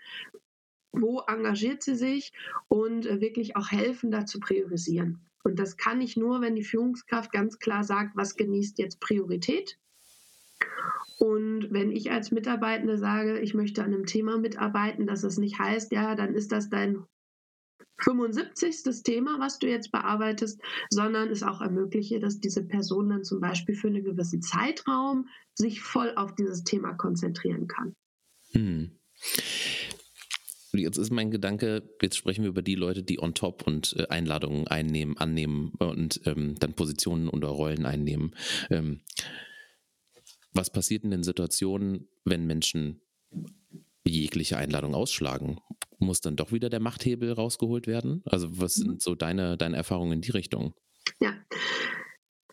wo 0.92 1.20
engagiert 1.26 1.82
sie 1.82 1.96
sich 1.96 2.32
und 2.68 3.04
wirklich 3.20 3.56
auch 3.56 3.70
helfen, 3.70 4.10
da 4.10 4.26
zu 4.26 4.38
priorisieren. 4.40 5.20
Und 5.42 5.58
das 5.58 5.76
kann 5.76 6.00
ich 6.00 6.16
nur, 6.16 6.40
wenn 6.40 6.54
die 6.54 6.64
Führungskraft 6.64 7.30
ganz 7.30 7.58
klar 7.58 7.84
sagt, 7.84 8.16
was 8.16 8.36
genießt 8.36 8.78
jetzt 8.78 9.00
Priorität 9.00 9.78
und 11.18 11.68
wenn 11.70 11.90
ich 11.90 12.10
als 12.10 12.32
Mitarbeitende 12.32 12.98
sage, 12.98 13.38
ich 13.40 13.54
möchte 13.54 13.82
an 13.82 13.94
einem 13.94 14.06
Thema 14.06 14.38
mitarbeiten, 14.38 15.06
dass 15.06 15.22
es 15.22 15.38
nicht 15.38 15.58
heißt, 15.58 15.92
ja, 15.92 16.14
dann 16.14 16.34
ist 16.34 16.52
das 16.52 16.68
dein 16.68 17.04
75. 17.98 19.02
Thema, 19.04 19.38
was 19.38 19.58
du 19.58 19.68
jetzt 19.68 19.92
bearbeitest, 19.92 20.60
sondern 20.90 21.30
es 21.30 21.42
auch 21.42 21.60
ermögliche, 21.60 22.18
dass 22.18 22.40
diese 22.40 22.64
Person 22.64 23.08
dann 23.08 23.24
zum 23.24 23.40
Beispiel 23.40 23.74
für 23.76 23.88
einen 23.88 24.04
gewissen 24.04 24.42
Zeitraum 24.42 25.28
sich 25.54 25.80
voll 25.80 26.12
auf 26.16 26.34
dieses 26.34 26.64
Thema 26.64 26.94
konzentrieren 26.94 27.68
kann. 27.68 27.94
Hm. 28.52 28.98
jetzt 30.72 30.98
ist 30.98 31.12
mein 31.12 31.30
Gedanke, 31.30 31.88
jetzt 32.02 32.16
sprechen 32.16 32.42
wir 32.42 32.50
über 32.50 32.62
die 32.62 32.74
Leute, 32.74 33.02
die 33.02 33.20
on 33.20 33.34
top 33.34 33.66
und 33.66 33.94
äh, 33.96 34.08
Einladungen 34.08 34.66
einnehmen, 34.66 35.16
annehmen 35.16 35.72
und 35.78 36.20
ähm, 36.26 36.56
dann 36.58 36.74
Positionen 36.74 37.28
oder 37.28 37.48
Rollen 37.48 37.86
einnehmen. 37.86 38.34
Ähm, 38.70 39.00
was 40.54 40.70
passiert 40.70 41.04
in 41.04 41.10
den 41.10 41.22
Situationen, 41.22 42.08
wenn 42.24 42.46
Menschen 42.46 43.00
jegliche 44.04 44.56
Einladung 44.56 44.94
ausschlagen? 44.94 45.60
Muss 45.98 46.20
dann 46.20 46.36
doch 46.36 46.52
wieder 46.52 46.70
der 46.70 46.80
Machthebel 46.80 47.32
rausgeholt 47.32 47.86
werden? 47.86 48.22
Also 48.24 48.60
was 48.60 48.74
sind 48.74 49.02
so 49.02 49.14
deine, 49.14 49.56
deine 49.56 49.76
Erfahrungen 49.76 50.12
in 50.12 50.20
die 50.20 50.30
Richtung? 50.30 50.74
Ja, 51.20 51.34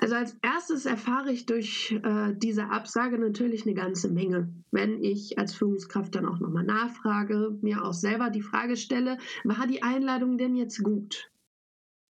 also 0.01 0.15
als 0.15 0.35
erstes 0.41 0.87
erfahre 0.87 1.31
ich 1.31 1.45
durch 1.45 1.91
äh, 2.03 2.33
diese 2.35 2.71
Absage 2.71 3.19
natürlich 3.19 3.67
eine 3.67 3.75
ganze 3.75 4.09
Menge. 4.09 4.51
Wenn 4.71 5.03
ich 5.03 5.37
als 5.37 5.53
Führungskraft 5.53 6.15
dann 6.15 6.25
auch 6.25 6.39
nochmal 6.39 6.63
nachfrage, 6.63 7.59
mir 7.61 7.85
auch 7.85 7.93
selber 7.93 8.31
die 8.31 8.41
Frage 8.41 8.77
stelle, 8.77 9.19
war 9.43 9.67
die 9.67 9.83
Einladung 9.83 10.39
denn 10.39 10.55
jetzt 10.55 10.83
gut? 10.83 11.31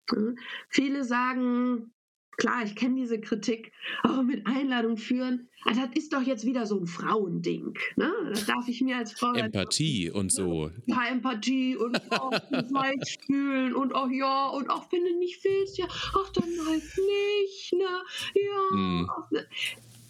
Hm? 0.10 0.36
Viele 0.68 1.04
sagen, 1.04 1.94
klar, 2.38 2.64
ich 2.64 2.76
kenne 2.76 2.96
diese 2.96 3.20
Kritik, 3.20 3.72
aber 4.04 4.24
mit 4.24 4.46
Einladung 4.48 4.98
führen, 4.98 5.50
also 5.66 5.82
das 5.82 5.96
ist 5.96 6.14
doch 6.14 6.22
jetzt 6.22 6.46
wieder 6.46 6.68
so 6.68 6.80
ein 6.80 6.86
Frauending. 6.86 7.74
Ne? 7.96 8.12
Das 8.30 8.46
darf 8.46 8.68
ich 8.68 8.82
mir 8.82 8.98
als 8.98 9.14
Frau. 9.14 9.34
Empathie 9.34 10.12
und 10.12 10.32
so. 10.32 10.70
Ja, 10.86 11.08
Empathie 11.10 11.76
und 11.76 12.00
auch 12.12 12.32
Weich 12.32 13.18
fühlen 13.26 13.74
und 13.74 13.96
auch 13.96 14.10
ja 14.10 14.50
und 14.50 14.70
auch 14.70 14.92
wenn 14.92 15.04
du 15.04 15.18
nicht 15.18 15.44
willst, 15.44 15.78
ja, 15.78 15.86
ach 15.90 16.30
dann 16.34 16.50
halt 16.68 16.84
nicht, 16.84 17.74
ne? 17.74 18.04
Ja. 18.36 18.70
Hm. 18.72 19.10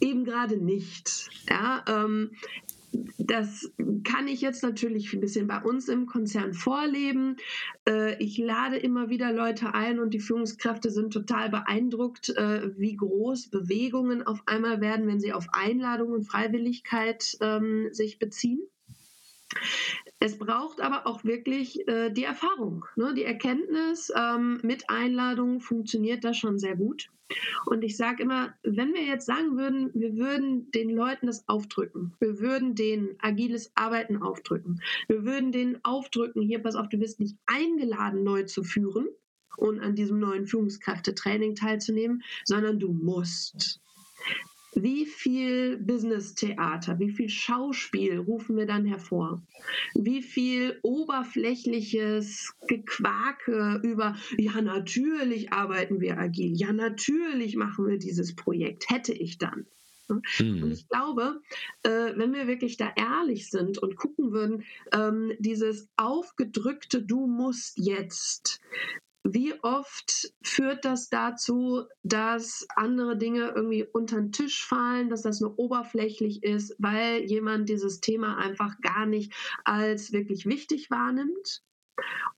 Eben 0.01 0.25
gerade 0.25 0.57
nicht. 0.57 1.29
Ja, 1.49 1.83
ähm, 1.87 2.31
das 3.17 3.71
kann 4.03 4.27
ich 4.27 4.41
jetzt 4.41 4.63
natürlich 4.63 5.13
ein 5.13 5.19
bisschen 5.19 5.47
bei 5.47 5.61
uns 5.61 5.87
im 5.87 6.05
Konzern 6.05 6.53
vorleben. 6.53 7.37
Äh, 7.87 8.21
ich 8.23 8.37
lade 8.37 8.77
immer 8.77 9.09
wieder 9.09 9.31
Leute 9.31 9.73
ein 9.73 9.99
und 9.99 10.13
die 10.13 10.19
Führungskräfte 10.19 10.89
sind 10.89 11.11
total 11.11 11.49
beeindruckt, 11.49 12.29
äh, 12.29 12.71
wie 12.77 12.95
groß 12.95 13.49
Bewegungen 13.49 14.25
auf 14.25 14.43
einmal 14.45 14.81
werden, 14.81 15.07
wenn 15.07 15.19
sie 15.19 15.33
auf 15.33 15.47
Einladung 15.51 16.11
und 16.11 16.23
Freiwilligkeit 16.23 17.37
ähm, 17.41 17.89
sich 17.91 18.19
beziehen. 18.19 18.61
Es 20.19 20.37
braucht 20.37 20.81
aber 20.81 21.07
auch 21.07 21.23
wirklich 21.23 21.87
äh, 21.87 22.09
die 22.09 22.23
Erfahrung, 22.23 22.85
ne? 22.95 23.13
die 23.13 23.25
Erkenntnis. 23.25 24.11
Ähm, 24.15 24.59
mit 24.63 24.89
Einladung 24.89 25.59
funktioniert 25.59 26.23
das 26.23 26.37
schon 26.37 26.57
sehr 26.57 26.75
gut. 26.75 27.09
Und 27.65 27.83
ich 27.83 27.97
sage 27.97 28.23
immer, 28.23 28.53
wenn 28.63 28.93
wir 28.93 29.03
jetzt 29.03 29.25
sagen 29.25 29.57
würden, 29.57 29.91
wir 29.93 30.15
würden 30.15 30.71
den 30.71 30.89
Leuten 30.91 31.25
das 31.27 31.47
aufdrücken, 31.49 32.13
wir 32.19 32.39
würden 32.39 32.75
denen 32.75 33.15
agiles 33.19 33.71
Arbeiten 33.75 34.21
aufdrücken, 34.21 34.81
wir 35.07 35.25
würden 35.25 35.51
denen 35.51 35.83
aufdrücken, 35.83 36.43
hier, 36.43 36.61
pass 36.61 36.75
auf, 36.75 36.87
du 36.87 36.99
wirst 36.99 37.19
nicht 37.19 37.35
eingeladen, 37.47 38.23
neu 38.23 38.43
zu 38.43 38.63
führen 38.63 39.07
und 39.57 39.79
an 39.79 39.95
diesem 39.95 40.19
neuen 40.19 40.45
Führungskräftetraining 40.45 41.55
teilzunehmen, 41.55 42.23
sondern 42.43 42.79
du 42.79 42.91
musst 42.91 43.81
wie 44.75 45.05
viel 45.05 45.77
Business-Theater, 45.77 46.99
wie 46.99 47.11
viel 47.11 47.29
Schauspiel 47.29 48.19
rufen 48.19 48.57
wir 48.57 48.65
dann 48.65 48.85
hervor? 48.85 49.41
Wie 49.93 50.21
viel 50.21 50.79
oberflächliches 50.83 52.53
Gequake 52.67 53.79
über, 53.83 54.15
ja, 54.37 54.61
natürlich 54.61 55.51
arbeiten 55.53 56.01
wir 56.01 56.17
agil, 56.17 56.53
ja, 56.55 56.73
natürlich 56.73 57.55
machen 57.55 57.87
wir 57.87 57.97
dieses 57.97 58.35
Projekt, 58.35 58.89
hätte 58.89 59.13
ich 59.13 59.37
dann. 59.37 59.65
Mhm. 60.07 60.63
Und 60.63 60.71
ich 60.71 60.87
glaube, 60.87 61.41
äh, 61.83 62.13
wenn 62.15 62.33
wir 62.33 62.47
wirklich 62.47 62.77
da 62.77 62.91
ehrlich 62.95 63.49
sind 63.49 63.77
und 63.77 63.95
gucken 63.95 64.31
würden, 64.31 64.63
ähm, 64.93 65.33
dieses 65.39 65.89
aufgedrückte 65.95 67.01
Du 67.01 67.27
musst 67.27 67.77
jetzt, 67.77 68.61
wie 69.25 69.53
oft 69.63 70.33
führt 70.43 70.85
das 70.85 71.09
dazu, 71.09 71.85
dass 72.03 72.67
andere 72.75 73.17
Dinge 73.17 73.53
irgendwie 73.55 73.83
unter 73.83 74.17
den 74.17 74.31
Tisch 74.31 74.63
fallen, 74.63 75.09
dass 75.09 75.23
das 75.23 75.41
nur 75.41 75.57
oberflächlich 75.57 76.43
ist, 76.43 76.75
weil 76.77 77.23
jemand 77.23 77.67
dieses 77.67 78.01
Thema 78.01 78.37
einfach 78.37 78.79
gar 78.81 79.07
nicht 79.07 79.33
als 79.63 80.13
wirklich 80.13 80.45
wichtig 80.45 80.91
wahrnimmt? 80.91 81.63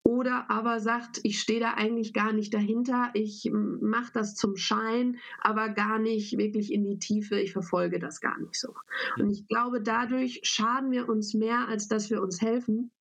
Oder 0.04 0.50
aber 0.50 0.80
sagt, 0.80 1.20
ich 1.24 1.42
stehe 1.42 1.60
da 1.60 1.74
eigentlich 1.74 2.14
gar 2.14 2.32
nicht 2.32 2.54
dahinter, 2.54 3.10
ich 3.14 3.50
mache 3.52 4.14
das 4.14 4.36
zum 4.36 4.56
Schein, 4.56 5.18
aber 5.42 5.70
gar 5.70 6.00
nicht 6.00 6.38
wirklich 6.38 6.72
in 6.72 6.86
die 6.86 7.00
Tiefe, 7.00 7.40
ich 7.40 7.52
verfolge 7.52 8.00
das 8.00 8.22
gar 8.22 8.40
nicht 8.40 8.56
so. 8.56 8.74
Und 9.18 9.32
ich 9.32 9.48
glaube, 9.48 9.82
dadurch 9.82 10.40
schaden 10.44 10.92
wir 10.92 11.10
uns 11.10 11.34
mehr, 11.34 11.68
als 11.68 11.88
dass 11.88 12.10
wir 12.10 12.22
uns 12.22 12.40
helfen. 12.40 12.92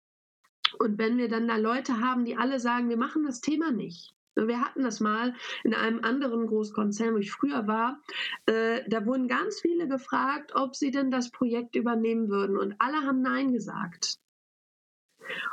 Und 0.79 0.99
wenn 0.99 1.19
wir 1.19 1.29
dann 1.29 1.49
da 1.49 1.57
Leute 1.57 2.01
haben, 2.01 2.25
die 2.25 2.37
alle 2.37 2.61
sagen, 2.61 2.89
wir 2.89 2.97
machen 2.97 3.25
das 3.25 3.41
Thema 3.41 3.71
nicht. 3.71 4.14
Wir 4.35 4.61
hatten 4.61 4.83
das 4.83 5.01
mal 5.01 5.35
in 5.64 5.75
einem 5.75 6.05
anderen 6.05 6.47
Großkonzern, 6.47 7.14
wo 7.14 7.19
ich 7.19 7.33
früher 7.33 7.67
war. 7.67 8.03
Äh, 8.45 8.83
da 8.87 9.07
wurden 9.07 9.29
ganz 9.29 9.61
viele 9.61 9.89
gefragt, 9.89 10.53
ob 10.55 10.77
sie 10.77 10.91
denn 10.91 11.11
das 11.11 11.31
Projekt 11.31 11.75
übernehmen 11.75 12.29
würden. 12.29 12.59
Und 12.59 12.75
alle 12.79 12.99
haben 13.07 13.23
Nein 13.23 13.53
gesagt. 13.53 14.19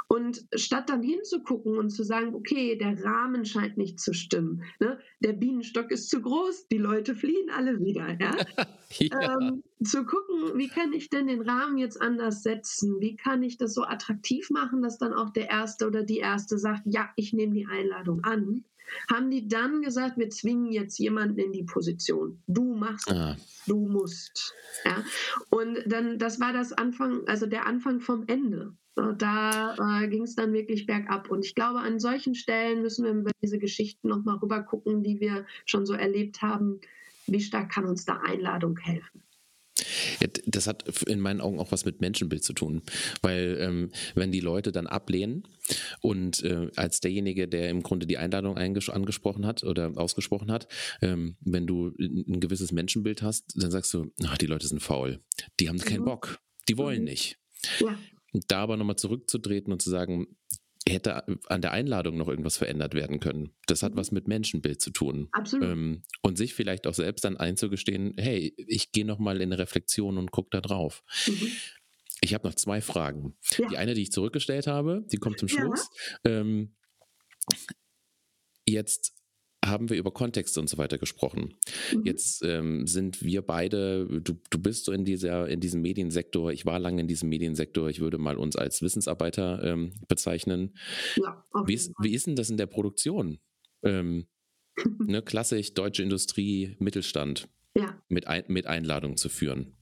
Und 0.08 0.46
statt 0.56 0.90
dann 0.90 1.02
hinzugucken 1.02 1.78
und 1.78 1.90
zu 1.90 2.04
sagen, 2.04 2.34
okay, 2.36 2.78
der 2.78 3.04
Rahmen 3.04 3.46
scheint 3.46 3.78
nicht 3.78 4.00
zu 4.00 4.14
stimmen, 4.14 4.64
ne? 4.80 5.00
der 5.20 5.34
Bienenstock 5.34 5.92
ist 5.92 6.10
zu 6.10 6.22
groß, 6.22 6.68
die 6.68 6.78
Leute 6.78 7.16
fliehen 7.16 7.50
alle 7.56 7.80
wieder, 7.80 8.18
ja? 8.20 8.36
ja. 8.90 9.38
Ähm, 9.40 9.64
zu 9.84 10.06
gucken, 10.06 10.58
wie 10.58 10.68
kann 10.68 10.94
ich 10.94 11.10
denn 11.10 11.28
den 11.28 11.42
Rahmen 11.42 11.78
jetzt 11.78 12.02
anders 12.02 12.44
setzen? 12.44 13.00
Wie 13.00 13.16
kann 13.16 13.44
ich 13.44 13.58
das 13.58 13.74
so 13.74 13.84
attraktiv 13.84 14.50
machen, 14.50 14.82
dass 14.82 14.98
dann 14.98 15.14
auch 15.14 15.32
der 15.32 15.50
Erste 15.50 15.88
oder 15.88 16.04
die 16.04 16.20
Erste 16.20 16.58
sagt, 16.58 16.84
ja, 16.86 17.10
ich 17.16 17.34
nehme 17.34 17.54
die 17.54 17.68
Einladung 17.68 18.24
an 18.24 18.64
haben 19.12 19.32
die 19.32 19.48
dann 19.48 19.82
gesagt, 19.82 20.18
wir 20.18 20.30
zwingen 20.30 20.72
jetzt 20.72 20.98
jemanden 21.00 21.40
in 21.40 21.52
die 21.52 21.64
Position. 21.64 22.42
Du 22.48 22.76
machst, 22.76 23.12
ah. 23.12 23.36
du 23.68 23.88
musst. 23.88 24.54
Ja? 24.86 25.04
Und 25.50 25.80
dann, 25.86 26.20
das 26.20 26.40
war 26.40 26.54
das 26.54 26.74
Anfang, 26.74 27.28
also 27.28 27.46
der 27.46 27.66
Anfang 27.66 28.00
vom 28.00 28.26
Ende. 28.28 28.74
Da 28.96 30.04
äh, 30.04 30.08
ging 30.08 30.24
es 30.24 30.36
dann 30.36 30.54
wirklich 30.54 30.86
bergab. 30.86 31.30
Und 31.32 31.46
ich 31.46 31.56
glaube, 31.56 31.80
an 31.80 32.00
solchen 32.00 32.36
Stellen 32.36 32.84
müssen 32.84 33.06
wir 33.06 33.12
über 33.12 33.32
diese 33.42 33.58
Geschichten 33.58 34.08
nochmal 34.08 34.38
rüber 34.38 34.62
gucken, 34.62 35.04
die 35.04 35.20
wir 35.20 35.46
schon 35.66 35.86
so 35.86 35.94
erlebt 35.94 36.42
haben. 36.42 36.80
Wie 37.26 37.42
stark 37.42 37.72
kann 37.72 37.86
uns 37.86 38.06
da 38.06 38.18
Einladung 38.18 38.78
helfen? 38.78 39.24
Ja, 40.22 40.28
das 40.46 40.68
hat 40.68 40.88
in 41.08 41.20
meinen 41.20 41.42
Augen 41.42 41.60
auch 41.60 41.72
was 41.72 41.86
mit 41.86 42.02
Menschenbild 42.02 42.44
zu 42.44 42.54
tun, 42.54 42.82
weil 43.22 43.58
ähm, 43.60 43.92
wenn 44.16 44.32
die 44.32 44.40
Leute 44.40 44.72
dann 44.72 44.88
ablehnen 44.88 45.48
und 46.02 46.44
äh, 46.44 46.70
als 46.76 47.00
derjenige, 47.00 47.48
der 47.48 47.70
im 47.70 47.84
Grunde 47.84 48.06
die 48.06 48.18
Einladung 48.18 48.58
angesprochen 48.58 49.46
hat 49.46 49.64
oder 49.64 49.94
ausgesprochen 49.96 50.52
hat, 50.52 50.68
ähm, 51.02 51.38
wenn 51.42 51.68
du 51.68 51.94
ein 52.00 52.40
gewisses 52.40 52.72
Menschenbild 52.72 53.22
hast, 53.22 53.54
dann 53.56 53.72
sagst 53.72 53.94
du, 53.94 54.12
ach, 54.24 54.38
die 54.38 54.48
Leute 54.48 54.68
sind 54.68 54.82
faul, 54.82 55.22
die 55.60 55.70
haben 55.70 55.80
keinen 55.80 56.02
mhm. 56.02 56.06
Bock, 56.06 56.40
die 56.68 56.78
wollen 56.78 57.00
mhm. 57.00 57.06
nicht. 57.06 57.38
Ja. 57.80 57.98
Da 58.48 58.60
aber 58.60 58.78
nochmal 58.78 58.96
zurückzutreten 58.96 59.72
und 59.72 59.82
zu 59.82 59.92
sagen, 59.92 60.28
hätte 60.88 61.24
an 61.48 61.62
der 61.62 61.72
Einladung 61.72 62.18
noch 62.18 62.28
irgendwas 62.28 62.58
verändert 62.58 62.94
werden 62.94 63.20
können. 63.20 63.54
Das 63.68 63.84
hat 63.84 63.94
mhm. 63.94 63.98
was 63.98 64.12
mit 64.12 64.28
Menschenbild 64.28 64.82
zu 64.82 64.92
tun. 64.92 65.30
Absolut. 65.32 65.68
Ähm, 65.68 66.04
und 66.22 66.38
sich 66.38 66.54
vielleicht 66.54 66.88
auch 66.88 66.94
selbst 66.94 67.24
dann 67.24 67.38
einzugestehen, 67.38 68.16
hey, 68.18 68.54
ich 68.58 68.92
gehe 68.92 69.06
nochmal 69.06 69.38
in 69.38 69.54
eine 69.54 69.60
Reflexion 69.60 70.18
und 70.18 70.32
gucke 70.32 70.50
da 70.52 70.62
drauf. 70.62 71.04
Mhm. 71.28 71.52
Ich 72.22 72.34
habe 72.34 72.48
noch 72.48 72.56
zwei 72.56 72.82
Fragen. 72.82 73.36
Ja. 73.58 73.68
Die 73.70 73.78
eine, 73.78 73.94
die 73.94 74.04
ich 74.04 74.12
zurückgestellt 74.12 74.68
habe, 74.68 75.06
die 75.12 75.18
kommt 75.18 75.40
zum 75.40 75.50
Schluss. 75.50 75.90
Ja. 76.26 76.40
Ähm, 76.40 76.76
jetzt 78.66 79.14
haben 79.66 79.90
wir 79.90 79.98
über 79.98 80.12
Kontext 80.12 80.58
und 80.58 80.70
so 80.70 80.78
weiter 80.78 80.98
gesprochen. 80.98 81.56
Mhm. 81.94 82.06
Jetzt 82.06 82.44
ähm, 82.44 82.88
sind 82.88 83.24
wir 83.24 83.42
beide, 83.42 84.06
du, 84.22 84.34
du 84.50 84.60
bist 84.60 84.86
so 84.86 84.92
in 84.92 85.06
dieser, 85.06 85.48
in 85.48 85.60
diesem 85.60 85.82
Mediensektor, 85.82 86.52
ich 86.52 86.66
war 86.66 86.80
lange 86.80 87.02
in 87.02 87.08
diesem 87.08 87.30
Mediensektor, 87.30 87.90
ich 87.90 88.00
würde 88.00 88.18
mal 88.18 88.38
uns 88.38 88.56
als 88.56 88.82
Wissensarbeiter 88.82 89.64
ähm, 89.64 89.94
bezeichnen. 90.08 90.76
Ja, 91.16 91.44
wie, 91.66 91.74
ist, 91.74 91.94
wie 92.00 92.14
ist 92.14 92.28
denn 92.28 92.36
das 92.36 92.50
in 92.50 92.58
der 92.58 92.68
Produktion? 92.68 93.40
Ähm, 93.84 94.28
ne, 95.00 95.22
klassisch 95.22 95.74
deutsche 95.74 96.04
Industrie, 96.04 96.76
Mittelstand 96.80 97.48
ja. 97.76 98.02
mit, 98.10 98.28
ein, 98.28 98.44
mit 98.48 98.68
Einladung 98.68 99.18
zu 99.18 99.30
führen. 99.30 99.74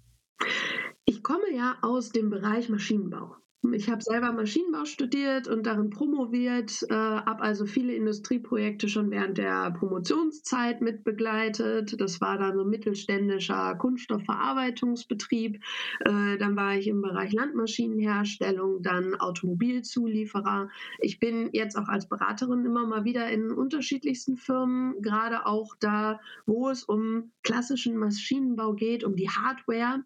Ich 1.05 1.23
komme 1.23 1.53
ja 1.53 1.77
aus 1.81 2.11
dem 2.11 2.29
Bereich 2.29 2.69
Maschinenbau. 2.69 3.35
Ich 3.73 3.91
habe 3.91 4.01
selber 4.01 4.31
Maschinenbau 4.31 4.85
studiert 4.85 5.47
und 5.47 5.67
darin 5.67 5.91
promoviert, 5.91 6.81
äh, 6.89 6.95
habe 6.95 7.43
also 7.43 7.67
viele 7.67 7.93
Industrieprojekte 7.93 8.89
schon 8.89 9.11
während 9.11 9.37
der 9.37 9.69
Promotionszeit 9.69 10.81
mitbegleitet. 10.81 12.01
Das 12.01 12.19
war 12.21 12.39
dann 12.39 12.57
so 12.57 12.65
mittelständischer 12.65 13.75
Kunststoffverarbeitungsbetrieb. 13.75 15.61
Äh, 15.99 16.37
dann 16.39 16.55
war 16.55 16.75
ich 16.75 16.87
im 16.87 17.03
Bereich 17.03 17.33
Landmaschinenherstellung, 17.33 18.81
dann 18.81 19.13
Automobilzulieferer. 19.13 20.69
Ich 20.97 21.19
bin 21.19 21.51
jetzt 21.53 21.77
auch 21.77 21.87
als 21.87 22.09
Beraterin 22.09 22.65
immer 22.65 22.87
mal 22.87 23.03
wieder 23.05 23.29
in 23.29 23.51
unterschiedlichsten 23.51 24.37
Firmen, 24.37 24.99
gerade 25.03 25.45
auch 25.45 25.75
da, 25.79 26.19
wo 26.47 26.69
es 26.69 26.83
um 26.83 27.31
klassischen 27.43 27.95
Maschinenbau 27.95 28.73
geht, 28.73 29.03
um 29.03 29.15
die 29.15 29.29
Hardware. 29.29 30.03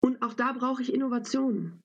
Und 0.00 0.22
auch 0.22 0.34
da 0.34 0.52
brauche 0.52 0.82
ich 0.82 0.92
Innovationen. 0.94 1.80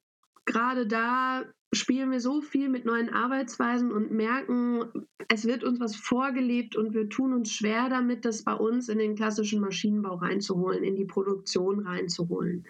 gerade 0.45 0.85
da 0.85 1.43
spielen 1.73 2.11
wir 2.11 2.19
so 2.19 2.41
viel 2.41 2.69
mit 2.69 2.85
neuen 2.85 3.09
Arbeitsweisen 3.09 3.91
und 3.91 4.11
merken, 4.11 5.07
es 5.27 5.45
wird 5.45 5.63
uns 5.63 5.79
was 5.79 5.95
vorgelebt 5.95 6.75
und 6.75 6.93
wir 6.93 7.09
tun 7.09 7.33
uns 7.33 7.51
schwer 7.51 7.89
damit, 7.89 8.25
das 8.25 8.43
bei 8.43 8.53
uns 8.53 8.89
in 8.89 8.97
den 8.97 9.15
klassischen 9.15 9.59
Maschinenbau 9.59 10.15
reinzuholen, 10.15 10.83
in 10.83 10.95
die 10.95 11.05
Produktion 11.05 11.79
reinzuholen. 11.79 12.65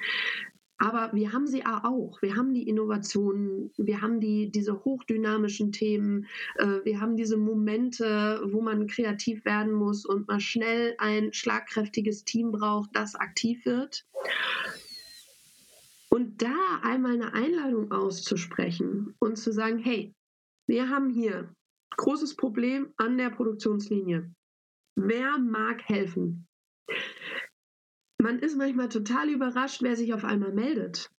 Aber 0.77 1.11
wir 1.13 1.31
haben 1.31 1.47
sie 1.47 1.65
auch. 1.65 2.21
Wir 2.21 2.35
haben 2.35 2.53
die 2.53 2.67
Innovationen, 2.67 3.71
wir 3.77 4.01
haben 4.01 4.19
die, 4.19 4.51
diese 4.51 4.83
hochdynamischen 4.83 5.71
Themen, 5.71 6.27
äh, 6.55 6.79
wir 6.83 6.99
haben 6.99 7.15
diese 7.15 7.37
Momente, 7.37 8.41
wo 8.51 8.61
man 8.61 8.87
kreativ 8.87 9.45
werden 9.45 9.71
muss 9.71 10.05
und 10.05 10.27
mal 10.27 10.41
schnell 10.41 10.95
ein 10.97 11.31
schlagkräftiges 11.31 12.25
Team 12.25 12.51
braucht, 12.51 12.89
das 12.93 13.15
aktiv 13.15 13.65
wird. 13.65 14.05
Und 16.15 16.41
da 16.41 16.79
einmal 16.81 17.15
eine 17.15 17.33
Einladung 17.33 17.91
auszusprechen 17.91 19.15
und 19.19 19.35
zu 19.35 19.51
sagen, 19.51 19.79
hey, 19.79 20.13
wir 20.65 20.87
haben 20.87 21.09
hier 21.09 21.53
großes 21.97 22.37
Problem 22.37 22.93
an 22.95 23.17
der 23.17 23.31
Produktionslinie. 23.31 24.31
Wer 24.97 25.37
mag 25.39 25.83
helfen? 25.83 26.47
Man 28.17 28.39
ist 28.39 28.55
manchmal 28.55 28.87
total 28.87 29.29
überrascht, 29.29 29.81
wer 29.81 29.97
sich 29.97 30.13
auf 30.13 30.23
einmal 30.23 30.53
meldet. 30.53 31.11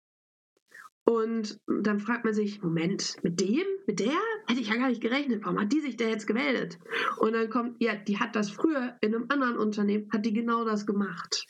Und 1.03 1.59
dann 1.67 1.99
fragt 1.99 2.23
man 2.23 2.33
sich, 2.33 2.61
Moment, 2.61 3.17
mit 3.21 3.41
dem, 3.41 3.65
mit 3.87 3.99
der 3.99 4.17
hätte 4.47 4.61
ich 4.61 4.69
ja 4.69 4.77
gar 4.77 4.87
nicht 4.87 5.01
gerechnet. 5.01 5.43
Warum 5.43 5.59
hat 5.59 5.73
die 5.73 5.81
sich 5.81 5.97
da 5.97 6.05
jetzt 6.05 6.25
gemeldet? 6.25 6.79
Und 7.17 7.33
dann 7.33 7.49
kommt, 7.49 7.81
ja, 7.81 7.95
die 7.95 8.17
hat 8.17 8.37
das 8.37 8.49
früher 8.49 8.97
in 9.01 9.13
einem 9.13 9.25
anderen 9.27 9.57
Unternehmen, 9.57 10.09
hat 10.13 10.25
die 10.25 10.31
genau 10.31 10.63
das 10.63 10.85
gemacht. 10.85 11.45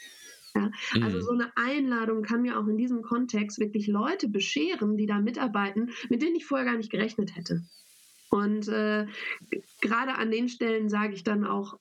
Ja? 0.55 0.71
Also 1.01 1.17
mhm. 1.17 1.21
so 1.21 1.31
eine 1.31 1.51
Einladung 1.55 2.23
kann 2.23 2.41
mir 2.41 2.59
auch 2.59 2.67
in 2.67 2.77
diesem 2.77 3.01
Kontext 3.01 3.59
wirklich 3.59 3.87
Leute 3.87 4.29
bescheren, 4.29 4.97
die 4.97 5.05
da 5.05 5.19
mitarbeiten, 5.19 5.91
mit 6.09 6.21
denen 6.21 6.35
ich 6.35 6.45
vorher 6.45 6.65
gar 6.65 6.77
nicht 6.77 6.91
gerechnet 6.91 7.35
hätte. 7.35 7.61
Und 8.29 8.67
äh, 8.67 9.05
gerade 9.81 10.15
an 10.15 10.31
den 10.31 10.49
Stellen 10.49 10.89
sage 10.89 11.13
ich 11.13 11.23
dann 11.23 11.45
auch, 11.45 11.79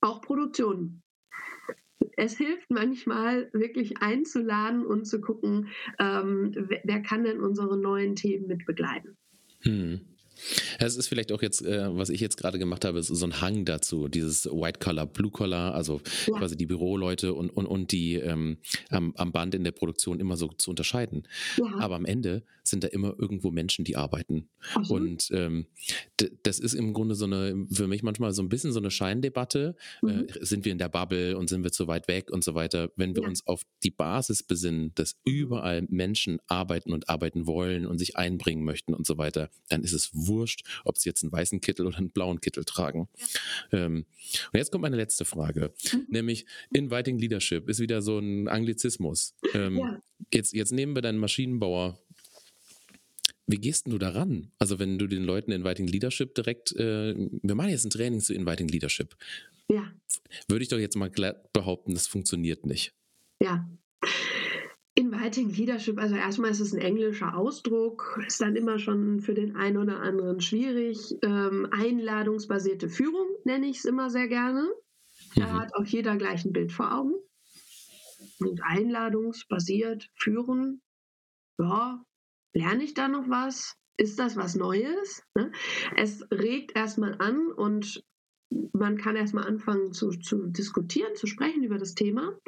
auch 0.00 0.20
Produktion. 0.20 1.02
Es 2.16 2.36
hilft 2.36 2.70
manchmal 2.70 3.50
wirklich 3.52 3.98
einzuladen 3.98 4.84
und 4.84 5.06
zu 5.06 5.20
gucken, 5.20 5.68
ähm, 5.98 6.52
wer, 6.54 6.80
wer, 6.84 7.02
kann 7.02 7.24
denn 7.24 7.40
unsere 7.40 7.76
neuen 7.78 8.16
Themen 8.16 8.46
mit 8.46 8.64
begleiten. 8.64 9.16
Hm. 9.62 10.00
Es 10.78 10.96
ist 10.96 11.08
vielleicht 11.08 11.32
auch 11.32 11.42
jetzt, 11.42 11.62
äh, 11.62 11.96
was 11.96 12.08
ich 12.08 12.20
jetzt 12.20 12.36
gerade 12.36 12.58
gemacht 12.58 12.84
habe, 12.84 12.98
ist 12.98 13.08
so 13.08 13.26
ein 13.26 13.40
Hang 13.40 13.64
dazu, 13.64 14.08
dieses 14.08 14.46
White 14.46 14.78
Collar, 14.78 15.06
Blue 15.06 15.30
Collar, 15.30 15.74
also 15.74 16.00
ja. 16.26 16.38
quasi 16.38 16.56
die 16.56 16.66
Büroleute 16.66 17.34
und, 17.34 17.50
und, 17.50 17.66
und 17.66 17.92
die 17.92 18.14
ähm, 18.14 18.58
am, 18.90 19.12
am 19.16 19.32
Band 19.32 19.54
in 19.54 19.64
der 19.64 19.72
Produktion 19.72 20.20
immer 20.20 20.36
so 20.36 20.48
zu 20.48 20.70
unterscheiden. 20.70 21.26
Ja. 21.58 21.78
Aber 21.80 21.96
am 21.96 22.04
Ende 22.04 22.42
sind 22.68 22.84
da 22.84 22.88
immer 22.88 23.14
irgendwo 23.18 23.50
Menschen, 23.50 23.84
die 23.84 23.96
arbeiten. 23.96 24.48
Mhm. 24.76 24.90
Und 24.90 25.28
ähm, 25.32 25.66
das 26.42 26.58
ist 26.58 26.74
im 26.74 26.92
Grunde 26.92 27.14
so 27.14 27.24
eine, 27.24 27.66
für 27.70 27.86
mich 27.86 28.02
manchmal 28.02 28.32
so 28.32 28.42
ein 28.42 28.48
bisschen 28.48 28.72
so 28.72 28.80
eine 28.80 28.90
Scheindebatte. 28.90 29.76
Äh, 30.02 30.06
mhm. 30.06 30.26
Äh, 30.28 30.44
sind 30.44 30.64
wir 30.64 30.72
in 30.72 30.78
der 30.78 30.88
Bubble 30.88 31.36
und 31.36 31.48
sind 31.48 31.62
wir 31.62 31.72
zu 31.72 31.86
weit 31.86 32.08
weg 32.08 32.30
und 32.30 32.44
so 32.44 32.54
weiter. 32.54 32.90
Wenn 32.96 33.14
wir 33.14 33.22
ja. 33.22 33.28
uns 33.28 33.46
auf 33.46 33.62
die 33.82 33.90
Basis 33.90 34.42
besinnen, 34.42 34.92
dass 34.94 35.16
überall 35.24 35.86
Menschen 35.88 36.40
arbeiten 36.46 36.92
und 36.92 37.08
arbeiten 37.08 37.46
wollen 37.46 37.86
und 37.86 37.98
sich 37.98 38.16
einbringen 38.16 38.64
möchten 38.64 38.94
und 38.94 39.06
so 39.06 39.18
weiter, 39.18 39.50
dann 39.68 39.82
ist 39.82 39.92
es 39.92 40.10
wurscht, 40.12 40.64
ob 40.84 40.98
sie 40.98 41.08
jetzt 41.08 41.22
einen 41.22 41.32
weißen 41.32 41.60
Kittel 41.60 41.86
oder 41.86 41.98
einen 41.98 42.10
blauen 42.10 42.40
Kittel 42.40 42.64
tragen. 42.64 43.08
Ähm, 43.72 44.06
und 44.52 44.58
jetzt 44.58 44.70
kommt 44.72 44.82
meine 44.82 44.96
letzte 44.96 45.24
Frage, 45.24 45.72
mhm. 45.92 46.06
nämlich 46.08 46.46
Inviting 46.72 47.18
Leadership 47.18 47.68
ist 47.68 47.80
wieder 47.80 48.02
so 48.02 48.18
ein 48.18 48.48
Anglizismus. 48.48 49.34
Ähm, 49.54 49.78
ja. 49.78 50.02
jetzt, 50.32 50.52
jetzt 50.52 50.72
nehmen 50.72 50.94
wir 50.94 51.02
deinen 51.02 51.18
Maschinenbauer. 51.18 51.98
Wie 53.46 53.58
gehst 53.58 53.86
du 53.86 53.98
daran? 53.98 54.50
Also 54.58 54.78
wenn 54.78 54.98
du 54.98 55.06
den 55.06 55.22
Leuten 55.22 55.52
Inviting 55.52 55.86
Leadership 55.86 56.34
direkt, 56.34 56.72
äh, 56.72 57.14
wir 57.14 57.54
machen 57.54 57.70
jetzt 57.70 57.84
ein 57.84 57.90
Training 57.90 58.20
zu 58.20 58.34
Inviting 58.34 58.68
Leadership. 58.68 59.16
Ja. 59.68 59.92
Würde 60.48 60.62
ich 60.62 60.68
doch 60.68 60.78
jetzt 60.78 60.96
mal 60.96 61.10
behaupten, 61.52 61.94
das 61.94 62.06
funktioniert 62.06 62.66
nicht. 62.66 62.92
Ja. 63.40 63.68
Inviting 64.94 65.50
Leadership, 65.50 65.98
also 65.98 66.16
erstmal 66.16 66.50
ist 66.50 66.60
es 66.60 66.72
ein 66.72 66.80
englischer 66.80 67.36
Ausdruck, 67.36 68.18
ist 68.26 68.40
dann 68.40 68.56
immer 68.56 68.78
schon 68.78 69.20
für 69.20 69.34
den 69.34 69.54
einen 69.54 69.76
oder 69.76 70.00
anderen 70.00 70.40
schwierig. 70.40 71.16
Ähm, 71.22 71.68
einladungsbasierte 71.70 72.88
Führung 72.88 73.28
nenne 73.44 73.66
ich 73.66 73.78
es 73.78 73.84
immer 73.84 74.08
sehr 74.08 74.26
gerne. 74.26 74.66
Da 75.34 75.46
mhm. 75.46 75.60
hat 75.60 75.74
auch 75.74 75.84
jeder 75.84 76.16
gleich 76.16 76.44
ein 76.44 76.52
Bild 76.52 76.72
vor 76.72 76.92
Augen. 76.92 77.14
Und 78.38 78.62
einladungsbasiert 78.62 80.08
führen, 80.14 80.80
ja, 81.58 82.02
lerne 82.56 82.84
ich 82.84 82.94
da 82.94 83.08
noch 83.08 83.28
was? 83.28 83.76
Ist 83.98 84.18
das 84.18 84.36
was 84.36 84.56
Neues? 84.56 85.22
Ne? 85.34 85.52
Es 85.96 86.26
regt 86.30 86.76
erstmal 86.76 87.16
an 87.18 87.52
und 87.52 88.04
man 88.72 88.96
kann 88.96 89.16
erstmal 89.16 89.46
anfangen 89.46 89.92
zu, 89.92 90.10
zu 90.10 90.46
diskutieren, 90.46 91.14
zu 91.16 91.26
sprechen 91.26 91.64
über 91.64 91.78
das 91.78 91.94
Thema. 91.94 92.38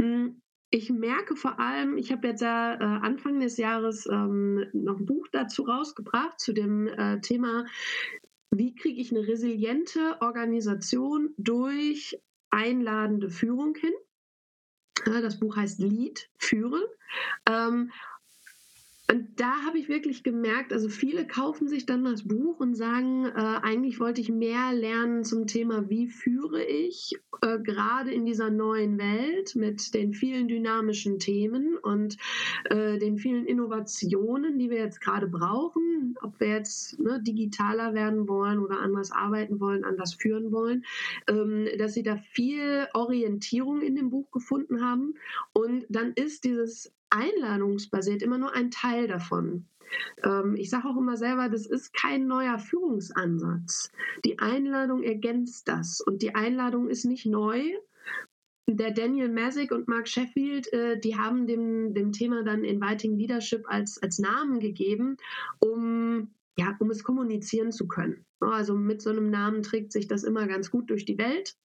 Hm, 0.00 0.40
ich 0.70 0.90
merke 0.90 1.36
vor 1.36 1.60
allem, 1.60 1.96
ich 1.96 2.10
habe 2.10 2.28
jetzt 2.28 2.42
ja 2.42 2.74
äh, 2.74 3.06
Anfang 3.06 3.40
des 3.40 3.56
Jahres 3.56 4.06
ähm, 4.06 4.66
noch 4.72 4.98
ein 4.98 5.06
Buch 5.06 5.28
dazu 5.30 5.62
rausgebracht, 5.62 6.40
zu 6.40 6.52
dem 6.52 6.88
äh, 6.88 7.20
Thema, 7.20 7.64
wie 8.50 8.74
kriege 8.74 9.00
ich 9.00 9.10
eine 9.10 9.26
resiliente 9.26 10.16
Organisation 10.20 11.34
durch 11.36 12.18
einladende 12.50 13.30
Führung 13.30 13.74
hin. 13.74 13.92
das 15.04 15.40
Buch 15.40 15.56
heißt 15.56 15.80
Lead, 15.80 16.30
Führen. 16.38 16.84
Und 19.06 19.38
da 19.38 19.62
habe 19.66 19.78
ich 19.78 19.90
wirklich 19.90 20.22
gemerkt, 20.22 20.72
also 20.72 20.88
viele 20.88 21.26
kaufen 21.26 21.68
sich 21.68 21.84
dann 21.84 22.04
das 22.04 22.26
Buch 22.26 22.58
und 22.58 22.74
sagen, 22.74 23.26
äh, 23.26 23.32
eigentlich 23.34 24.00
wollte 24.00 24.22
ich 24.22 24.30
mehr 24.30 24.72
lernen 24.72 25.24
zum 25.24 25.46
Thema, 25.46 25.90
wie 25.90 26.08
führe 26.08 26.64
ich, 26.64 27.12
äh, 27.42 27.58
gerade 27.58 28.12
in 28.12 28.24
dieser 28.24 28.48
neuen 28.48 28.96
Welt 28.98 29.56
mit 29.56 29.92
den 29.92 30.14
vielen 30.14 30.48
dynamischen 30.48 31.18
Themen 31.18 31.76
und 31.76 32.16
äh, 32.70 32.98
den 32.98 33.18
vielen 33.18 33.44
Innovationen, 33.44 34.58
die 34.58 34.70
wir 34.70 34.78
jetzt 34.78 35.02
gerade 35.02 35.26
brauchen, 35.26 36.16
ob 36.22 36.40
wir 36.40 36.48
jetzt 36.48 36.98
ne, 36.98 37.20
digitaler 37.22 37.92
werden 37.92 38.26
wollen 38.26 38.58
oder 38.58 38.80
anders 38.80 39.12
arbeiten 39.12 39.60
wollen, 39.60 39.84
anders 39.84 40.14
führen 40.14 40.50
wollen, 40.50 40.82
ähm, 41.28 41.68
dass 41.76 41.92
sie 41.92 42.04
da 42.04 42.16
viel 42.16 42.88
Orientierung 42.94 43.82
in 43.82 43.96
dem 43.96 44.08
Buch 44.08 44.30
gefunden 44.30 44.82
haben. 44.82 45.14
Und 45.52 45.84
dann 45.90 46.14
ist 46.14 46.44
dieses 46.44 46.90
einladungsbasiert 47.14 48.22
immer 48.22 48.38
nur 48.38 48.52
ein 48.52 48.70
Teil 48.70 49.06
davon. 49.06 49.66
Ähm, 50.22 50.56
ich 50.56 50.70
sage 50.70 50.88
auch 50.88 50.96
immer 50.96 51.16
selber, 51.16 51.48
das 51.48 51.66
ist 51.66 51.94
kein 51.94 52.26
neuer 52.26 52.58
Führungsansatz. 52.58 53.90
Die 54.24 54.38
Einladung 54.38 55.02
ergänzt 55.02 55.68
das 55.68 56.00
und 56.00 56.22
die 56.22 56.34
Einladung 56.34 56.88
ist 56.88 57.04
nicht 57.04 57.26
neu. 57.26 57.60
Der 58.66 58.92
Daniel 58.92 59.28
Masick 59.28 59.72
und 59.72 59.88
Mark 59.88 60.08
Sheffield, 60.08 60.72
äh, 60.72 60.98
die 60.98 61.16
haben 61.16 61.46
dem, 61.46 61.94
dem 61.94 62.12
Thema 62.12 62.42
dann 62.42 62.64
Inviting 62.64 63.16
Leadership 63.16 63.64
als, 63.68 64.02
als 64.02 64.18
Namen 64.18 64.58
gegeben, 64.58 65.18
um, 65.60 66.30
ja, 66.56 66.74
um 66.80 66.90
es 66.90 67.04
kommunizieren 67.04 67.72
zu 67.72 67.86
können. 67.86 68.24
Also 68.40 68.74
mit 68.74 69.02
so 69.02 69.10
einem 69.10 69.30
Namen 69.30 69.62
trägt 69.62 69.92
sich 69.92 70.08
das 70.08 70.24
immer 70.24 70.46
ganz 70.46 70.70
gut 70.70 70.90
durch 70.90 71.04
die 71.04 71.18
Welt 71.18 71.56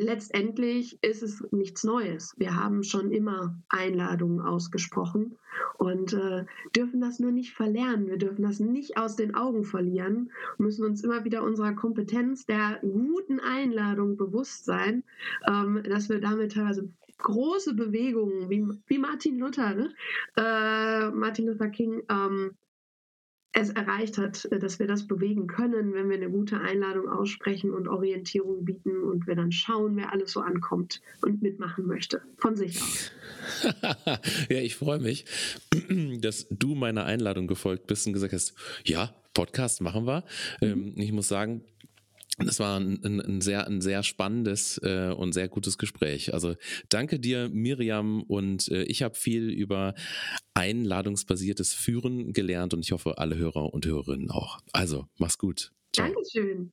letztendlich 0.00 0.98
ist 1.02 1.22
es 1.22 1.44
nichts 1.50 1.84
Neues. 1.84 2.34
Wir 2.38 2.56
haben 2.56 2.82
schon 2.82 3.12
immer 3.12 3.54
Einladungen 3.68 4.40
ausgesprochen 4.40 5.36
und 5.78 6.14
äh, 6.14 6.44
dürfen 6.74 7.00
das 7.00 7.20
nur 7.20 7.32
nicht 7.32 7.52
verlernen. 7.52 8.08
Wir 8.08 8.16
dürfen 8.16 8.42
das 8.42 8.60
nicht 8.60 8.96
aus 8.96 9.16
den 9.16 9.34
Augen 9.34 9.64
verlieren, 9.64 10.30
müssen 10.58 10.84
uns 10.84 11.04
immer 11.04 11.24
wieder 11.24 11.42
unserer 11.42 11.74
Kompetenz 11.74 12.46
der 12.46 12.80
guten 12.80 13.40
Einladung 13.40 14.16
bewusst 14.16 14.64
sein, 14.64 15.04
ähm, 15.46 15.82
dass 15.88 16.08
wir 16.08 16.20
damit 16.20 16.52
teilweise 16.52 16.88
große 17.18 17.74
Bewegungen 17.74 18.48
wie, 18.48 18.66
wie 18.86 18.98
Martin 18.98 19.38
Luther, 19.38 19.74
ne? 19.74 19.92
äh, 20.36 21.10
Martin 21.10 21.46
Luther 21.46 21.68
King, 21.68 22.02
ähm, 22.08 22.52
es 23.52 23.70
erreicht 23.70 24.18
hat, 24.18 24.44
äh, 24.46 24.58
dass 24.58 24.78
wir 24.78 24.86
das 24.86 25.06
bewegen 25.06 25.46
können, 25.46 25.92
wenn 25.94 26.08
wir 26.08 26.16
eine 26.16 26.30
gute 26.30 26.60
Einladung 26.60 27.08
aussprechen 27.08 27.72
und 27.72 27.88
Orientierung 27.88 28.64
bieten 28.64 29.02
und 29.02 29.26
wir 29.26 29.34
dann 29.34 29.52
schauen, 29.52 29.96
wer 29.96 30.12
alles 30.12 30.32
so 30.32 30.40
ankommt 30.40 31.00
und 31.22 31.42
mitmachen 31.42 31.86
möchte, 31.86 32.22
von 32.38 32.56
sich 32.56 32.80
aus. 32.80 33.10
ja, 34.48 34.58
ich 34.58 34.76
freue 34.76 35.00
mich, 35.00 35.24
dass 36.20 36.46
du 36.50 36.74
meiner 36.74 37.04
Einladung 37.04 37.46
gefolgt 37.46 37.86
bist 37.86 38.06
und 38.06 38.12
gesagt 38.12 38.32
hast, 38.32 38.54
ja, 38.84 39.14
Podcast 39.34 39.80
machen 39.80 40.06
wir. 40.06 40.24
Mhm. 40.60 40.66
Ähm, 40.66 40.94
ich 40.96 41.12
muss 41.12 41.28
sagen, 41.28 41.62
das 42.38 42.58
war 42.58 42.78
ein, 42.78 43.00
ein, 43.04 43.40
sehr, 43.40 43.66
ein 43.66 43.80
sehr 43.80 44.02
spannendes 44.02 44.78
äh, 44.82 45.12
und 45.16 45.32
sehr 45.32 45.48
gutes 45.48 45.78
Gespräch. 45.78 46.32
Also 46.32 46.54
danke 46.88 47.18
dir, 47.18 47.48
Miriam, 47.50 48.22
und 48.22 48.68
äh, 48.68 48.84
ich 48.84 49.02
habe 49.02 49.14
viel 49.14 49.50
über 49.50 49.94
einladungsbasiertes 50.54 51.74
Führen 51.74 52.32
gelernt 52.32 52.74
und 52.74 52.80
ich 52.80 52.92
hoffe, 52.92 53.18
alle 53.18 53.36
Hörer 53.36 53.72
und 53.72 53.86
Hörerinnen 53.86 54.30
auch. 54.30 54.60
Also, 54.72 55.06
mach's 55.18 55.38
gut. 55.38 55.72
Ciao. 55.92 56.06
Dankeschön. 56.06 56.72